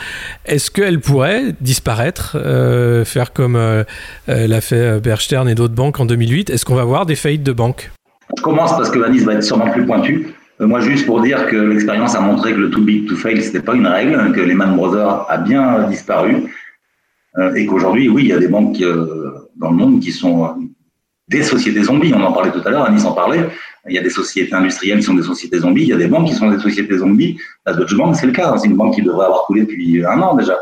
est-ce 0.47 0.71
qu'elle 0.71 1.01
pourrait 1.01 1.55
disparaître, 1.61 2.37
euh, 2.37 3.05
faire 3.05 3.33
comme 3.33 3.57
euh, 3.57 3.83
l'a 4.29 4.61
fait 4.61 5.01
Bear 5.01 5.21
Stearns 5.21 5.49
et 5.49 5.57
d'autres 5.57 5.75
banques 5.75 5.99
en 5.99 6.07
2008 6.07 6.51
Est-ce 6.51 6.65
qu'on 6.65 6.77
va 6.77 6.85
voir 6.85 7.07
des 7.07 7.17
faillites 7.17 7.43
de 7.43 7.53
banques? 7.53 7.91
Je 8.37 8.43
commence 8.43 8.71
parce 8.71 8.91
que 8.91 9.03
Anis 9.03 9.25
va 9.25 9.35
être 9.35 9.43
sûrement 9.43 9.71
plus 9.71 9.85
pointu. 9.85 10.35
Euh, 10.61 10.67
moi, 10.67 10.81
juste 10.81 11.07
pour 11.07 11.21
dire 11.21 11.47
que 11.47 11.57
l'expérience 11.57 12.15
a 12.15 12.21
montré 12.21 12.53
que 12.53 12.59
le 12.59 12.71
too 12.71 12.83
big 12.83 13.09
to 13.09 13.17
fail, 13.17 13.43
c'était 13.43 13.61
pas 13.61 13.75
une 13.75 13.87
règle, 13.87 14.33
que 14.33 14.41
Lehman 14.41 14.77
Brothers 14.77 15.27
a 15.29 15.39
bien 15.39 15.89
disparu, 15.89 16.45
euh, 17.39 17.55
et 17.55 17.67
qu'aujourd'hui, 17.67 18.09
oui, 18.09 18.23
il 18.25 18.29
y 18.29 18.33
a 18.33 18.39
des 18.39 18.49
banques 18.49 18.81
euh, 18.81 19.33
dans 19.57 19.71
le 19.71 19.77
monde 19.77 20.01
qui 20.01 20.13
sont 20.13 20.55
des 21.29 21.43
sociétés 21.43 21.83
zombies. 21.83 22.13
On 22.15 22.23
en 22.23 22.33
parlait 22.33 22.53
tout 22.53 22.63
à 22.65 22.71
l'heure, 22.71 22.85
Anis 22.85 23.05
en 23.05 23.13
parlait. 23.13 23.49
Il 23.89 23.95
y 23.95 23.99
a 23.99 24.03
des 24.03 24.11
sociétés 24.11 24.55
industrielles 24.55 24.99
qui 24.99 25.05
sont 25.05 25.15
des 25.15 25.23
sociétés 25.23 25.59
zombies, 25.59 25.83
il 25.83 25.89
y 25.89 25.93
a 25.93 25.97
des 25.97 26.07
banques 26.07 26.29
qui 26.29 26.35
sont 26.35 26.51
des 26.51 26.59
sociétés 26.59 26.99
zombies. 26.99 27.37
La 27.67 27.75
Deutsche 27.75 27.97
Bank, 27.97 28.15
c'est 28.17 28.27
le 28.27 28.33
cas. 28.33 28.57
C'est 28.57 28.69
une 28.69 28.77
banque 28.77 28.95
qui 28.95 29.03
devrait 29.03 29.27
avoir 29.27 29.45
coulé 29.45 29.63
depuis 29.63 30.05
un 30.05 30.21
an 30.23 30.35
déjà. 30.35 30.57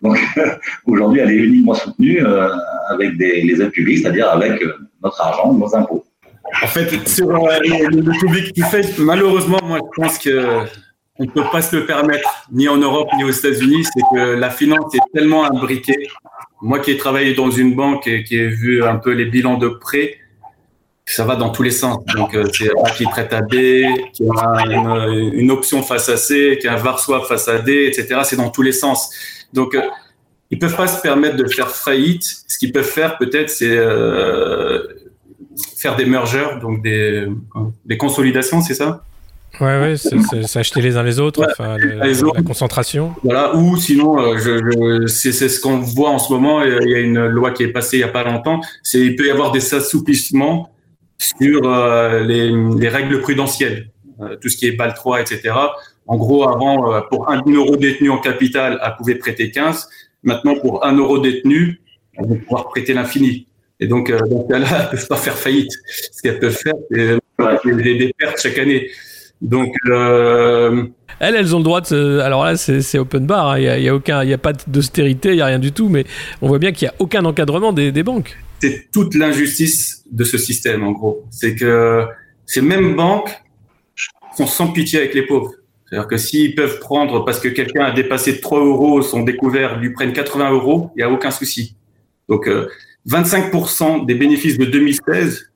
Donc 0.00 0.18
aujourd'hui, 0.86 1.20
elle 1.20 1.30
est 1.30 1.36
uniquement 1.36 1.74
soutenue 1.74 2.24
avec 2.88 3.16
des, 3.18 3.42
les 3.42 3.60
aides 3.60 3.70
publiques, 3.70 3.98
c'est-à-dire 3.98 4.30
avec 4.30 4.62
notre 5.02 5.20
argent, 5.20 5.52
nos 5.52 5.74
impôts. 5.74 6.04
En 6.62 6.66
fait, 6.68 7.08
sur 7.08 7.28
euh, 7.28 7.58
le, 7.60 8.18
public 8.20 8.52
qui 8.52 8.62
fait, 8.62 8.98
malheureusement, 8.98 9.58
moi, 9.64 9.78
je 9.80 10.02
pense 10.02 10.18
que 10.18 10.64
on 11.18 11.24
ne 11.24 11.30
peut 11.30 11.44
pas 11.50 11.60
se 11.60 11.76
le 11.76 11.86
permettre, 11.86 12.46
ni 12.52 12.68
en 12.68 12.76
Europe, 12.76 13.08
ni 13.16 13.24
aux 13.24 13.30
États-Unis. 13.30 13.84
C'est 13.84 14.02
que 14.14 14.34
la 14.34 14.50
finance 14.50 14.94
est 14.94 15.12
tellement 15.12 15.44
imbriquée. 15.44 16.08
Moi 16.62 16.78
qui 16.78 16.92
ai 16.92 16.96
travaillé 16.96 17.34
dans 17.34 17.50
une 17.50 17.74
banque 17.74 18.06
et 18.06 18.24
qui 18.24 18.36
ai 18.36 18.48
vu 18.48 18.84
un 18.84 18.96
peu 18.96 19.10
les 19.12 19.26
bilans 19.26 19.58
de 19.58 19.68
prêt, 19.68 20.18
ça 21.04 21.24
va 21.24 21.36
dans 21.36 21.50
tous 21.50 21.62
les 21.62 21.72
sens. 21.72 21.98
Donc, 22.16 22.34
euh, 22.34 22.44
c'est 22.52 22.70
A 22.70 22.90
qui 22.90 23.04
prête 23.04 23.32
à 23.32 23.42
B, 23.42 23.54
qui 24.12 24.24
a 24.24 24.62
une, 24.68 25.50
option 25.50 25.82
face 25.82 26.08
à 26.08 26.16
C, 26.16 26.58
qui 26.60 26.68
a 26.68 26.74
un 26.74 26.76
Varsois 26.76 27.24
face 27.26 27.48
à 27.48 27.58
D, 27.58 27.86
etc. 27.86 28.20
C'est 28.24 28.36
dans 28.36 28.50
tous 28.50 28.62
les 28.62 28.72
sens. 28.72 29.10
Donc, 29.52 29.74
euh, 29.74 29.82
ils 30.50 30.58
peuvent 30.58 30.76
pas 30.76 30.86
se 30.86 31.02
permettre 31.02 31.36
de 31.36 31.46
faire 31.48 31.70
faillite. 31.70 32.24
Ce 32.46 32.56
qu'ils 32.56 32.72
peuvent 32.72 32.84
faire, 32.84 33.18
peut-être, 33.18 33.50
c'est 33.50 33.76
faire 35.82 35.96
des 35.96 36.06
mergers, 36.06 36.58
donc 36.60 36.82
des, 36.82 37.26
des 37.84 37.96
consolidations, 37.96 38.60
c'est 38.62 38.74
ça? 38.74 39.02
Ouais, 39.60 39.80
ouais, 39.80 39.96
c'est 39.96 40.44
s'acheter 40.44 40.80
les 40.80 40.96
uns 40.96 41.02
les 41.02 41.20
autres, 41.20 41.46
enfin, 41.50 41.76
la 41.76 42.42
concentration. 42.42 43.14
Voilà, 43.22 43.54
ou 43.54 43.76
sinon, 43.76 44.18
euh, 44.18 44.38
je, 44.38 45.06
c'est 45.08 45.32
ce 45.32 45.60
qu'on 45.60 45.78
voit 45.78 46.08
en 46.08 46.18
ce 46.18 46.32
moment. 46.32 46.62
Il 46.62 46.88
y 46.88 46.94
a 46.94 47.00
une 47.00 47.26
loi 47.26 47.50
qui 47.50 47.64
est 47.64 47.68
passée 47.68 47.98
il 47.98 48.00
n'y 48.00 48.04
a 48.04 48.08
pas 48.08 48.24
longtemps. 48.24 48.60
C'est 48.82 49.00
il 49.00 49.14
peut 49.14 49.26
y 49.26 49.30
avoir 49.30 49.52
des 49.52 49.74
assouplissements 49.74 50.70
sur 51.18 51.60
euh, 51.64 52.24
les, 52.24 52.50
les, 52.50 52.88
règles 52.88 53.20
prudentielles, 53.20 53.90
euh, 54.22 54.36
tout 54.40 54.48
ce 54.48 54.56
qui 54.56 54.66
est 54.66 54.72
BAL 54.72 54.94
3, 54.94 55.20
etc. 55.20 55.54
En 56.06 56.16
gros, 56.16 56.48
avant, 56.48 57.02
pour 57.10 57.30
un 57.30 57.42
euro 57.46 57.76
détenu 57.76 58.10
en 58.10 58.18
capital, 58.18 58.80
elle 58.82 58.96
pouvait 58.96 59.16
prêter 59.16 59.50
15. 59.50 59.88
Maintenant, 60.24 60.56
pour 60.56 60.84
un 60.84 60.96
euro 60.96 61.18
détenu, 61.18 61.80
elle 62.16 62.26
va 62.26 62.36
pouvoir 62.36 62.68
prêter 62.68 62.94
l'infini. 62.94 63.46
Et 63.82 63.88
donc, 63.88 64.10
euh, 64.10 64.20
dans 64.30 64.44
ce 64.44 64.48
cas-là, 64.48 64.66
elles 64.70 64.84
ne 64.84 64.90
peuvent 64.92 65.08
pas 65.08 65.16
faire 65.16 65.36
faillite. 65.36 65.72
Ce 66.12 66.22
qu'elles 66.22 66.38
peuvent 66.38 66.56
faire, 66.56 66.74
c'est 66.88 67.18
des, 67.74 68.12
pertes 68.16 68.40
chaque 68.40 68.56
année. 68.58 68.88
Donc, 69.40 69.74
euh, 69.86 70.84
elles, 71.18 71.34
elles 71.34 71.52
ont 71.56 71.58
le 71.58 71.64
droit 71.64 71.80
de. 71.80 72.20
Alors 72.20 72.44
là, 72.44 72.56
c'est 72.56 72.98
open 73.00 73.26
bar. 73.26 73.48
Hein. 73.50 73.58
Il 73.58 73.82
n'y 73.82 73.88
a, 73.88 73.94
aucun, 73.94 74.22
il 74.22 74.30
y 74.30 74.32
a 74.32 74.38
pas 74.38 74.52
d'austérité, 74.68 75.30
il 75.30 75.34
n'y 75.34 75.40
a 75.40 75.46
rien 75.46 75.58
du 75.58 75.72
tout. 75.72 75.88
Mais 75.88 76.04
on 76.42 76.46
voit 76.46 76.60
bien 76.60 76.70
qu'il 76.70 76.86
n'y 76.86 76.90
a 76.90 76.94
aucun 77.00 77.24
encadrement 77.24 77.72
des, 77.72 77.90
des 77.90 78.04
banques. 78.04 78.38
C'est 78.60 78.88
toute 78.92 79.16
l'injustice 79.16 80.04
de 80.12 80.22
ce 80.22 80.38
système, 80.38 80.84
en 80.84 80.92
gros. 80.92 81.24
C'est 81.32 81.56
que 81.56 82.04
ces 82.46 82.60
mêmes 82.60 82.94
banques 82.94 83.36
sont 84.36 84.46
sans 84.46 84.68
pitié 84.68 85.00
avec 85.00 85.12
les 85.14 85.26
pauvres. 85.26 85.50
C'est-à-dire 85.88 86.06
que 86.06 86.16
s'ils 86.18 86.54
peuvent 86.54 86.78
prendre, 86.78 87.24
parce 87.24 87.40
que 87.40 87.48
quelqu'un 87.48 87.86
a 87.86 87.90
dépassé 87.90 88.40
3 88.40 88.60
euros, 88.60 89.02
sont 89.02 89.24
découverts, 89.24 89.80
lui 89.80 89.90
prennent 89.92 90.12
80 90.12 90.52
euros, 90.52 90.92
il 90.94 90.98
n'y 90.98 91.02
a 91.02 91.10
aucun 91.10 91.32
souci. 91.32 91.74
Donc, 92.28 92.46
euh, 92.46 92.68
25% 93.08 94.06
des 94.06 94.14
bénéfices 94.14 94.58
de 94.58 94.64
2016 94.64 95.52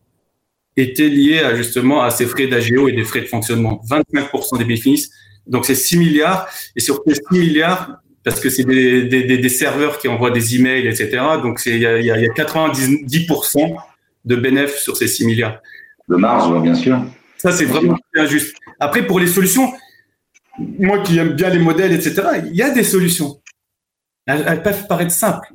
étaient 0.77 1.09
liés 1.09 1.39
à 1.39 1.55
justement 1.55 2.03
à 2.03 2.11
ces 2.11 2.27
frais 2.27 2.47
d'AGO 2.47 2.89
et 2.89 2.93
des 2.93 3.05
frais 3.05 3.21
de 3.21 3.27
fonctionnement. 3.27 3.81
25% 3.89 4.59
des 4.59 4.65
bénéfices. 4.65 5.11
Donc 5.47 5.65
c'est 5.65 5.75
6 5.75 5.99
milliards. 5.99 6.49
Et 6.75 6.81
sur 6.81 7.03
ces 7.07 7.15
6 7.15 7.23
milliards, 7.31 8.01
parce 8.25 8.41
que 8.41 8.51
c'est 8.51 8.65
des, 8.65 9.05
des, 9.05 9.39
des, 9.39 9.49
serveurs 9.49 9.99
qui 9.99 10.09
envoient 10.09 10.33
des 10.33 10.57
emails, 10.57 10.87
etc. 10.89 11.19
Donc 11.43 11.61
il 11.65 11.79
y 11.79 11.87
a 11.87 12.17
90% 12.17 13.77
de 14.25 14.37
bénéfices 14.37 14.83
sur 14.83 14.97
ces 14.97 15.07
6 15.07 15.27
milliards. 15.27 15.61
De 16.09 16.17
marge, 16.17 16.63
bien 16.63 16.75
sûr. 16.75 17.01
Ça, 17.37 17.53
c'est 17.53 17.65
vraiment 17.65 17.97
injuste. 18.17 18.57
Après, 18.81 19.07
pour 19.07 19.21
les 19.21 19.27
solutions, 19.27 19.73
moi 20.59 21.01
qui 21.01 21.19
aime 21.19 21.33
bien 21.33 21.51
les 21.51 21.59
modèles, 21.59 21.93
etc., 21.93 22.23
il 22.47 22.57
y 22.57 22.63
a 22.63 22.71
des 22.71 22.83
solutions. 22.83 23.41
elles 24.27 24.63
peuvent 24.63 24.87
paraître 24.89 25.13
simples 25.13 25.53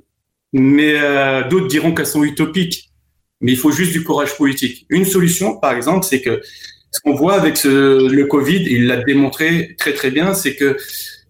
mais 0.54 0.96
euh, 0.96 1.48
d'autres 1.48 1.68
diront 1.68 1.94
qu'elles 1.94 2.06
sont 2.06 2.24
utopiques. 2.24 2.90
Mais 3.42 3.54
il 3.54 3.58
faut 3.58 3.72
juste 3.72 3.92
du 3.92 4.04
courage 4.04 4.38
politique. 4.38 4.86
Une 4.90 5.06
solution, 5.06 5.58
par 5.58 5.74
exemple, 5.74 6.06
c'est 6.06 6.22
que 6.22 6.42
ce 6.92 7.00
qu'on 7.00 7.16
voit 7.16 7.34
avec 7.34 7.58
ce, 7.58 8.08
le 8.08 8.26
Covid, 8.26 8.64
il 8.70 8.86
l'a 8.86 8.98
démontré 8.98 9.76
très 9.78 9.94
très 9.94 10.12
bien, 10.12 10.34
c'est 10.34 10.56
que 10.56 10.78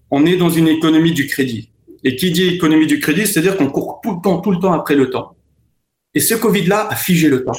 on 0.10 0.26
est 0.26 0.36
dans 0.36 0.50
une 0.50 0.68
économie 0.68 1.14
du 1.14 1.28
crédit. 1.28 1.70
Et 2.04 2.16
qui 2.16 2.32
dit 2.32 2.48
économie 2.48 2.88
du 2.88 3.00
crédit, 3.00 3.28
c'est-à-dire 3.28 3.56
qu'on 3.56 3.70
court 3.70 4.02
tout 4.04 4.16
le 4.16 4.22
temps, 4.22 4.42
tout 4.42 4.52
le 4.52 4.60
temps 4.60 4.74
après 4.74 4.96
le 4.96 5.10
temps. 5.10 5.36
Et 6.14 6.20
ce 6.20 6.34
Covid-là 6.34 6.88
a 6.90 6.96
figé 6.96 7.30
le 7.30 7.46
temps. 7.46 7.54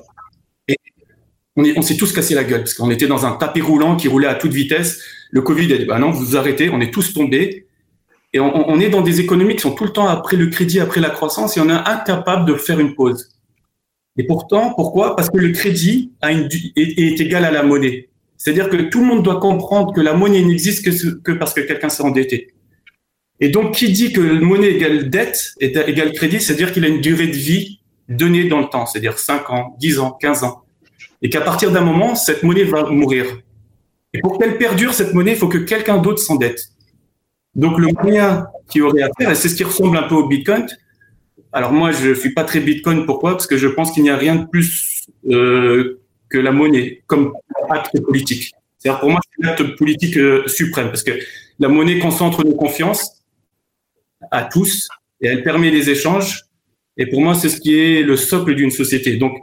Et 0.69 0.77
on, 1.57 1.83
s'est 1.83 1.97
tous 1.97 2.13
cassé 2.13 2.35
la 2.35 2.45
gueule 2.45 2.61
parce 2.61 2.75
qu'on 2.75 2.91
était 2.91 3.07
dans 3.07 3.25
un 3.25 3.33
tapis 3.33 3.61
roulant 3.61 3.97
qui 3.97 4.09
roulait 4.09 4.27
à 4.27 4.35
toute 4.35 4.53
vitesse. 4.53 5.01
Le 5.31 5.43
Covid 5.43 5.73
a 5.73 5.79
dit, 5.79 5.85
bah 5.85 5.99
non, 5.99 6.11
vous 6.11 6.25
vous 6.25 6.37
arrêtez, 6.37 6.69
on 6.71 6.81
est 6.81 6.93
tous 6.93 7.15
tombés. 7.15 7.67
Et 8.35 8.41
on, 8.41 8.81
est 8.81 8.89
dans 8.89 9.03
des 9.03 9.21
économies 9.21 9.57
qui 9.57 9.61
sont 9.61 9.75
tout 9.75 9.85
le 9.85 9.91
temps 9.91 10.09
après 10.09 10.39
le 10.39 10.47
crédit, 10.47 10.81
après 10.81 11.01
la 11.01 11.11
croissance, 11.11 11.57
et 11.59 11.61
on 11.61 11.69
est 11.69 11.73
incapable 11.73 12.47
de 12.47 12.55
faire 12.55 12.81
une 12.81 12.95
pause. 12.95 13.29
Et 14.17 14.25
pourtant, 14.25 14.73
pourquoi? 14.75 15.17
Parce 15.17 15.29
que 15.29 15.37
le 15.37 15.51
crédit 15.51 16.13
est, 16.23 17.21
égal 17.21 17.45
à 17.45 17.51
la 17.51 17.63
monnaie. 17.63 18.09
C'est-à-dire 18.39 18.71
que 18.71 18.77
tout 18.77 19.01
le 19.01 19.07
monde 19.07 19.23
doit 19.23 19.39
comprendre 19.39 19.93
que 19.93 20.01
la 20.01 20.15
monnaie 20.15 20.43
n'existe 20.43 20.83
que, 21.23 21.33
parce 21.33 21.53
que 21.53 21.61
quelqu'un 21.61 21.91
s'est 21.91 22.03
endetté. 22.03 22.55
Et 23.41 23.51
donc, 23.51 23.75
qui 23.75 23.93
dit 23.93 24.13
que 24.15 24.21
monnaie 24.21 24.71
égale 24.71 25.11
dette 25.11 25.53
est 25.61 25.77
égale 25.77 26.13
crédit, 26.13 26.41
c'est-à-dire 26.41 26.73
qu'il 26.73 26.87
a 26.87 26.89
une 26.89 27.03
durée 27.03 27.27
de 27.27 27.37
vie 27.37 27.81
donnée 28.09 28.45
dans 28.45 28.61
le 28.61 28.67
temps, 28.67 28.87
c'est-à-dire 28.87 29.19
5 29.19 29.51
ans, 29.51 29.77
10 29.79 29.99
ans, 29.99 30.13
15 30.13 30.45
ans. 30.45 30.63
Et 31.21 31.29
qu'à 31.29 31.43
partir 31.43 31.71
d'un 31.71 31.83
moment, 31.83 32.15
cette 32.15 32.43
monnaie 32.43 32.65
va 32.65 32.85
mourir. 32.85 33.27
Et 34.15 34.21
pour 34.21 34.39
qu'elle 34.39 34.57
perdure, 34.57 34.95
cette 34.95 35.13
monnaie, 35.13 35.33
il 35.33 35.37
faut 35.37 35.49
que 35.49 35.59
quelqu'un 35.59 35.99
d'autre 35.99 36.21
s'endette. 36.21 36.72
Donc 37.55 37.79
le 37.79 37.89
moyen 38.03 38.47
qui 38.69 38.81
aurait 38.81 39.03
à 39.03 39.11
faire, 39.19 39.31
et 39.31 39.35
c'est 39.35 39.49
ce 39.49 39.55
qui 39.55 39.65
ressemble 39.65 39.97
un 39.97 40.05
peu 40.05 40.15
au 40.15 40.27
Bitcoin. 40.27 40.67
Alors 41.53 41.73
moi, 41.73 41.91
je 41.93 42.15
suis 42.15 42.33
pas 42.33 42.45
très 42.45 42.61
Bitcoin. 42.61 43.05
Pourquoi? 43.05 43.33
Parce 43.33 43.47
que 43.47 43.59
je 43.59 43.69
pense 43.69 43.93
qu'il 43.93 44.03
n'y 44.03 44.11
a 44.11 44.17
rien 44.17 44.37
de 44.37 44.47
plus 44.47 45.07
euh, 45.29 46.01
que 46.31 46.39
la 46.39 46.51
monnaie 46.51 47.03
comme 47.07 47.35
acte 47.69 48.01
politique. 48.01 48.53
C'est-à-dire 48.79 49.01
pour 49.01 49.11
moi, 49.11 49.21
c'est 49.23 49.47
l'acte 49.47 49.77
politique 49.77 50.17
euh, 50.17 50.47
suprême 50.49 50.89
parce 50.89 51.03
que 51.03 51.13
la 51.59 51.69
monnaie 51.69 51.99
concentre 51.99 52.45
nos 52.45 52.55
confiances 52.55 53.23
à 54.31 54.45
tous 54.45 54.89
et 55.21 55.27
elle 55.27 55.43
permet 55.43 55.71
les 55.71 55.91
échanges. 55.91 56.45
Et 56.97 57.07
pour 57.07 57.21
moi, 57.21 57.35
c'est 57.35 57.49
ce 57.49 57.61
qui 57.61 57.79
est 57.79 58.03
le 58.03 58.17
socle 58.17 58.55
d'une 58.55 58.71
société. 58.71 59.17
Donc, 59.17 59.39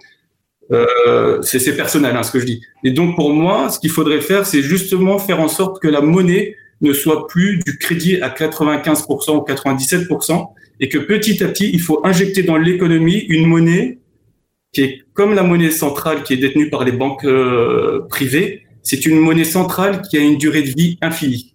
euh, 0.71 1.41
c'est 1.41 1.75
personnel 1.75 2.15
hein, 2.15 2.23
ce 2.23 2.31
que 2.31 2.39
je 2.39 2.45
dis. 2.45 2.61
Et 2.83 2.91
donc 2.91 3.15
pour 3.15 3.33
moi, 3.33 3.69
ce 3.69 3.79
qu'il 3.79 3.89
faudrait 3.89 4.21
faire, 4.21 4.45
c'est 4.45 4.61
justement 4.61 5.17
faire 5.17 5.39
en 5.39 5.47
sorte 5.47 5.81
que 5.81 5.87
la 5.87 6.01
monnaie 6.01 6.55
ne 6.81 6.93
soit 6.93 7.27
plus 7.27 7.59
du 7.65 7.77
crédit 7.77 8.21
à 8.21 8.29
95% 8.29 9.37
ou 9.37 9.45
97%, 9.45 10.47
et 10.79 10.89
que 10.89 10.97
petit 10.97 11.43
à 11.43 11.47
petit, 11.47 11.69
il 11.73 11.81
faut 11.81 12.05
injecter 12.05 12.43
dans 12.43 12.57
l'économie 12.57 13.25
une 13.29 13.45
monnaie 13.45 13.99
qui 14.71 14.81
est 14.81 15.01
comme 15.13 15.33
la 15.33 15.43
monnaie 15.43 15.71
centrale 15.71 16.23
qui 16.23 16.33
est 16.33 16.37
détenue 16.37 16.69
par 16.69 16.83
les 16.83 16.91
banques 16.91 17.25
euh, 17.25 18.05
privées, 18.09 18.63
c'est 18.83 19.05
une 19.05 19.19
monnaie 19.19 19.43
centrale 19.43 20.01
qui 20.01 20.17
a 20.17 20.21
une 20.21 20.37
durée 20.37 20.61
de 20.61 20.69
vie 20.69 20.97
infinie. 21.01 21.53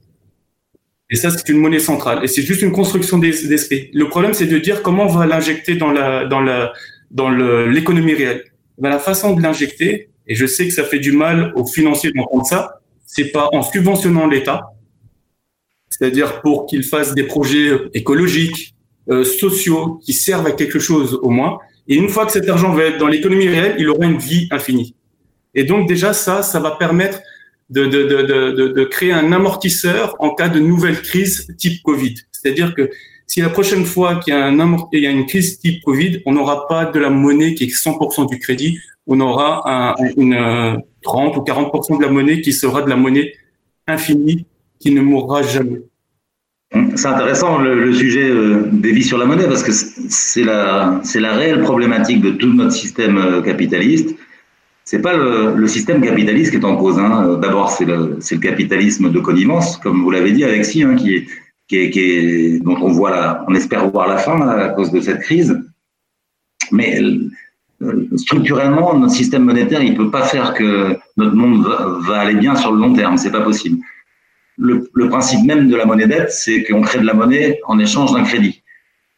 Et 1.11 1.17
ça, 1.17 1.31
c'est 1.31 1.49
une 1.49 1.59
monnaie 1.59 1.79
centrale. 1.79 2.25
Et 2.25 2.27
c'est 2.27 2.43
juste 2.43 2.63
une 2.63 2.73
construction 2.73 3.19
d'esprit. 3.19 3.91
Le 3.93 4.09
problème, 4.09 4.35
c'est 4.35 4.47
de 4.47 4.59
dire 4.59 4.83
comment 4.83 5.05
on 5.05 5.09
va 5.09 5.27
l'injecter 5.27 5.77
dans 5.77 5.93
la, 5.93 6.25
dans 6.25 6.41
la, 6.41 6.73
dans 7.11 7.31
l'économie 7.31 8.15
réelle. 8.15 8.45
Ben, 8.79 8.91
la 8.91 8.99
façon 8.99 9.35
de 9.35 9.43
l'injecter, 9.43 10.11
et 10.27 10.35
je 10.35 10.47
sais 10.47 10.67
que 10.67 10.75
ça 10.75 10.83
fait 10.83 10.99
du 10.99 11.13
mal 11.13 11.53
aux 11.55 11.67
financiers 11.67 12.11
d'entendre 12.13 12.47
ça, 12.47 12.81
c'est 13.07 13.31
pas 13.31 13.49
en 13.53 13.63
subventionnant 13.63 14.27
l'État, 14.27 14.74
c'est-à-dire 15.99 16.41
pour 16.41 16.67
qu'il 16.67 16.83
fasse 16.83 17.15
des 17.15 17.23
projets 17.23 17.71
écologiques, 17.95 18.75
euh, 19.11 19.23
sociaux, 19.23 20.01
qui 20.05 20.13
servent 20.13 20.47
à 20.47 20.53
quelque 20.53 20.79
chose 20.79 21.19
au 21.23 21.31
moins. 21.31 21.59
Et 21.89 21.95
une 21.95 22.09
fois 22.09 22.27
que 22.27 22.33
cet 22.33 22.49
argent 22.49 22.73
va 22.73 22.85
être 22.85 22.99
dans 22.99 23.07
l'économie 23.07 23.49
réelle, 23.49 23.77
il 23.79 23.89
aura 23.89 24.07
une 24.07 24.19
vie 24.19 24.49
infinie. 24.51 24.95
Et 25.55 25.65
donc 25.65 25.87
déjà 25.87 26.13
ça, 26.13 26.43
ça 26.43 26.59
va 26.59 26.73
permettre 26.73 27.21
de, 27.71 27.87
de, 27.87 28.03
de, 28.03 28.69
de, 28.69 28.85
créer 28.85 29.13
un 29.13 29.31
amortisseur 29.33 30.17
en 30.19 30.31
cas 30.31 30.49
de 30.49 30.59
nouvelle 30.59 31.01
crise 31.01 31.47
type 31.59 31.83
Covid. 31.83 32.15
C'est-à-dire 32.33 32.75
que 32.75 32.91
si 33.27 33.41
la 33.41 33.51
prochaine 33.51 33.85
fois 33.85 34.17
qu'il 34.17 34.35
y 34.35 35.01
y 35.01 35.07
a 35.07 35.11
une 35.11 35.27
crise 35.27 35.59
type 35.61 35.83
Covid, 35.83 36.23
on 36.27 36.33
n'aura 36.33 36.67
pas 36.67 36.87
de 36.87 36.99
la 36.99 37.11
monnaie 37.11 37.55
qui 37.55 37.65
est 37.65 37.67
100% 37.69 38.29
du 38.29 38.39
crédit, 38.39 38.79
on 39.07 39.21
aura 39.21 39.63
un, 39.67 39.95
une 40.17 40.83
30 41.03 41.37
ou 41.37 41.41
40% 41.41 41.99
de 41.99 42.03
la 42.03 42.11
monnaie 42.11 42.41
qui 42.41 42.53
sera 42.53 42.83
de 42.83 42.89
la 42.89 42.97
monnaie 42.97 43.33
infinie 43.87 44.47
qui 44.81 44.93
ne 44.93 45.01
mourra 45.01 45.43
jamais. 45.43 45.83
C'est 46.97 47.07
intéressant 47.07 47.59
le, 47.59 47.93
sujet 47.93 48.29
euh, 48.29 48.69
des 48.73 48.93
vies 48.93 49.05
sur 49.05 49.17
la 49.19 49.27
monnaie 49.27 49.47
parce 49.47 49.63
que 49.63 49.71
c'est 49.73 50.43
la, 50.43 51.01
la 51.15 51.33
réelle 51.33 51.63
problématique 51.63 52.21
de 52.21 52.31
tout 52.31 52.53
notre 52.53 52.73
système 52.73 53.17
euh, 53.17 53.43
capitaliste. 53.43 54.17
c'est 54.85 55.01
pas 55.01 55.17
le, 55.17 55.67
système 55.69 56.03
capitaliste 56.03 56.51
qui 56.51 56.57
est 56.57 56.65
en 56.65 56.77
cause. 56.77 56.99
Hein. 56.99 57.39
D'abord, 57.41 57.71
c'est 57.71 57.85
le, 57.85 58.19
capitalisme 58.39 59.11
de 59.11 59.21
connivence, 59.21 59.77
comme 59.77 60.03
vous 60.03 60.11
l'avez 60.11 60.33
dit, 60.33 60.43
Alexis, 60.43 60.83
hein, 60.83 60.97
qui 60.97 61.15
est, 61.15 61.27
qui 61.69 61.77
est, 61.77 62.59
dont 62.65 62.77
on 62.83 62.91
voit 62.91 63.11
la, 63.11 63.45
on 63.47 63.55
espère 63.55 63.89
voir 63.91 64.09
la 64.09 64.19
fin 64.19 64.41
à 64.49 64.71
cause 64.71 64.91
de 64.91 65.01
cette 65.01 65.21
crise. 65.21 65.57
Mais 66.73 67.01
euh, 67.83 68.09
structurellement, 68.17 68.95
notre 68.95 69.13
système 69.13 69.45
monétaire, 69.45 69.83
il 69.83 69.95
peut 69.95 70.11
pas 70.11 70.23
faire 70.23 70.55
que 70.55 70.97
notre 71.17 71.35
monde 71.35 71.67
va, 72.07 72.19
aller 72.21 72.35
bien 72.35 72.57
sur 72.57 72.73
le 72.73 72.81
long 72.81 72.93
terme. 72.95 73.17
C'est 73.17 73.33
pas 73.33 73.43
possible. 73.43 73.79
Le, 74.57 75.09
principe 75.09 75.45
même 75.45 75.69
de 75.69 75.77
la 75.77 75.85
monnaie 75.85 76.07
dette, 76.07 76.31
c'est 76.31 76.63
qu'on 76.65 76.83
crée 76.83 77.01
de 77.01 77.07
la 77.07 77.15
monnaie 77.15 77.61
en 77.67 77.79
échange 77.79 78.13
d'un 78.13 78.23
crédit. 78.23 78.63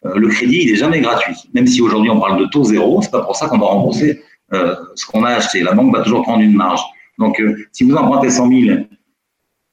Euh, 0.04 0.14
le 0.16 0.28
crédit, 0.28 0.62
il 0.62 0.70
est 0.72 0.76
jamais 0.76 1.00
gratuit. 1.00 1.36
Même 1.54 1.66
si 1.66 1.80
aujourd'hui 1.82 2.10
on 2.10 2.20
parle 2.20 2.38
de 2.38 2.46
taux 2.46 2.64
zéro, 2.64 3.02
c'est 3.02 3.10
pas 3.10 3.22
pour 3.22 3.36
ça 3.36 3.48
qu'on 3.48 3.58
va 3.58 3.66
rembourser 3.66 4.22
euh, 4.52 4.74
ce 4.94 5.06
qu'on 5.06 5.24
a 5.24 5.30
acheté. 5.30 5.62
La 5.62 5.72
banque 5.72 5.94
va 5.94 6.02
toujours 6.02 6.22
prendre 6.22 6.42
une 6.42 6.54
marge. 6.54 6.80
Donc, 7.18 7.40
euh, 7.40 7.56
si 7.72 7.84
vous 7.84 7.94
empruntez 7.94 8.30
100 8.30 8.48
000, 8.48 8.78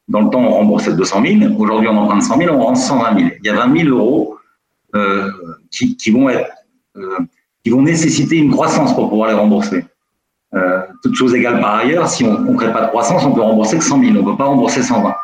dans 0.10 0.22
le 0.22 0.30
temps, 0.30 0.42
on 0.42 0.52
remboursait 0.52 0.94
200 0.94 1.24
000. 1.26 1.54
Aujourd'hui, 1.58 1.88
on 1.88 1.98
emprunte 1.98 2.24
100 2.24 2.38
000, 2.38 2.56
on 2.56 2.62
rend 2.62 2.76
120 2.76 3.18
000. 3.18 3.30
Il 3.42 3.48
y 3.48 3.50
a 3.50 3.56
20 3.56 3.78
000 3.86 3.90
euros 3.90 4.38
qui, 5.72 6.12
vont 6.12 6.30
être, 6.30 6.52
qui 7.64 7.70
vont 7.72 7.82
nécessiter 7.82 8.36
une 8.36 8.52
croissance 8.52 8.94
pour 8.94 9.10
pouvoir 9.10 9.30
les 9.30 9.34
rembourser. 9.34 9.86
Toutes 11.02 11.16
choses 11.16 11.34
égales 11.34 11.60
par 11.60 11.76
ailleurs, 11.76 12.08
si 12.08 12.24
on 12.26 12.40
ne 12.40 12.58
crée 12.58 12.72
pas 12.72 12.82
de 12.82 12.88
croissance, 12.90 13.26
on 13.26 13.32
peut 13.32 13.42
rembourser 13.42 13.78
que 13.78 13.84
100 13.84 14.02
000. 14.02 14.12
On 14.12 14.14
ne 14.20 14.32
peut 14.32 14.38
pas 14.38 14.46
rembourser 14.46 14.84
120. 14.84 15.16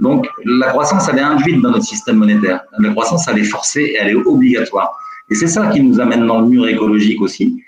Donc, 0.00 0.28
la 0.44 0.68
croissance, 0.68 1.08
elle 1.08 1.18
est 1.18 1.22
induite 1.22 1.60
dans 1.60 1.70
notre 1.70 1.84
système 1.84 2.16
monétaire. 2.16 2.60
La 2.78 2.90
croissance, 2.90 3.26
elle 3.28 3.38
est 3.38 3.44
forcée 3.44 3.82
et 3.82 3.96
elle 4.00 4.10
est 4.10 4.14
obligatoire. 4.14 4.96
Et 5.30 5.34
c'est 5.34 5.48
ça 5.48 5.66
qui 5.66 5.82
nous 5.82 6.00
amène 6.00 6.26
dans 6.26 6.40
le 6.40 6.46
mur 6.46 6.66
écologique 6.68 7.20
aussi 7.20 7.62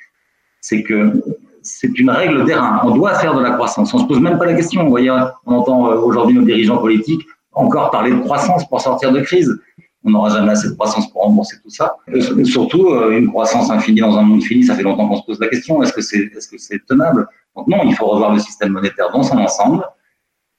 c'est 0.61 0.83
que 0.83 1.23
c'est 1.63 1.99
une 1.99 2.11
règle 2.11 2.45
d'airain. 2.45 2.81
On 2.85 2.95
doit 2.95 3.15
faire 3.15 3.35
de 3.35 3.43
la 3.43 3.53
croissance. 3.53 3.93
On 3.93 3.99
se 3.99 4.05
pose 4.05 4.21
même 4.21 4.39
pas 4.39 4.47
la 4.47 4.55
question. 4.55 4.83
Vous 4.85 4.91
voyez, 4.91 5.11
on 5.11 5.53
entend 5.53 5.91
euh, 5.91 5.97
aujourd'hui 5.97 6.37
nos 6.37 6.45
dirigeants 6.45 6.79
politiques 6.79 7.27
encore 7.53 7.91
parler 7.91 8.13
de 8.13 8.21
croissance 8.21 8.67
pour 8.69 8.81
sortir 8.81 9.13
de 9.13 9.21
crise. 9.21 9.61
On 10.05 10.11
n'aura 10.11 10.31
jamais 10.31 10.53
assez 10.53 10.69
de 10.69 10.75
croissance 10.75 11.11
pour 11.11 11.23
rembourser 11.23 11.57
tout 11.63 11.69
ça. 11.69 11.97
Surtout, 12.45 12.89
euh, 12.89 13.19
une 13.19 13.29
croissance 13.29 13.71
infinie 13.71 14.01
dans 14.01 14.17
un 14.17 14.23
monde 14.23 14.43
fini, 14.43 14.65
ça 14.65 14.75
fait 14.75 14.83
longtemps 14.83 15.09
qu'on 15.09 15.17
se 15.17 15.25
pose 15.25 15.41
la 15.41 15.49
question. 15.49 15.83
Est-ce 15.83 15.93
que 15.93 16.01
c'est 16.01 16.19
est 16.19 16.39
-ce 16.39 16.57
c'est 16.57 16.87
tenable? 16.87 17.27
Donc 17.55 17.67
non, 17.67 17.81
il 17.85 17.95
faut 17.95 18.07
revoir 18.07 18.33
le 18.33 18.39
système 18.39 18.73
monétaire 18.73 19.11
dans 19.13 19.23
son 19.23 19.39
ensemble. 19.39 19.85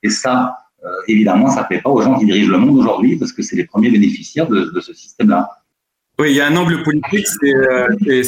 Et 0.04 0.10
ça, 0.10 0.58
euh, 0.84 0.90
évidemment, 1.08 1.50
ça 1.50 1.62
ne 1.62 1.68
plaît 1.68 1.82
pas 1.82 1.90
aux 1.90 2.02
gens 2.02 2.18
qui 2.18 2.26
dirigent 2.26 2.52
le 2.52 2.58
monde 2.58 2.80
aujourd'hui 2.80 3.16
parce 3.18 3.32
que 3.32 3.44
c'est 3.44 3.56
les 3.56 3.66
premiers 3.66 3.92
bénéficiaires 3.92 4.48
de, 4.48 4.80
ce 4.80 4.94
système-là. 4.94 5.50
Oui, 6.20 6.32
il 6.32 6.36
y 6.36 6.42
a 6.42 6.48
un 6.48 6.56
angle 6.56 6.84
politique, 6.84 7.26
c'est 7.28 7.54
euh, 7.54 7.88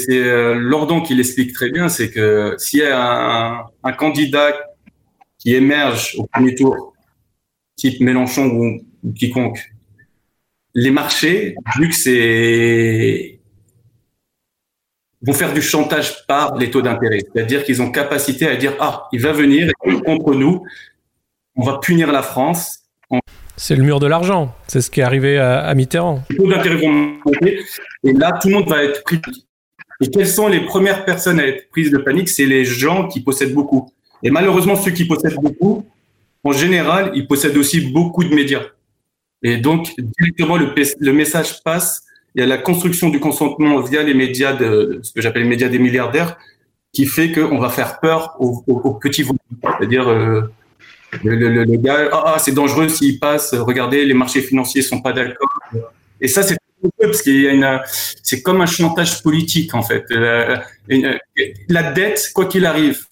euh, 0.10 0.56
Lordon 0.56 1.02
qui 1.02 1.16
l'explique 1.16 1.54
très 1.54 1.70
bien, 1.70 1.90
c'est 1.90 2.12
que 2.12 2.56
s'il 2.58 2.80
y 2.80 2.84
a 2.84 3.66
un, 3.84 3.92
candidat 3.94 4.54
qui 5.38 5.54
émerge 5.56 6.16
au 6.18 6.26
premier 6.28 6.56
tour, 6.56 6.94
type 7.76 8.00
Mélenchon 8.00 8.48
ou, 9.04 9.12
quiconque, 9.14 9.60
les 10.76 10.92
marchés, 10.92 11.56
vu 11.78 11.90
que 11.90 11.96
c'est 11.96 13.40
vont 15.26 15.34
faire 15.34 15.54
du 15.54 15.62
chantage 15.62 16.26
par 16.28 16.58
les 16.58 16.70
taux 16.70 16.82
d'intérêt. 16.82 17.20
C'est-à-dire 17.34 17.64
qu'ils 17.64 17.82
ont 17.82 17.92
capacité 17.92 18.46
à 18.46 18.58
dire, 18.58 18.76
ah, 18.80 19.08
il 19.14 19.22
va 19.22 19.32
venir 19.32 19.72
contre 20.06 20.36
nous, 20.36 20.64
on 21.56 21.64
va 21.64 21.80
punir 21.80 22.12
la 22.12 22.24
France, 22.24 22.84
c'est 23.56 23.76
le 23.76 23.84
mur 23.84 24.00
de 24.00 24.08
l'argent. 24.08 24.56
C'est 24.68 24.82
ce 24.82 24.90
qui 24.90 25.00
est 25.00 25.04
arrivé 25.04 25.38
à, 25.38 25.74
Mitterrand. 25.76 26.24
Les 26.30 26.38
taux 26.38 26.50
d'intérêt 26.50 26.76
vont 26.78 26.92
monter. 27.26 27.60
Et 28.04 28.14
là, 28.14 28.32
tout 28.42 28.48
le 28.50 28.56
monde 28.56 28.70
va 28.70 28.84
être 28.84 29.04
pris. 29.04 29.22
Et 30.02 30.10
quelles 30.10 30.28
sont 30.28 30.48
les 30.48 30.62
premières 30.62 31.06
personnes 31.06 31.40
à 31.40 31.48
être 31.48 31.70
prises 31.70 31.92
de 31.92 31.98
panique? 31.98 32.30
C'est 32.30 32.46
les 32.46 32.66
gens 32.66 33.08
qui 33.08 33.22
possèdent 33.22 33.54
beaucoup. 33.54 33.92
Et 34.24 34.32
malheureusement, 34.32 34.76
ceux 34.76 34.92
qui 34.92 35.06
possèdent 35.06 35.36
beaucoup, 35.36 35.86
en 36.44 36.52
général, 36.52 37.12
ils 37.16 37.28
possèdent 37.28 37.58
aussi 37.58 37.92
beaucoup 37.92 38.24
de 38.24 38.34
médias. 38.34 38.64
Et 39.44 39.58
donc, 39.58 39.94
directement, 40.20 40.58
le, 40.58 41.14
message 41.14 41.64
passe. 41.64 42.04
Il 42.36 42.42
y 42.42 42.44
a 42.44 42.48
la 42.48 42.58
construction 42.58 43.10
du 43.10 43.20
consentement 43.20 43.80
via 43.82 44.02
les 44.02 44.16
médias, 44.16 44.54
de, 44.54 45.00
ce 45.04 45.14
que 45.14 45.22
j'appelle 45.22 45.44
les 45.44 45.50
médias 45.50 45.70
des 45.70 45.78
milliardaires, 45.78 46.38
qui 46.92 47.06
fait 47.06 47.32
qu'on 47.32 47.60
va 47.60 47.70
faire 47.70 48.00
peur 48.00 48.36
aux, 48.40 48.94
petits 48.96 49.22
volumes. 49.22 49.38
C'est-à-dire, 49.62 50.08
euh, 50.08 50.42
le, 51.24 51.78
gars, 51.78 52.10
ah, 52.12 52.34
ah, 52.36 52.40
c'est 52.40 52.54
dangereux 52.54 52.90
s'il 52.90 53.20
passe, 53.20 53.54
regardez, 53.54 54.06
les 54.06 54.14
marchés 54.14 54.42
financiers 54.42 54.82
sont 54.82 55.02
pas 55.02 55.14
d'accord. 55.14 55.50
Et 56.22 56.28
ça, 56.28 56.44
c'est 56.44 56.58
parce 57.00 57.22
qu'il 57.22 57.42
y 57.42 57.48
a 57.48 57.52
une, 57.52 57.80
c'est 58.22 58.42
comme 58.42 58.62
un 58.62 58.66
chantage 58.66 59.22
politique, 59.24 59.74
en 59.74 59.84
fait. 59.84 60.06
La, 61.70 61.92
dette, 61.92 62.32
quoi 62.34 62.46
qu'il 62.46 62.66
arrive, 62.66 63.06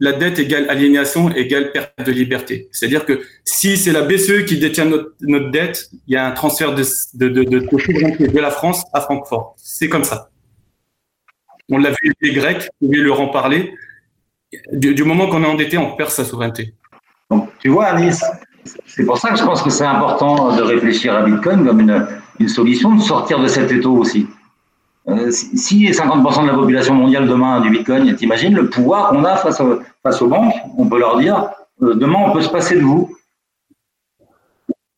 la 0.00 0.12
dette 0.12 0.38
égale 0.38 0.68
aliénation 0.68 1.30
égale 1.34 1.72
perte 1.72 2.04
de 2.04 2.12
liberté. 2.12 2.68
C'est-à-dire 2.72 3.04
que 3.04 3.22
si 3.44 3.76
c'est 3.76 3.92
la 3.92 4.02
BCE 4.02 4.44
qui 4.44 4.58
détient 4.58 4.86
notre, 4.86 5.50
dette, 5.50 5.88
il 6.06 6.14
y 6.14 6.16
a 6.16 6.26
un 6.26 6.32
transfert 6.32 6.74
de, 6.74 6.84
de, 7.14 7.28
de, 7.28 8.40
la 8.40 8.50
France 8.50 8.84
à 8.92 9.00
Francfort. 9.00 9.54
C'est 9.56 9.88
comme 9.88 10.04
ça. 10.04 10.30
On 11.70 11.78
l'a 11.78 11.90
vu 11.90 12.12
les 12.20 12.32
Grecs, 12.32 12.68
vous 12.80 12.88
pouvez 12.88 13.00
leur 13.00 13.20
en 13.20 13.28
parler. 13.28 13.72
Du 14.72 15.02
moment 15.04 15.28
qu'on 15.28 15.42
est 15.42 15.46
endetté, 15.46 15.78
on 15.78 15.96
perd 15.96 16.10
sa 16.10 16.24
souveraineté. 16.24 16.74
Tu 17.64 17.70
vois, 17.70 17.86
Alice, 17.86 18.22
c'est 18.86 19.06
pour 19.06 19.16
ça 19.16 19.30
que 19.30 19.38
je 19.38 19.44
pense 19.44 19.62
que 19.62 19.70
c'est 19.70 19.86
important 19.86 20.54
de 20.54 20.62
réfléchir 20.62 21.14
à 21.14 21.22
Bitcoin 21.22 21.64
comme 21.64 21.80
une, 21.80 22.06
une 22.38 22.48
solution, 22.48 22.94
de 22.94 23.00
sortir 23.00 23.40
de 23.40 23.48
cet 23.48 23.72
étau 23.72 23.96
aussi. 23.96 24.26
Euh, 25.08 25.30
si 25.30 25.86
50% 25.90 26.42
de 26.42 26.48
la 26.48 26.54
population 26.54 26.94
mondiale 26.94 27.26
demain 27.26 27.56
a 27.56 27.60
du 27.60 27.70
Bitcoin, 27.70 28.14
t'imagines 28.16 28.54
le 28.54 28.68
pouvoir 28.68 29.10
qu'on 29.10 29.24
a 29.24 29.36
face, 29.36 29.62
face 30.02 30.22
aux 30.22 30.28
banques? 30.28 30.54
On 30.76 30.86
peut 30.86 30.98
leur 30.98 31.18
dire, 31.18 31.48
euh, 31.82 31.94
demain 31.94 32.18
on 32.26 32.32
peut 32.32 32.42
se 32.42 32.50
passer 32.50 32.76
de 32.76 32.82
vous. 32.82 33.16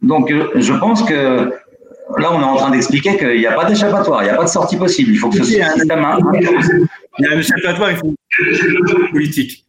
Donc 0.03 0.33
euh, 0.33 0.51
je 0.57 0.73
pense 0.73 1.05
que 1.05 1.53
là 2.19 2.33
on 2.33 2.41
est 2.41 2.45
en 2.45 2.57
train 2.57 2.71
d'expliquer 2.71 3.17
qu'il 3.17 3.39
n'y 3.39 3.47
a 3.47 3.53
pas 3.53 3.65
d'échappatoire, 3.65 4.23
il 4.23 4.27
n'y 4.27 4.31
a 4.31 4.37
pas 4.37 4.45
de 4.45 4.49
sortie 4.49 4.77
possible. 4.77 5.13
Il 5.13 5.19
faut 5.19 5.29
que 5.29 5.37
ce 5.37 5.45
système... 5.45 6.05
Il 7.19 7.25
y 7.25 7.29
a 7.29 7.33
un 7.33 7.39
échappatoire, 7.39 7.93
il 7.93 7.97
faut 7.97 8.13
politique. 9.13 9.66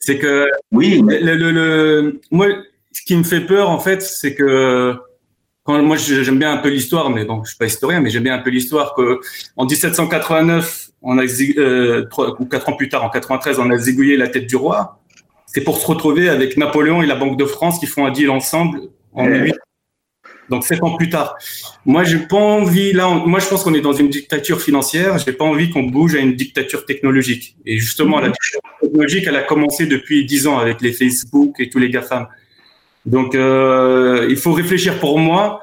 C'est 0.00 0.18
que 0.18 0.48
oui, 0.72 1.02
le, 1.06 1.34
le, 1.50 2.20
moi, 2.30 2.46
ce 2.92 3.02
qui 3.02 3.16
me 3.16 3.24
fait 3.24 3.40
peur 3.40 3.70
en 3.70 3.78
fait, 3.78 4.02
c'est 4.02 4.34
que 4.34 4.96
quand 5.64 5.82
moi 5.82 5.96
j'aime 5.96 6.38
bien 6.38 6.52
un 6.52 6.58
peu 6.58 6.70
l'histoire, 6.70 7.10
mais 7.10 7.24
bon, 7.24 7.44
je 7.44 7.50
suis 7.50 7.58
pas 7.58 7.66
historien, 7.66 8.00
mais 8.00 8.10
j'aime 8.10 8.22
bien 8.22 8.34
un 8.34 8.38
peu 8.38 8.50
l'histoire 8.50 8.94
que 8.94 9.20
en 9.56 9.66
1789, 9.66 10.88
on 11.02 11.18
a 11.18 11.24
euh, 11.58 12.08
ou 12.38 12.46
quatre 12.46 12.68
ans 12.68 12.72
plus 12.72 12.88
tard, 12.88 13.04
en 13.04 13.10
93, 13.10 13.58
on 13.58 13.70
a 13.70 13.76
zigouillé 13.76 14.16
la 14.16 14.28
tête 14.28 14.46
du 14.46 14.56
roi. 14.56 14.98
C'est 15.46 15.62
pour 15.62 15.78
se 15.78 15.86
retrouver 15.86 16.28
avec 16.28 16.56
Napoléon 16.56 17.02
et 17.02 17.06
la 17.06 17.16
Banque 17.16 17.38
de 17.38 17.44
France 17.44 17.78
qui 17.78 17.86
font 17.86 18.06
un 18.06 18.10
deal 18.10 18.30
ensemble 18.30 18.80
en 19.12 19.28
18 19.28 19.54
donc 20.50 20.64
sept 20.64 20.82
ans 20.82 20.96
plus 20.96 21.10
tard. 21.10 21.36
Moi, 21.84 22.04
j'ai 22.04 22.18
pas 22.18 22.36
envie. 22.36 22.92
Là, 22.92 23.08
moi, 23.08 23.38
je 23.38 23.46
pense 23.46 23.62
qu'on 23.64 23.74
est 23.74 23.80
dans 23.80 23.92
une 23.92 24.08
dictature 24.08 24.60
financière. 24.60 25.18
J'ai 25.18 25.32
pas 25.32 25.44
envie 25.44 25.70
qu'on 25.70 25.84
bouge 25.84 26.14
à 26.14 26.18
une 26.18 26.34
dictature 26.34 26.84
technologique. 26.84 27.56
Et 27.66 27.78
justement, 27.78 28.20
la 28.20 28.28
dictature 28.28 28.60
technologique, 28.80 29.24
elle 29.26 29.36
a 29.36 29.42
commencé 29.42 29.86
depuis 29.86 30.24
dix 30.24 30.46
ans 30.46 30.58
avec 30.58 30.80
les 30.80 30.92
Facebook 30.92 31.56
et 31.58 31.68
tous 31.68 31.78
les 31.78 31.90
GAFAM. 31.90 32.26
Donc, 33.06 33.34
euh, 33.34 34.26
il 34.28 34.36
faut 34.36 34.52
réfléchir. 34.52 34.98
Pour 34.98 35.18
moi, 35.18 35.60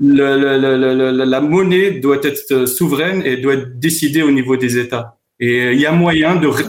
le, 0.00 0.38
le, 0.38 1.10
le, 1.12 1.24
la 1.24 1.40
monnaie 1.40 1.92
doit 1.92 2.20
être 2.22 2.66
souveraine 2.66 3.22
et 3.24 3.36
doit 3.36 3.54
être 3.54 3.78
décidée 3.78 4.22
au 4.22 4.30
niveau 4.30 4.56
des 4.56 4.78
États. 4.78 5.16
Et 5.40 5.72
il 5.72 5.80
y 5.80 5.86
a 5.86 5.92
moyen 5.92 6.36
de. 6.36 6.46
En 6.46 6.52
fait, 6.52 6.66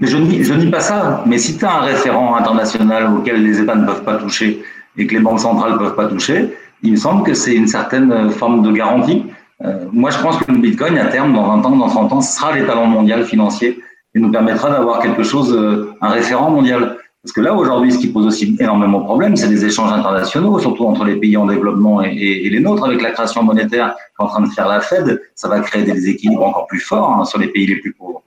je 0.00 0.16
ne 0.16 0.60
dis 0.60 0.70
pas 0.70 0.80
ça. 0.80 1.22
Mais 1.26 1.38
si 1.38 1.58
tu 1.58 1.64
as 1.64 1.74
un 1.74 1.80
référent 1.80 2.36
international 2.36 3.14
auquel 3.14 3.44
les 3.44 3.60
États 3.60 3.74
ne 3.74 3.84
peuvent 3.84 4.04
pas 4.04 4.16
toucher 4.16 4.62
et 4.96 5.06
que 5.06 5.14
les 5.14 5.20
banques 5.20 5.40
centrales 5.40 5.72
ne 5.72 5.78
peuvent 5.78 5.94
pas 5.94 6.06
toucher, 6.06 6.56
il 6.82 6.92
me 6.92 6.96
semble 6.96 7.22
que 7.22 7.34
c'est 7.34 7.54
une 7.54 7.68
certaine 7.68 8.30
forme 8.30 8.62
de 8.62 8.72
garantie. 8.72 9.24
Euh, 9.64 9.86
moi, 9.92 10.10
je 10.10 10.18
pense 10.18 10.38
que 10.38 10.50
le 10.50 10.58
Bitcoin, 10.58 10.98
à 10.98 11.06
terme, 11.06 11.32
dans 11.32 11.46
20 11.56 11.66
ans, 11.66 11.76
dans 11.76 11.88
30 11.88 12.12
ans, 12.12 12.20
sera 12.20 12.52
l'étalon 12.52 12.86
mondial 12.86 13.24
financier 13.24 13.80
et 14.14 14.18
nous 14.18 14.30
permettra 14.30 14.70
d'avoir 14.70 15.00
quelque 15.00 15.22
chose, 15.22 15.54
euh, 15.54 15.92
un 16.00 16.08
référent 16.08 16.50
mondial. 16.50 16.98
Parce 17.22 17.32
que 17.32 17.40
là, 17.40 17.54
aujourd'hui, 17.54 17.92
ce 17.92 17.98
qui 17.98 18.08
pose 18.08 18.26
aussi 18.26 18.56
énormément 18.58 18.98
de 18.98 19.04
problèmes, 19.04 19.36
c'est 19.36 19.46
les 19.46 19.64
échanges 19.64 19.92
internationaux, 19.92 20.58
surtout 20.58 20.86
entre 20.86 21.04
les 21.04 21.14
pays 21.14 21.36
en 21.36 21.46
développement 21.46 22.02
et, 22.02 22.48
les 22.50 22.58
nôtres, 22.58 22.84
avec 22.84 23.00
la 23.00 23.12
création 23.12 23.44
monétaire 23.44 23.94
qu'est 24.18 24.24
en 24.24 24.26
train 24.26 24.42
de 24.42 24.48
faire 24.48 24.66
la 24.66 24.80
Fed. 24.80 25.22
Ça 25.36 25.48
va 25.48 25.60
créer 25.60 25.84
des 25.84 25.92
déséquilibres 25.92 26.44
encore 26.44 26.66
plus 26.66 26.80
forts 26.80 27.10
hein, 27.10 27.24
sur 27.24 27.38
les 27.38 27.46
pays 27.46 27.66
les 27.66 27.76
plus 27.76 27.92
pauvres. 27.92 28.24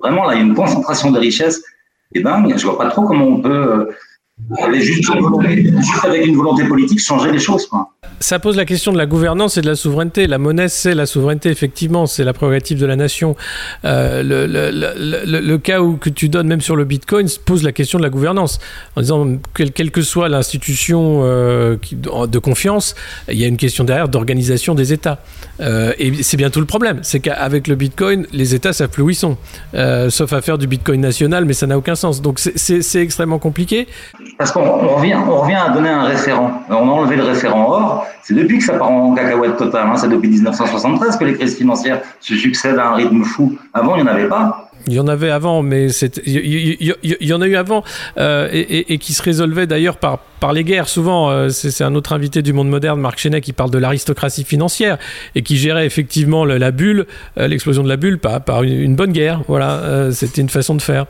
Vraiment, 0.00 0.24
là, 0.24 0.34
il 0.34 0.38
y 0.38 0.40
a 0.40 0.44
une 0.44 0.54
concentration 0.54 1.12
de 1.12 1.20
richesses 1.20 1.62
et 2.14 2.20
dingue. 2.20 2.52
Je 2.56 2.66
vois 2.66 2.76
pas 2.76 2.88
trop 2.88 3.02
comment 3.02 3.26
on 3.26 3.40
peut 3.40 3.90
euh, 4.50 4.74
juste, 4.74 5.10
avec 6.04 6.26
une 6.26 6.36
volonté 6.36 6.64
politique, 6.64 7.00
changer 7.00 7.32
les 7.32 7.38
choses. 7.38 7.66
Quoi. 7.66 7.95
Ça 8.20 8.38
pose 8.38 8.56
la 8.56 8.64
question 8.64 8.92
de 8.92 8.98
la 8.98 9.06
gouvernance 9.06 9.56
et 9.56 9.60
de 9.60 9.66
la 9.66 9.74
souveraineté. 9.74 10.26
La 10.26 10.38
monnaie, 10.38 10.68
c'est 10.68 10.94
la 10.94 11.06
souveraineté, 11.06 11.50
effectivement, 11.50 12.06
c'est 12.06 12.24
la 12.24 12.32
prérogative 12.32 12.78
de 12.78 12.86
la 12.86 12.96
nation. 12.96 13.36
Euh, 13.84 14.22
le, 14.22 15.56
cas 15.58 15.80
où 15.80 15.96
que 15.96 16.10
tu 16.10 16.28
donnes 16.28 16.46
même 16.46 16.60
sur 16.60 16.76
le 16.76 16.84
Bitcoin 16.84 17.28
pose 17.44 17.62
la 17.62 17.72
question 17.72 17.98
de 17.98 18.02
la 18.02 18.10
gouvernance, 18.10 18.58
en 18.94 19.00
disant 19.00 19.26
quelle, 19.54 19.90
que 19.90 20.02
soit 20.02 20.28
l'institution 20.28 21.20
euh, 21.24 21.76
de 21.92 22.38
confiance, 22.38 22.94
il 23.28 23.38
y 23.38 23.44
a 23.44 23.46
une 23.46 23.56
question 23.56 23.84
derrière 23.84 24.08
d'organisation 24.08 24.74
des 24.74 24.92
États. 24.92 25.18
Euh, 25.60 25.92
et 25.98 26.22
c'est 26.22 26.36
bien 26.36 26.50
tout 26.50 26.60
le 26.60 26.66
problème, 26.66 27.00
c'est 27.02 27.20
qu'avec 27.20 27.68
le 27.68 27.74
Bitcoin, 27.74 28.26
les 28.32 28.54
États 28.54 28.72
savent 28.72 28.90
plus 28.90 29.02
où 29.02 29.10
ils 29.10 29.14
sont, 29.14 29.36
sauf 30.08 30.32
à 30.32 30.40
faire 30.40 30.58
du 30.58 30.66
Bitcoin 30.66 31.00
national, 31.00 31.44
mais 31.44 31.54
ça 31.54 31.66
n'a 31.66 31.78
aucun 31.78 31.94
sens. 31.94 32.22
Donc 32.22 32.38
c'est 32.38 33.02
extrêmement 33.02 33.38
compliqué. 33.38 33.88
Parce 34.38 34.52
qu'on 34.52 34.96
revient, 34.96 35.14
on 35.14 35.40
revient 35.42 35.54
à 35.54 35.70
donner 35.70 35.88
un 35.88 36.04
référent. 36.04 36.62
On 36.68 36.74
a 36.74 36.92
enlevé 36.92 37.16
le 37.16 37.24
référent 37.24 37.66
or. 37.68 38.05
C'est 38.22 38.34
depuis 38.34 38.58
que 38.58 38.64
ça 38.64 38.74
part 38.74 38.90
en 38.90 39.14
cacahuète 39.14 39.56
totale. 39.56 39.86
Hein. 39.86 39.96
C'est 39.96 40.08
depuis 40.08 40.28
1973 40.28 41.16
que 41.16 41.24
les 41.24 41.34
crises 41.34 41.56
financières 41.56 42.00
se 42.20 42.34
succèdent 42.34 42.78
à 42.78 42.88
un 42.88 42.94
rythme 42.94 43.24
fou. 43.24 43.56
Avant, 43.72 43.96
il 43.96 44.04
n'y 44.04 44.08
en 44.08 44.12
avait 44.12 44.28
pas. 44.28 44.70
Il 44.88 44.94
y 44.94 45.00
en 45.00 45.08
avait 45.08 45.30
avant, 45.30 45.62
mais 45.62 45.88
il 45.90 46.94
y, 47.20 47.32
en 47.32 47.40
a 47.40 47.46
eu 47.48 47.56
avant 47.56 47.82
euh, 48.18 48.48
et, 48.52 48.92
et, 48.92 48.98
qui 48.98 49.14
se 49.14 49.22
résolvait 49.22 49.66
d'ailleurs 49.66 49.96
par, 49.96 50.20
par 50.40 50.52
les 50.52 50.64
guerres. 50.64 50.88
Souvent, 50.88 51.30
euh, 51.30 51.48
c'est 51.48 51.84
un 51.84 51.94
autre 51.94 52.12
invité 52.12 52.42
du 52.42 52.52
monde 52.52 52.68
moderne, 52.68 53.00
Marc 53.00 53.18
Chenet, 53.18 53.40
qui 53.40 53.52
parle 53.52 53.70
de 53.70 53.78
l'aristocratie 53.78 54.44
financière 54.44 54.98
et 55.34 55.42
qui 55.42 55.56
gérait 55.56 55.86
effectivement 55.86 56.44
la 56.44 56.70
bulle, 56.70 57.06
euh, 57.38 57.48
l'explosion 57.48 57.82
de 57.82 57.88
la 57.88 57.96
bulle, 57.96 58.18
par, 58.18 58.42
par 58.42 58.62
une, 58.62 58.96
bonne 58.96 59.12
guerre. 59.12 59.42
Voilà, 59.48 60.10
c'était 60.12 60.40
une 60.40 60.48
façon 60.48 60.74
de 60.74 60.82
faire. 60.82 61.06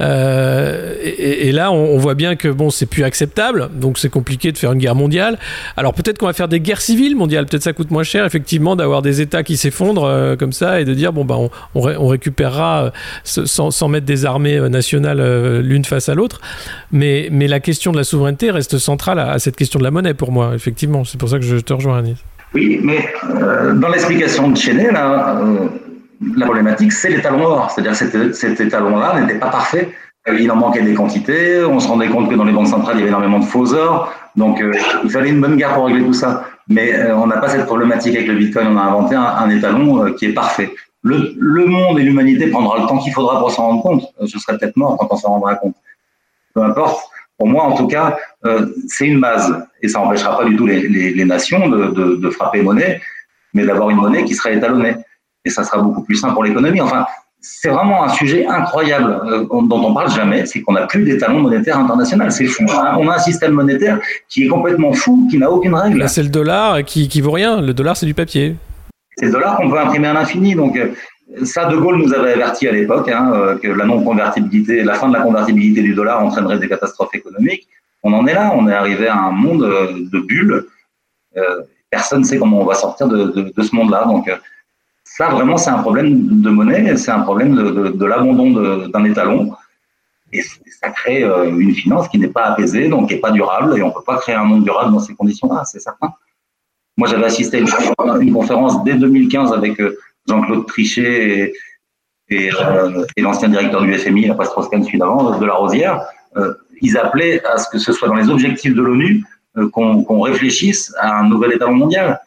Et, 0.00 1.52
là, 1.52 1.70
on, 1.72 1.98
voit 1.98 2.14
bien 2.14 2.36
que 2.36 2.48
bon, 2.48 2.70
c'est 2.70 2.86
plus 2.86 3.04
acceptable, 3.04 3.70
donc 3.74 3.98
c'est 3.98 4.08
compliqué 4.08 4.52
de 4.52 4.58
faire 4.58 4.72
une 4.72 4.78
guerre 4.78 4.94
mondiale. 4.94 5.38
Alors 5.76 5.94
peut-être 5.94 6.18
qu'on 6.18 6.26
va 6.26 6.32
faire 6.32 6.48
des 6.48 6.60
guerres 6.60 6.80
civiles 6.80 7.16
mondiales. 7.16 7.46
Peut-être 7.46 7.62
ça 7.62 7.72
coûte 7.72 7.90
moins 7.90 8.02
cher, 8.02 8.24
effectivement, 8.24 8.76
d'avoir 8.76 9.02
des 9.02 9.20
États 9.20 9.42
qui 9.42 9.56
s'effondrent 9.56 10.36
comme 10.38 10.52
ça 10.52 10.80
et 10.80 10.84
de 10.84 10.94
dire 10.94 11.12
bon 11.12 11.24
bah 11.24 11.36
on, 11.74 12.06
récupérera 12.06 12.92
sans, 13.24 13.88
mettre 13.88 14.06
des 14.06 14.24
armées 14.24 14.56
euh, 14.56 14.68
nationales 14.68 15.20
euh, 15.20 15.62
l'une 15.62 15.84
face 15.84 16.08
à 16.08 16.14
l'autre. 16.14 16.40
Mais, 16.92 17.28
mais 17.30 17.48
la 17.48 17.60
question 17.60 17.92
de 17.92 17.96
la 17.96 18.04
souveraineté 18.04 18.50
reste 18.50 18.67
centrale 18.76 19.18
à, 19.18 19.38
cette 19.38 19.56
question 19.56 19.78
de 19.78 19.84
la 19.84 19.90
monnaie 19.90 20.14
pour 20.14 20.32
moi, 20.32 20.52
effectivement. 20.54 21.04
C'est 21.04 21.18
pour 21.18 21.28
ça 21.28 21.38
que 21.38 21.44
je 21.44 21.56
te 21.56 21.72
rejoins, 21.72 21.98
Anis. 21.98 22.16
Oui, 22.54 22.80
mais 22.82 23.08
euh, 23.24 23.72
dans 23.74 23.88
l'explication 23.88 24.48
de 24.48 24.56
Chenet, 24.56 24.90
là, 24.90 25.40
la 26.36 26.44
problématique, 26.44 26.92
c'est 26.92 27.08
l'étalon 27.08 27.44
or. 27.44 27.70
C'est-à-dire 27.70 27.98
que 27.98 28.32
cet, 28.32 28.60
étalon-là 28.60 29.20
n'était 29.20 29.38
pas 29.38 29.48
parfait. 29.48 29.92
Il 30.30 30.50
en 30.50 30.56
manquait 30.56 30.82
des 30.82 30.94
quantités. 30.94 31.64
On 31.64 31.80
se 31.80 31.88
rendait 31.88 32.08
compte 32.08 32.28
que 32.28 32.34
dans 32.34 32.44
les 32.44 32.52
banques 32.52 32.68
centrales, 32.68 32.96
il 32.96 32.98
y 32.98 33.02
avait 33.02 33.08
énormément 33.08 33.38
de 33.38 33.44
faux 33.44 33.72
or. 33.72 34.12
Donc, 34.36 34.62
il 35.04 35.10
fallait 35.10 35.30
une 35.30 35.40
bonne 35.40 35.56
guerre 35.56 35.74
pour 35.74 35.86
régler 35.86 36.04
tout 36.04 36.12
ça. 36.12 36.44
Mais 36.68 37.10
on 37.12 37.26
n'a 37.26 37.38
pas 37.38 37.48
cette 37.48 37.64
problématique 37.64 38.14
avec 38.14 38.28
le 38.28 38.34
Bitcoin. 38.34 38.66
On 38.66 38.76
a 38.76 38.82
inventé 38.82 39.14
un 39.14 39.48
étalon 39.48 40.12
qui 40.12 40.26
est 40.26 40.34
parfait 40.34 40.70
le, 41.02 41.66
monde 41.66 41.98
et 41.98 42.02
l'humanité 42.02 42.48
prendra 42.48 42.78
le 42.80 42.86
temps 42.86 42.98
qu'il 42.98 43.12
faudra 43.12 43.38
pour 43.38 43.50
s'en 43.50 43.68
rendre 43.68 43.82
compte. 43.82 44.04
Euh, 44.20 44.26
ce 44.26 44.38
serait 44.38 44.58
peut-être 44.58 44.76
mort 44.76 44.96
quand 44.96 45.08
on 45.10 45.16
s'en 45.16 45.28
rendra 45.28 45.54
compte. 45.56 45.74
Peu 46.54 46.62
importe. 46.62 47.00
Pour 47.38 47.46
moi, 47.46 47.64
en 47.64 47.74
tout 47.74 47.86
cas, 47.86 48.16
euh, 48.44 48.66
c'est 48.88 49.06
une 49.06 49.20
base. 49.20 49.64
Et 49.80 49.88
ça 49.88 50.00
n'empêchera 50.00 50.36
pas 50.36 50.44
du 50.44 50.56
tout 50.56 50.66
les, 50.66 51.24
nations 51.24 51.68
de, 51.68 52.30
frapper 52.30 52.62
monnaie, 52.62 53.00
mais 53.54 53.64
d'avoir 53.64 53.90
une 53.90 53.96
monnaie 53.96 54.24
qui 54.24 54.34
sera 54.34 54.50
étalonnée. 54.50 54.96
Et 55.44 55.50
ça 55.50 55.64
sera 55.64 55.78
beaucoup 55.78 56.02
plus 56.02 56.16
simple 56.16 56.34
pour 56.34 56.44
l'économie. 56.44 56.80
Enfin, 56.80 57.06
c'est 57.40 57.68
vraiment 57.68 58.02
un 58.02 58.08
sujet 58.08 58.44
incroyable 58.46 59.20
euh, 59.24 59.44
dont 59.48 59.84
on 59.84 59.94
parle 59.94 60.10
jamais, 60.10 60.44
c'est 60.46 60.60
qu'on 60.60 60.72
n'a 60.72 60.86
plus 60.88 61.04
d'étalon 61.04 61.38
monétaire 61.38 61.78
international. 61.78 62.32
C'est 62.32 62.46
fou. 62.46 62.64
Hein. 62.68 62.96
on 62.98 63.08
a 63.08 63.14
un 63.14 63.18
système 63.20 63.52
monétaire 63.52 64.00
qui 64.28 64.44
est 64.44 64.48
complètement 64.48 64.92
fou, 64.92 65.28
qui 65.30 65.38
n'a 65.38 65.48
aucune 65.48 65.74
règle. 65.74 66.08
C'est 66.08 66.24
le 66.24 66.28
dollar 66.28 66.84
qui, 66.84 67.08
qui 67.08 67.20
vaut 67.20 67.30
rien. 67.30 67.60
Le 67.60 67.72
dollar, 67.72 67.96
c'est 67.96 68.06
du 68.06 68.14
papier 68.14 68.56
ces 69.18 69.30
dollars 69.30 69.56
qu'on 69.56 69.70
peut 69.70 69.78
imprimer 69.78 70.08
à 70.08 70.12
l'infini. 70.12 70.54
Donc, 70.54 70.76
euh, 70.76 70.92
ça, 71.44 71.66
De 71.66 71.76
Gaulle 71.76 71.98
nous 71.98 72.12
avait 72.14 72.32
averti 72.32 72.66
à 72.66 72.72
l'époque 72.72 73.08
hein, 73.08 73.32
euh, 73.34 73.58
que 73.58 73.68
la 73.68 73.84
non-convertibilité, 73.84 74.82
la 74.82 74.94
fin 74.94 75.08
de 75.08 75.14
la 75.14 75.20
convertibilité 75.20 75.82
du 75.82 75.94
dollar 75.94 76.24
entraînerait 76.24 76.58
des 76.58 76.68
catastrophes 76.68 77.14
économiques. 77.14 77.68
On 78.02 78.12
en 78.12 78.26
est 78.26 78.34
là, 78.34 78.52
on 78.54 78.68
est 78.68 78.72
arrivé 78.72 79.08
à 79.08 79.18
un 79.18 79.32
monde 79.32 79.62
euh, 79.62 79.92
de 79.92 80.18
bulles. 80.20 80.66
personne 81.90 82.20
ne 82.20 82.24
sait 82.24 82.38
comment 82.38 82.60
on 82.60 82.64
va 82.64 82.74
sortir 82.74 83.08
de, 83.08 83.62
ce 83.62 83.74
monde-là. 83.74 84.04
Donc, 84.06 84.30
ça, 85.04 85.28
vraiment, 85.28 85.56
c'est 85.56 85.70
un 85.70 85.78
problème 85.78 86.42
de 86.42 86.50
monnaie, 86.50 86.96
c'est 86.96 87.10
un 87.10 87.20
problème 87.20 87.54
de, 87.54 88.04
l'abandon 88.04 88.88
d'un 88.88 89.04
étalon. 89.04 89.52
Et 90.32 90.42
ça 90.42 90.90
crée 90.90 91.22
une 91.22 91.74
finance 91.74 92.08
qui 92.08 92.18
n'est 92.18 92.34
pas 92.38 92.46
apaisée, 92.46 92.88
donc 92.88 93.08
qui 93.08 93.14
n'est 93.14 93.20
pas 93.20 93.30
durable, 93.30 93.78
et 93.78 93.82
on 93.82 93.88
ne 93.88 93.92
peut 93.92 94.02
pas 94.04 94.18
créer 94.18 94.34
un 94.34 94.44
monde 94.44 94.64
durable 94.64 94.92
dans 94.92 95.00
ces 95.00 95.14
conditions-là, 95.14 95.64
c'est 95.64 95.80
certain. 95.80 96.12
Moi, 96.98 97.06
j'avais 97.06 97.26
assisté 97.26 97.58
à 97.58 97.60
une, 97.60 98.32
conférence 98.32 98.82
dès 98.82 98.94
2015 98.94 99.52
avec 99.52 99.80
euh, 99.80 99.96
Jean-Claude 100.28 100.66
Trichet 100.66 101.52
euh, 102.32 103.04
et, 103.16 103.22
l'ancien 103.22 103.48
directeur 103.48 103.82
du 103.82 103.94
FMI, 103.94 104.26
la 104.26 104.44
Strauss-Kahn 104.44 104.84
celui 104.84 104.98
d'avant, 104.98 105.38
de 105.38 105.46
la 105.46 105.54
Rosière. 105.54 106.02
Euh, 106.36 106.54
ils 106.80 106.96
appelaient 106.96 107.44
à 107.44 107.58
ce 107.58 107.68
que 107.70 107.78
ce 107.78 107.92
soit 107.92 108.08
dans 108.08 108.14
les 108.14 108.28
objectifs 108.28 108.74
de 108.74 108.82
l'ONU 108.82 109.24
qu'on 109.72 110.20
réfléchisse 110.20 110.94
à 111.00 111.18
un 111.18 111.28
nouvel 111.28 111.52
étalon 111.52 111.74
mondial. 111.74 112.20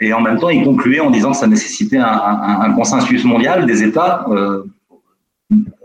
Et 0.00 0.12
en 0.12 0.20
même 0.20 0.38
temps, 0.38 0.48
ils 0.48 0.64
concluaient 0.64 1.00
en 1.00 1.10
disant 1.10 1.30
que 1.30 1.36
ça 1.36 1.46
nécessitait 1.46 1.98
un, 1.98 2.72
consensus 2.74 3.22
mondial 3.24 3.66
des 3.66 3.84
États. 3.84 4.26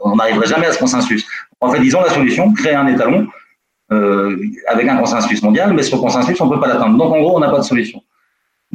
on 0.04 0.16
n'arriverait 0.16 0.48
jamais 0.48 0.66
à 0.66 0.72
ce 0.72 0.80
consensus. 0.80 1.28
En 1.60 1.70
fait, 1.70 1.80
ils 1.84 1.96
ont 1.96 2.02
la 2.02 2.10
solution, 2.10 2.52
créer 2.54 2.74
un 2.74 2.88
étalon 2.88 3.28
euh, 3.92 4.36
avec 4.68 4.88
un 4.88 4.98
consensus 4.98 5.44
mondial, 5.44 5.74
mais 5.74 5.84
ce 5.84 5.96
consensus, 5.96 6.40
on 6.42 6.48
ne 6.48 6.56
peut 6.56 6.60
pas 6.60 6.68
l'atteindre. 6.68 6.98
Donc, 6.98 7.14
en 7.14 7.20
gros, 7.20 7.38
on 7.38 7.40
n'a 7.40 7.50
pas 7.50 7.60
de 7.60 7.64
solution. 7.64 8.02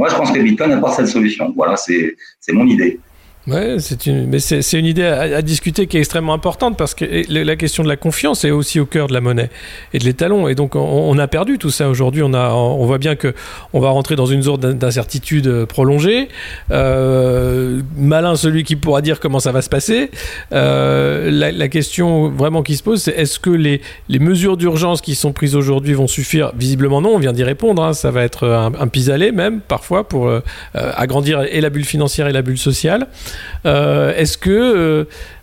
Moi, 0.01 0.09
je 0.09 0.17
pense 0.17 0.33
que 0.33 0.41
Bitcoin 0.41 0.73
apporte 0.73 0.95
cette 0.97 1.09
solution. 1.09 1.53
Voilà, 1.55 1.77
c'est 1.77 2.17
mon 2.55 2.67
idée. 2.67 2.99
Ouais, 3.47 3.77
c'est 3.79 4.05
une, 4.05 4.27
mais 4.27 4.39
c'est 4.39 4.79
une 4.79 4.85
idée 4.85 5.05
à, 5.05 5.41
discuter 5.41 5.87
qui 5.87 5.97
est 5.97 6.01
extrêmement 6.01 6.35
importante 6.35 6.77
parce 6.77 6.95
que 6.95 7.07
la 7.31 7.57
question 7.57 7.83
de 7.83 7.89
la 7.89 7.97
confiance 7.97 8.45
est 8.45 8.51
aussi 8.51 8.79
au 8.79 8.85
cœur 8.85 9.07
de 9.07 9.15
la 9.15 9.23
monnaie 9.23 9.49
et 9.95 9.99
de 9.99 10.05
l'étalon. 10.05 10.47
Et 10.47 10.55
donc, 10.55 10.77
on, 10.77 11.19
a 11.19 11.27
perdu 11.27 11.57
tout 11.57 11.71
ça 11.71 11.89
aujourd'hui. 11.89 12.23
On 12.23 12.35
a, 12.35 12.51
on 12.51 12.85
voit 12.85 12.99
bien 12.99 13.17
que 13.17 13.35
on 13.73 13.81
va 13.81 13.89
rentrer 13.89 14.15
dans 14.15 14.27
une 14.27 14.43
zone 14.43 14.75
d'incertitude 14.75 15.65
prolongée. 15.65 16.29
Euh, 16.71 17.81
malin 17.97 18.37
celui 18.37 18.63
qui 18.63 18.77
pourra 18.77 19.01
dire 19.01 19.21
comment 19.21 19.41
ça 19.41 19.53
va 19.53 19.63
se 19.63 19.71
passer. 19.71 20.11
Euh, 20.53 21.31
la, 21.31 21.69
question 21.69 22.29
vraiment 22.29 22.63
qui 22.63 22.77
se 22.77 22.83
pose, 22.83 23.03
c'est 23.03 23.13
est-ce 23.13 23.39
que 23.39 23.51
les, 23.51 23.81
les 24.11 24.19
mesures 24.19 24.59
d'urgence 24.59 25.01
qui 25.01 25.15
sont 25.15 25.33
prises 25.33 25.57
aujourd'hui 25.57 25.95
vont 25.95 26.09
suffire? 26.09 26.53
Visiblement 26.57 27.01
non. 27.01 27.15
On 27.15 27.19
vient 27.19 27.33
d'y 27.33 27.45
répondre. 27.45 27.83
Hein. 27.83 27.95
Ça 27.95 28.11
va 28.11 28.23
être 28.23 28.47
un, 28.47 28.73
un 28.79 28.87
pis-aller 28.89 29.33
même 29.33 29.61
parfois 29.61 30.07
pour 30.07 30.29
euh, 30.29 30.43
agrandir 30.75 31.43
et 31.51 31.63
la 31.63 31.71
bulle 31.71 31.87
financière 31.87 32.27
et 32.27 32.33
la 32.33 32.43
bulle 32.43 32.59
sociale. 32.59 33.09
Euh, 33.67 34.15
est-ce 34.17 34.39
que 34.39 34.51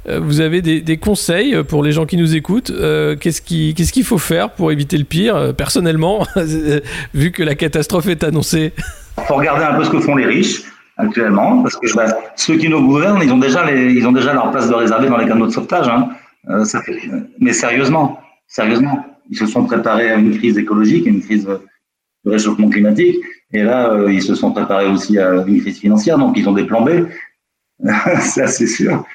euh, 0.07 0.19
vous 0.19 0.41
avez 0.41 0.61
des, 0.61 0.97
conseils 0.97 1.63
pour 1.63 1.83
les 1.83 1.91
gens 1.91 2.05
qui 2.05 2.17
nous 2.17 2.35
écoutent 2.35 2.71
euh, 2.71 3.15
Qu'est-ce 3.15 3.41
qu'il 3.41 4.03
faut 4.03 4.17
faire 4.17 4.51
pour 4.51 4.71
éviter 4.71 4.97
le 4.97 5.03
pire, 5.03 5.53
personnellement, 5.55 6.25
vu 7.13 7.31
que 7.31 7.43
la 7.43 7.55
catastrophe 7.55 8.07
est 8.07 8.23
annoncée? 8.23 8.73
Il 9.17 9.23
faut 9.25 9.35
regarder 9.35 9.65
un 9.65 9.75
peu 9.75 9.83
ce 9.83 9.89
que 9.89 9.99
font 9.99 10.15
les 10.15 10.25
riches 10.25 10.63
actuellement, 10.97 11.61
parce 11.61 11.75
que 11.75 11.93
bah, 11.95 12.05
ceux 12.35 12.57
qui 12.57 12.69
nous 12.69 12.81
gouvernent, 12.85 13.21
ils 13.21 13.31
ont 13.31 13.38
déjà, 13.38 13.69
ils 13.71 14.05
ont 14.07 14.11
déjà 14.11 14.33
leur 14.33 14.51
place 14.51 14.69
de 14.69 14.73
réservée 14.73 15.09
dans 15.09 15.17
les 15.17 15.27
canaux 15.27 15.47
de 15.47 15.51
sauvetage. 15.51 15.88
Hein. 15.88 16.09
mais 17.39 17.53
sérieusement, 17.53 18.19
sérieusement, 18.47 19.05
ils 19.29 19.38
se 19.38 19.45
sont 19.45 19.65
préparés 19.65 20.09
à 20.09 20.15
une 20.15 20.35
crise 20.38 20.57
écologique, 20.57 21.05
à 21.05 21.09
une 21.09 21.21
crise 21.21 21.45
de 21.45 22.31
réchauffement 22.31 22.69
climatique, 22.69 23.17
et 23.53 23.63
là, 23.63 23.95
ils 24.09 24.23
se 24.23 24.33
sont 24.35 24.51
préparés 24.51 24.88
aussi 24.88 25.19
à 25.19 25.43
une 25.45 25.61
crise 25.61 25.79
financière, 25.79 26.17
donc 26.17 26.38
ils 26.38 26.47
ont 26.49 26.53
des 26.53 26.63
plans 26.63 26.81
B. 26.81 27.07
ça 28.21 28.47
c'est 28.47 28.67
sûr. 28.67 29.05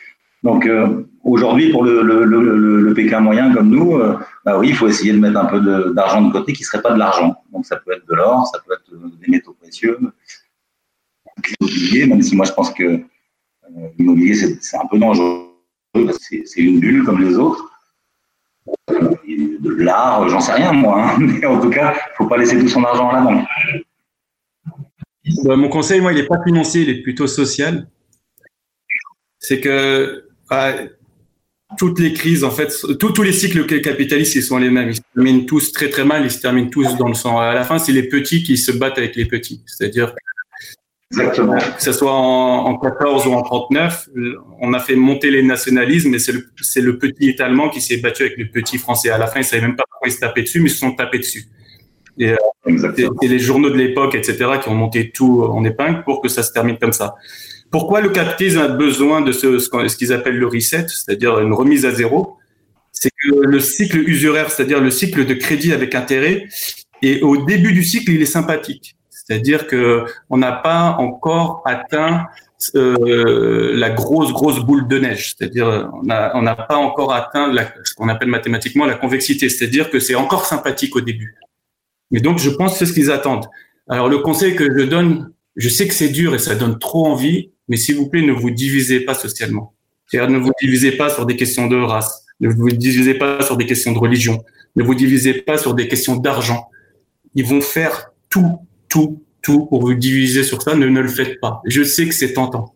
Donc 0.42 0.66
euh, 0.66 1.04
aujourd'hui, 1.22 1.70
pour 1.70 1.84
le, 1.84 2.92
Pékin 2.94 3.20
moyen 3.20 3.52
comme 3.54 3.70
nous, 3.70 3.96
euh, 3.96 4.18
bah 4.44 4.58
oui, 4.58 4.68
il 4.70 4.74
faut 4.74 4.88
essayer 4.88 5.12
de 5.12 5.18
mettre 5.18 5.38
un 5.38 5.46
peu 5.46 5.92
d'argent 5.94 6.22
de, 6.22 6.32
côté 6.32 6.52
qui 6.52 6.62
ne 6.62 6.66
serait 6.66 6.82
pas 6.82 6.92
de 6.92 6.98
l'argent. 6.98 7.36
Donc 7.52 7.64
ça 7.64 7.76
peut 7.76 7.92
être 7.92 8.06
de 8.06 8.14
l'or, 8.14 8.46
ça 8.52 8.60
peut 8.66 8.74
être 8.74 8.90
des 9.20 9.30
métaux 9.30 9.56
précieux, 9.60 9.98
l'immobilier, 11.60 12.06
même 12.06 12.22
si 12.22 12.36
moi 12.36 12.44
je 12.44 12.52
pense 12.52 12.70
que 12.72 12.84
euh, 12.84 13.00
l'immobilier 13.98 14.34
c'est 14.34 14.76
un 14.76 14.86
peu 14.90 14.98
dangereux 14.98 15.48
c'est 15.94 16.60
une 16.60 16.80
bulle 16.80 17.04
comme 17.04 17.22
les 17.22 17.36
autres. 17.36 17.68
De 18.88 19.70
l'art, 19.70 20.28
j'en 20.28 20.40
sais 20.40 20.52
rien 20.52 20.72
moi, 20.72 21.02
hein. 21.02 21.18
mais 21.20 21.44
en 21.46 21.60
tout 21.60 21.70
cas, 21.70 21.92
il 21.92 22.10
ne 22.12 22.16
faut 22.16 22.26
pas 22.26 22.36
laisser 22.36 22.58
tout 22.58 22.68
son 22.68 22.84
argent 22.84 23.10
à 23.10 23.14
la 23.14 23.20
banque. 23.20 23.46
Bah, 25.44 25.56
mon 25.56 25.68
conseil, 25.68 26.00
moi, 26.00 26.12
il 26.12 26.20
n'est 26.20 26.26
pas 26.26 26.42
financier, 26.42 26.82
il 26.82 26.90
est 26.90 27.02
plutôt 27.02 27.26
social 27.26 27.86
c'est 29.42 29.60
que 29.60 30.24
bah, 30.48 30.72
toutes 31.76 31.98
les 31.98 32.12
crises, 32.12 32.44
en 32.44 32.50
fait, 32.50 32.72
tous 32.98 33.22
les 33.22 33.32
cycles 33.32 33.66
capitalistes, 33.82 34.34
ils 34.34 34.42
sont 34.42 34.58
les 34.58 34.70
mêmes. 34.70 34.90
Ils 34.90 34.96
se 34.96 35.02
terminent 35.14 35.44
tous 35.44 35.72
très 35.72 35.90
très 35.90 36.04
mal, 36.04 36.24
ils 36.24 36.30
se 36.30 36.40
terminent 36.40 36.70
tous 36.70 36.96
dans 36.96 37.08
le 37.08 37.14
sang. 37.14 37.38
À 37.38 37.52
la 37.52 37.64
fin, 37.64 37.78
c'est 37.78 37.92
les 37.92 38.04
petits 38.04 38.42
qui 38.42 38.56
se 38.56 38.72
battent 38.72 38.98
avec 38.98 39.16
les 39.16 39.26
petits. 39.26 39.62
C'est-à-dire 39.66 40.14
Exactement. 41.10 41.58
Que 41.58 41.82
ce 41.82 41.92
soit 41.92 42.12
en, 42.12 42.66
en, 42.66 42.78
14 42.78 43.26
ou 43.26 43.32
en 43.32 43.42
39, 43.42 44.08
on 44.60 44.72
a 44.72 44.80
fait 44.80 44.96
monter 44.96 45.30
les 45.30 45.42
nationalismes 45.42 46.14
et 46.14 46.18
c'est 46.18 46.32
le, 46.32 46.46
le, 46.76 46.98
petit 46.98 47.28
étalement 47.28 47.68
qui 47.68 47.82
s'est 47.82 47.98
battu 47.98 48.22
avec 48.22 48.38
le 48.38 48.48
petit 48.48 48.78
français. 48.78 49.10
À 49.10 49.18
la 49.18 49.26
fin, 49.26 49.40
ils 49.40 49.42
ne 49.42 49.46
savaient 49.46 49.62
même 49.62 49.76
pas 49.76 49.84
pourquoi 49.90 50.08
ils 50.08 50.12
se 50.12 50.20
tapaient 50.20 50.42
dessus, 50.42 50.60
mais 50.60 50.70
ils 50.70 50.72
se 50.72 50.78
sont 50.78 50.92
tapés 50.92 51.18
dessus. 51.18 51.44
Et, 52.18 52.34
et, 52.66 53.28
les 53.28 53.38
journaux 53.38 53.68
de 53.68 53.76
l'époque, 53.76 54.14
etc., 54.14 54.52
qui 54.62 54.70
ont 54.70 54.74
monté 54.74 55.10
tout 55.10 55.42
en 55.42 55.64
épingle 55.64 56.02
pour 56.04 56.22
que 56.22 56.28
ça 56.28 56.42
se 56.42 56.52
termine 56.52 56.78
comme 56.78 56.92
ça. 56.92 57.14
Pourquoi 57.72 58.02
le 58.02 58.10
capitalisme 58.10 58.58
a 58.58 58.68
besoin 58.68 59.22
de 59.22 59.32
ce, 59.32 59.96
qu'ils 59.96 60.12
appellent 60.12 60.38
le 60.38 60.46
reset, 60.46 60.86
c'est-à-dire 60.88 61.40
une 61.40 61.54
remise 61.54 61.86
à 61.86 61.90
zéro? 61.90 62.36
C'est 62.92 63.10
que 63.10 63.34
le 63.34 63.60
cycle 63.60 63.98
usuraire, 63.98 64.50
c'est-à-dire 64.50 64.80
le 64.80 64.90
cycle 64.90 65.24
de 65.24 65.34
crédit 65.34 65.72
avec 65.72 65.94
intérêt, 65.94 66.48
et 67.00 67.22
au 67.22 67.44
début 67.44 67.72
du 67.72 67.82
cycle, 67.82 68.12
il 68.12 68.20
est 68.20 68.26
sympathique. 68.26 68.96
C'est-à-dire 69.08 69.66
que 69.66 70.04
on 70.28 70.36
n'a 70.36 70.52
pas 70.52 70.96
encore 70.98 71.62
atteint 71.64 72.26
euh, 72.74 73.72
la 73.74 73.90
grosse 73.90 74.32
grosse 74.32 74.60
boule 74.60 74.86
de 74.86 74.98
neige. 74.98 75.34
C'est-à-dire 75.36 75.90
on 75.94 76.42
n'a 76.42 76.54
pas 76.54 76.76
encore 76.76 77.14
atteint 77.14 77.52
ce 77.84 77.94
qu'on 77.94 78.08
appelle 78.08 78.28
mathématiquement 78.28 78.84
la 78.84 78.94
convexité. 78.94 79.48
C'est-à-dire 79.48 79.90
que 79.90 79.98
c'est 79.98 80.14
encore 80.14 80.44
sympathique 80.44 80.94
au 80.94 81.00
début. 81.00 81.36
Mais 82.10 82.20
donc 82.20 82.38
je 82.38 82.50
pense 82.50 82.72
que 82.72 82.78
c'est 82.80 82.86
ce 82.86 82.92
qu'ils 82.92 83.10
attendent. 83.10 83.46
Alors 83.88 84.08
le 84.08 84.18
conseil 84.18 84.54
que 84.54 84.64
je 84.64 84.84
donne, 84.84 85.32
je 85.56 85.68
sais 85.68 85.88
que 85.88 85.94
c'est 85.94 86.10
dur 86.10 86.34
et 86.34 86.38
ça 86.38 86.54
donne 86.54 86.78
trop 86.78 87.06
envie, 87.06 87.51
mais 87.68 87.76
s'il 87.76 87.96
vous 87.96 88.08
plaît, 88.08 88.22
ne 88.22 88.32
vous 88.32 88.50
divisez 88.50 89.00
pas 89.00 89.14
socialement. 89.14 89.74
Ne 90.14 90.38
vous 90.38 90.52
divisez 90.60 90.92
pas 90.92 91.08
sur 91.08 91.24
des 91.24 91.36
questions 91.36 91.68
de 91.68 91.76
race, 91.76 92.24
ne 92.40 92.48
vous 92.48 92.68
divisez 92.70 93.14
pas 93.14 93.42
sur 93.42 93.56
des 93.56 93.66
questions 93.66 93.92
de 93.92 93.98
religion, 93.98 94.44
ne 94.76 94.82
vous 94.82 94.94
divisez 94.94 95.34
pas 95.34 95.56
sur 95.56 95.74
des 95.74 95.88
questions 95.88 96.16
d'argent. 96.16 96.68
Ils 97.34 97.46
vont 97.46 97.60
faire 97.60 98.12
tout, 98.28 98.58
tout, 98.88 99.22
tout 99.40 99.66
pour 99.66 99.80
vous 99.80 99.94
diviser 99.94 100.42
sur 100.42 100.60
ça. 100.60 100.74
Ne, 100.74 100.86
ne 100.86 101.00
le 101.00 101.08
faites 101.08 101.40
pas. 101.40 101.62
Je 101.64 101.82
sais 101.82 102.06
que 102.06 102.14
c'est 102.14 102.34
tentant. 102.34 102.74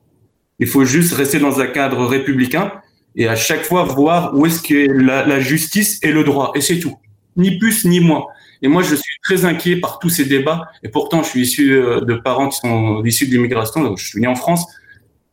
Il 0.59 0.67
faut 0.67 0.85
juste 0.85 1.13
rester 1.13 1.39
dans 1.39 1.61
un 1.61 1.67
cadre 1.67 2.07
républicain 2.07 2.73
et 3.15 3.29
à 3.29 3.37
chaque 3.37 3.65
fois 3.65 3.85
voir 3.85 4.35
où 4.35 4.47
est-ce 4.47 4.63
que 4.63 4.91
la, 4.91 5.27
la 5.27 5.41
justice 5.41 5.99
et 6.03 6.13
le 6.13 6.25
droit. 6.25 6.53
Et 6.55 6.63
c'est 6.63 6.79
tout. 6.79 6.97
Ni 7.37 7.59
plus 7.59 7.85
ni 7.85 8.01
moins. 8.01 8.25
Et 8.63 8.69
moi, 8.69 8.83
je 8.83 8.95
suis 8.95 9.17
très 9.23 9.45
inquiet 9.45 9.77
par 9.77 9.99
tous 9.99 10.09
ces 10.09 10.25
débats. 10.25 10.69
Et 10.83 10.89
pourtant, 10.89 11.23
je 11.23 11.29
suis 11.29 11.43
issu 11.43 11.73
euh, 11.73 12.01
de 12.01 12.15
parents 12.15 12.49
qui 12.49 12.59
sont 12.59 13.05
issus 13.05 13.27
de 13.27 13.33
l'immigration. 13.33 13.97
Je 13.97 14.05
suis 14.05 14.21
né 14.21 14.27
en 14.27 14.35
France. 14.35 14.67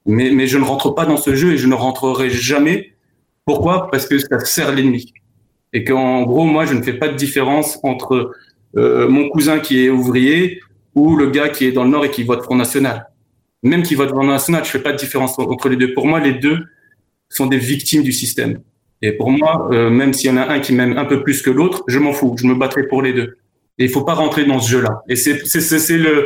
Mais, 0.05 0.47
je 0.47 0.57
ne 0.57 0.65
rentre 0.65 0.89
pas 0.91 1.05
dans 1.05 1.17
ce 1.17 1.33
jeu 1.33 1.53
et 1.53 1.57
je 1.57 1.67
ne 1.67 1.75
rentrerai 1.75 2.29
jamais. 2.29 2.93
Pourquoi? 3.45 3.89
Parce 3.89 4.05
que 4.05 4.17
ça 4.19 4.39
sert 4.39 4.73
l'ennemi. 4.73 5.13
Et 5.71 5.83
qu'en 5.83 6.23
gros, 6.23 6.43
moi, 6.43 6.65
je 6.65 6.73
ne 6.73 6.81
fais 6.81 6.93
pas 6.93 7.07
de 7.07 7.15
différence 7.15 7.79
entre 7.83 8.33
euh, 8.75 9.07
mon 9.07 9.29
cousin 9.29 9.59
qui 9.59 9.85
est 9.85 9.89
ouvrier 9.89 10.61
ou 10.95 11.15
le 11.15 11.29
gars 11.29 11.49
qui 11.49 11.65
est 11.65 11.71
dans 11.71 11.83
le 11.83 11.89
Nord 11.89 12.05
et 12.05 12.11
qui 12.11 12.23
vote 12.23 12.43
Front 12.43 12.55
National. 12.55 13.07
Même 13.63 13.83
qui 13.83 13.95
vote 13.95 14.09
Front 14.09 14.25
National, 14.25 14.65
je 14.65 14.69
fais 14.69 14.79
pas 14.79 14.91
de 14.91 14.97
différence 14.97 15.39
entre 15.39 15.69
les 15.69 15.77
deux. 15.77 15.93
Pour 15.93 16.05
moi, 16.05 16.19
les 16.19 16.33
deux 16.33 16.65
sont 17.29 17.45
des 17.45 17.57
victimes 17.57 18.03
du 18.03 18.11
système. 18.11 18.59
Et 19.05 19.11
pour 19.11 19.29
moi, 19.29 19.67
euh, 19.73 19.89
même 19.89 20.13
s'il 20.13 20.29
y 20.29 20.33
en 20.33 20.37
a 20.37 20.47
un 20.47 20.61
qui 20.61 20.73
m'aime 20.73 20.97
un 20.97 21.03
peu 21.03 21.21
plus 21.23 21.41
que 21.41 21.49
l'autre, 21.49 21.83
je 21.87 21.99
m'en 21.99 22.13
fous. 22.13 22.35
Je 22.39 22.47
me 22.47 22.55
battrai 22.55 22.87
pour 22.87 23.01
les 23.01 23.11
deux. 23.11 23.37
Et 23.77 23.83
il 23.83 23.89
faut 23.89 24.05
pas 24.05 24.13
rentrer 24.13 24.45
dans 24.45 24.61
ce 24.61 24.71
jeu-là. 24.71 25.03
Et 25.09 25.17
c'est 25.17 25.45
c'est 25.45 25.97
le 25.97 26.25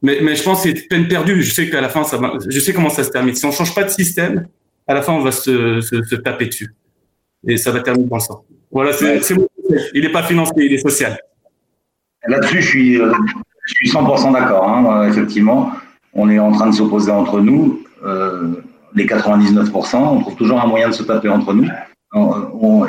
mais, 0.00 0.20
mais 0.22 0.34
je 0.34 0.42
pense 0.42 0.62
que 0.62 0.70
c'est 0.70 0.88
peine 0.88 1.06
perdue. 1.06 1.42
Je 1.42 1.52
sais 1.52 1.68
qu'à 1.68 1.82
la 1.82 1.90
fin, 1.90 2.02
ça 2.02 2.16
va, 2.16 2.32
je 2.48 2.60
sais 2.60 2.72
comment 2.72 2.88
ça 2.88 3.04
se 3.04 3.10
termine. 3.10 3.34
Si 3.34 3.44
on 3.44 3.52
change 3.52 3.74
pas 3.74 3.84
de 3.84 3.90
système, 3.90 4.46
à 4.86 4.94
la 4.94 5.02
fin, 5.02 5.12
on 5.12 5.20
va 5.20 5.32
se, 5.32 5.82
se, 5.82 6.02
se 6.02 6.14
taper 6.14 6.46
dessus. 6.46 6.74
Et 7.46 7.58
ça 7.58 7.70
va 7.70 7.80
terminer 7.80 8.08
dans 8.08 8.16
le 8.16 8.22
sang. 8.22 8.42
Voilà, 8.70 8.94
c'est 8.94 9.20
Il 9.92 10.02
n'est 10.02 10.12
pas 10.12 10.22
financier, 10.22 10.64
il 10.64 10.72
est 10.72 10.78
social. 10.78 11.18
Là-dessus, 12.26 12.62
je 12.62 12.68
suis, 12.68 13.00
euh, 13.02 13.12
je 13.66 13.74
suis 13.74 13.90
100% 13.90 14.32
d'accord. 14.32 14.66
Hein, 14.66 15.08
effectivement, 15.10 15.72
on 16.14 16.30
est 16.30 16.38
en 16.38 16.52
train 16.52 16.70
de 16.70 16.74
s'opposer 16.74 17.10
entre 17.10 17.40
nous. 17.40 17.82
Euh, 18.02 18.54
les 18.94 19.04
99%, 19.04 19.96
on 19.96 20.20
trouve 20.20 20.36
toujours 20.36 20.60
un 20.62 20.66
moyen 20.66 20.88
de 20.88 20.94
se 20.94 21.02
taper 21.02 21.28
entre 21.28 21.52
nous 21.52 21.68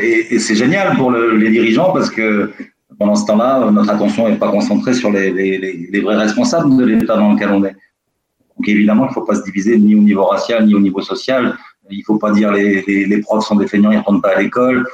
et, 0.01 0.39
c'est 0.39 0.55
génial 0.55 0.95
pour 0.95 1.11
les 1.11 1.49
dirigeants 1.49 1.91
parce 1.91 2.09
que 2.09 2.51
pendant 2.97 3.15
ce 3.15 3.25
temps-là, 3.25 3.71
notre 3.71 3.89
attention 3.89 4.29
n'est 4.29 4.37
pas 4.37 4.49
concentrée 4.49 4.93
sur 4.93 5.11
les, 5.11 6.01
vrais 6.01 6.15
responsables 6.15 6.75
de 6.77 6.85
l'État 6.85 7.17
dans 7.17 7.33
lequel 7.33 7.49
on 7.49 7.63
est. 7.65 7.75
Donc 8.57 8.67
évidemment, 8.67 9.05
il 9.05 9.09
ne 9.09 9.13
faut 9.13 9.25
pas 9.25 9.35
se 9.35 9.43
diviser 9.43 9.77
ni 9.77 9.95
au 9.95 10.01
niveau 10.01 10.23
racial 10.25 10.65
ni 10.65 10.75
au 10.75 10.79
niveau 10.79 11.01
social. 11.01 11.57
Il 11.89 11.99
ne 11.99 12.03
faut 12.03 12.17
pas 12.17 12.31
dire 12.31 12.51
les, 12.51 12.81
les, 12.83 13.17
profs 13.19 13.45
sont 13.45 13.55
des 13.55 13.67
feignants, 13.67 13.91
ils 13.91 13.97
ne 13.97 14.03
rentrent 14.03 14.21
pas 14.21 14.35
à 14.35 14.41
l'école. 14.41 14.87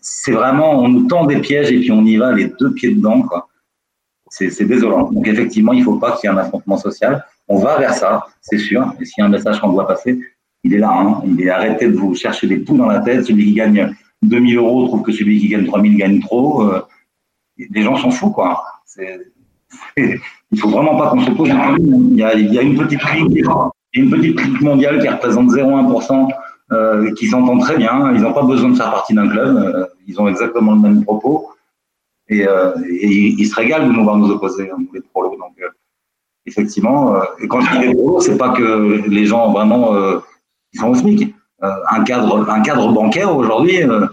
C'est 0.00 0.32
vraiment, 0.32 0.80
on 0.80 0.88
nous 0.88 1.06
tend 1.06 1.26
des 1.26 1.38
pièges 1.40 1.70
et 1.70 1.80
puis 1.80 1.90
on 1.90 2.04
y 2.04 2.16
va 2.16 2.32
les 2.32 2.52
deux 2.58 2.72
pieds 2.72 2.94
dedans. 2.94 3.26
C'est 4.28 4.64
désolant. 4.64 5.10
Donc 5.10 5.26
effectivement, 5.26 5.72
il 5.72 5.80
ne 5.80 5.84
faut 5.84 5.96
pas 5.96 6.12
qu'il 6.12 6.30
y 6.30 6.32
ait 6.32 6.36
un 6.36 6.38
affrontement 6.38 6.76
social. 6.76 7.24
On 7.48 7.58
va 7.58 7.78
vers 7.78 7.94
ça, 7.94 8.26
c'est 8.40 8.58
sûr. 8.58 8.92
Et 9.00 9.04
s'il 9.04 9.20
y 9.20 9.22
a 9.22 9.26
un 9.26 9.30
message 9.30 9.60
qu'on 9.60 9.72
doit 9.72 9.86
passer, 9.86 10.18
il 10.64 10.74
est 10.74 10.78
là. 10.78 10.92
Hein. 10.92 11.22
Il 11.26 11.40
est 11.40 11.50
arrêté 11.50 11.88
de 11.88 11.96
vous 11.96 12.14
chercher 12.14 12.46
des 12.46 12.58
poux 12.58 12.76
dans 12.76 12.86
la 12.86 13.00
tête. 13.00 13.24
Celui 13.24 13.46
qui 13.46 13.54
gagne 13.54 13.94
2000 14.22 14.56
euros 14.56 14.86
trouve 14.86 15.02
que 15.02 15.12
celui 15.12 15.40
qui 15.40 15.48
gagne 15.48 15.66
3000 15.66 15.96
gagne 15.96 16.20
trop. 16.20 16.62
Euh, 16.62 16.80
les 17.70 17.82
gens 17.82 17.96
s'en 17.96 18.10
foutent, 18.10 18.32
quoi. 18.32 18.62
il 19.96 20.58
faut 20.58 20.68
vraiment 20.68 20.96
pas 20.96 21.10
qu'on 21.10 21.20
se 21.20 21.30
pose. 21.30 21.48
Il 21.48 22.16
y 22.16 22.22
a, 22.22 22.34
il 22.34 22.52
y 22.52 22.58
a 22.58 22.62
une 22.62 22.76
petite 22.76 23.00
clique, 23.00 24.62
mondiale 24.62 25.00
qui 25.00 25.08
représente 25.08 25.50
0,1%, 25.50 26.28
euh, 26.72 27.12
qui 27.14 27.26
s'entend 27.26 27.58
très 27.58 27.76
bien. 27.76 28.12
Ils 28.14 28.22
n'ont 28.22 28.32
pas 28.32 28.44
besoin 28.44 28.70
de 28.70 28.76
faire 28.76 28.90
partie 28.90 29.14
d'un 29.14 29.28
club. 29.28 29.56
Euh, 29.56 29.86
ils 30.06 30.20
ont 30.20 30.28
exactement 30.28 30.72
le 30.72 30.80
même 30.80 31.04
propos. 31.04 31.50
Et, 32.28 32.46
euh, 32.46 32.72
et 32.88 33.08
ils, 33.08 33.46
se 33.46 33.56
régalent 33.56 33.88
de 33.88 33.92
nous 33.92 34.04
voir 34.04 34.16
nous 34.16 34.30
opposer, 34.30 34.70
hein, 34.70 34.78
les 34.94 35.00
prolos. 35.00 35.36
Donc, 35.36 35.54
euh, 35.60 35.68
effectivement, 36.46 37.16
quand 37.48 37.60
je 37.60 37.70
dis 37.72 37.86
les 37.88 38.20
c'est 38.20 38.38
pas 38.38 38.50
que 38.50 39.02
les 39.08 39.26
gens 39.26 39.50
vraiment 39.52 39.92
au 40.82 40.94
SMIC. 40.94 41.34
Euh, 41.62 41.68
un, 41.90 42.04
cadre, 42.04 42.48
un 42.48 42.60
cadre 42.62 42.90
bancaire 42.90 43.36
aujourd'hui, 43.36 43.82
euh, 43.82 44.06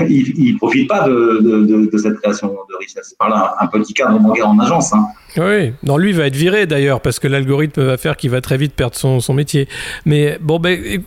il 0.08 0.54
ne 0.54 0.56
profite 0.56 0.88
pas 0.88 1.06
de, 1.06 1.90
cette 1.98 2.18
création 2.20 2.48
de 2.48 2.76
richesse. 2.78 3.14
Par 3.18 3.28
là, 3.28 3.54
un 3.60 3.66
petit 3.66 3.92
cadre 3.92 4.18
bancaire 4.18 4.48
en 4.48 4.58
agence. 4.58 4.94
Hein. 4.94 5.06
Oui, 5.36 5.74
non, 5.82 5.98
lui 5.98 6.12
va 6.12 6.26
être 6.26 6.36
viré 6.36 6.64
d'ailleurs, 6.64 7.02
parce 7.02 7.18
que 7.18 7.28
l'algorithme 7.28 7.82
va 7.82 7.98
faire 7.98 8.16
qu'il 8.16 8.30
va 8.30 8.40
très 8.40 8.56
vite 8.56 8.72
perdre 8.74 8.96
son, 8.96 9.20
son 9.20 9.34
métier. 9.34 9.68
Mais 10.06 10.38
bon, 10.40 10.58
ben, 10.58 11.02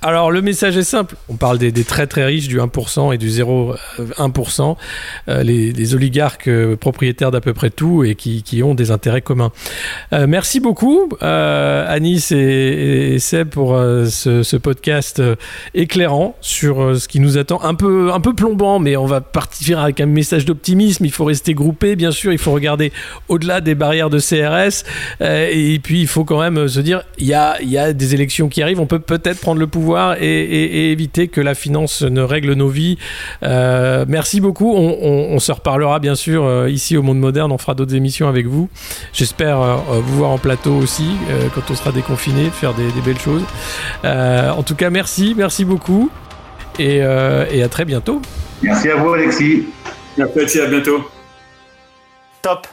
alors 0.00 0.30
le 0.30 0.42
message 0.42 0.76
est 0.76 0.84
simple, 0.84 1.16
on 1.28 1.34
parle 1.34 1.58
des, 1.58 1.72
très 1.82 2.06
très 2.06 2.24
riches 2.24 2.46
du 2.46 2.60
1% 2.60 3.12
et 3.12 3.18
du 3.18 3.28
0,1%, 3.28 4.76
euh, 5.28 5.42
les, 5.42 5.72
les, 5.72 5.94
oligarques 5.94 6.46
euh, 6.46 6.76
propriétaires 6.76 7.32
d'à 7.32 7.40
peu 7.40 7.52
près 7.52 7.70
tout 7.70 8.04
et 8.04 8.14
qui, 8.14 8.62
ont 8.62 8.74
des 8.74 8.92
intérêts 8.92 9.22
communs. 9.22 9.50
Euh, 10.12 10.26
merci 10.28 10.60
beaucoup 10.60 11.08
Anis 11.20 12.30
et, 12.30 13.14
et, 13.14 13.18
Seb 13.18 13.48
pour 13.48 13.70
ce, 13.76 14.42
ce, 14.42 14.56
podcast 14.56 15.20
éclairant 15.74 16.36
sur 16.40 16.96
ce 16.96 17.08
qui 17.08 17.18
nous 17.18 17.36
attend, 17.36 17.62
un 17.62 17.74
peu, 17.74 18.12
un 18.12 18.20
peu 18.20 18.34
plombant, 18.34 18.78
mais 18.78 18.96
on 18.96 19.06
va 19.06 19.20
partir 19.20 19.80
avec 19.80 20.00
un 20.00 20.06
message 20.06 20.44
d'optimisme, 20.44 21.04
il 21.04 21.12
faut 21.12 21.24
rester 21.24 21.54
groupé, 21.54 21.96
bien 21.96 22.12
sûr, 22.12 22.32
il 22.32 22.38
faut 22.38 22.52
regarder 22.52 22.92
au-delà 23.28 23.60
des 23.60 23.74
barrières 23.74 24.10
de 24.10 24.20
CRS, 24.20 24.84
et 25.20 25.80
puis 25.82 26.02
il 26.02 26.06
faut 26.06 26.24
quand 26.24 26.40
même 26.40 26.68
se 26.68 26.80
dire, 26.80 27.02
il 27.18 27.26
y 27.26 27.34
a, 27.34 27.60
y 27.62 27.78
a 27.78 27.92
des 27.92 28.14
élections 28.14 28.48
qui 28.48 28.62
arrivent, 28.62 28.80
on 28.80 28.86
peut 28.86 29.00
peut-être 29.00 29.40
prendre 29.40 29.60
le 29.60 29.66
pouvoir 29.66 29.87
et, 29.94 30.92
éviter 30.92 31.28
que 31.28 31.40
la 31.40 31.54
finance 31.54 32.02
ne 32.02 32.20
règle 32.20 32.52
nos 32.52 32.68
vies. 32.68 32.98
Euh, 33.42 34.04
merci 34.08 34.40
beaucoup. 34.40 34.72
On, 34.74 35.38
se 35.38 35.52
reparlera 35.52 35.98
bien 36.00 36.14
sûr 36.14 36.44
euh, 36.44 36.68
ici 36.68 36.96
au 36.96 37.02
Monde 37.02 37.18
Moderne. 37.18 37.52
On 37.52 37.58
fera 37.58 37.74
d'autres 37.74 37.94
émissions 37.94 38.28
avec 38.28 38.46
vous. 38.46 38.68
J'espère 39.12 39.60
euh, 39.60 39.76
vous 40.02 40.18
voir 40.18 40.30
en 40.30 40.38
plateau 40.38 40.74
aussi 40.74 41.08
quand 41.54 41.70
on 41.70 41.74
sera 41.74 41.92
déconfiné, 41.92 42.50
faire 42.50 42.74
des, 42.74 42.88
belles 43.04 43.18
choses. 43.18 43.44
en 44.04 44.62
tout 44.62 44.74
cas, 44.74 44.90
merci, 44.90 45.34
merci 45.36 45.64
beaucoup 45.64 46.10
et, 46.78 47.02
à 47.02 47.68
très 47.68 47.84
bientôt. 47.84 48.20
Merci 48.62 48.90
à 48.90 48.96
vous, 48.96 49.12
Alexis. 49.12 49.66
Merci, 50.16 50.60
à 50.60 50.66
bientôt. 50.66 51.08
Top. 52.42 52.66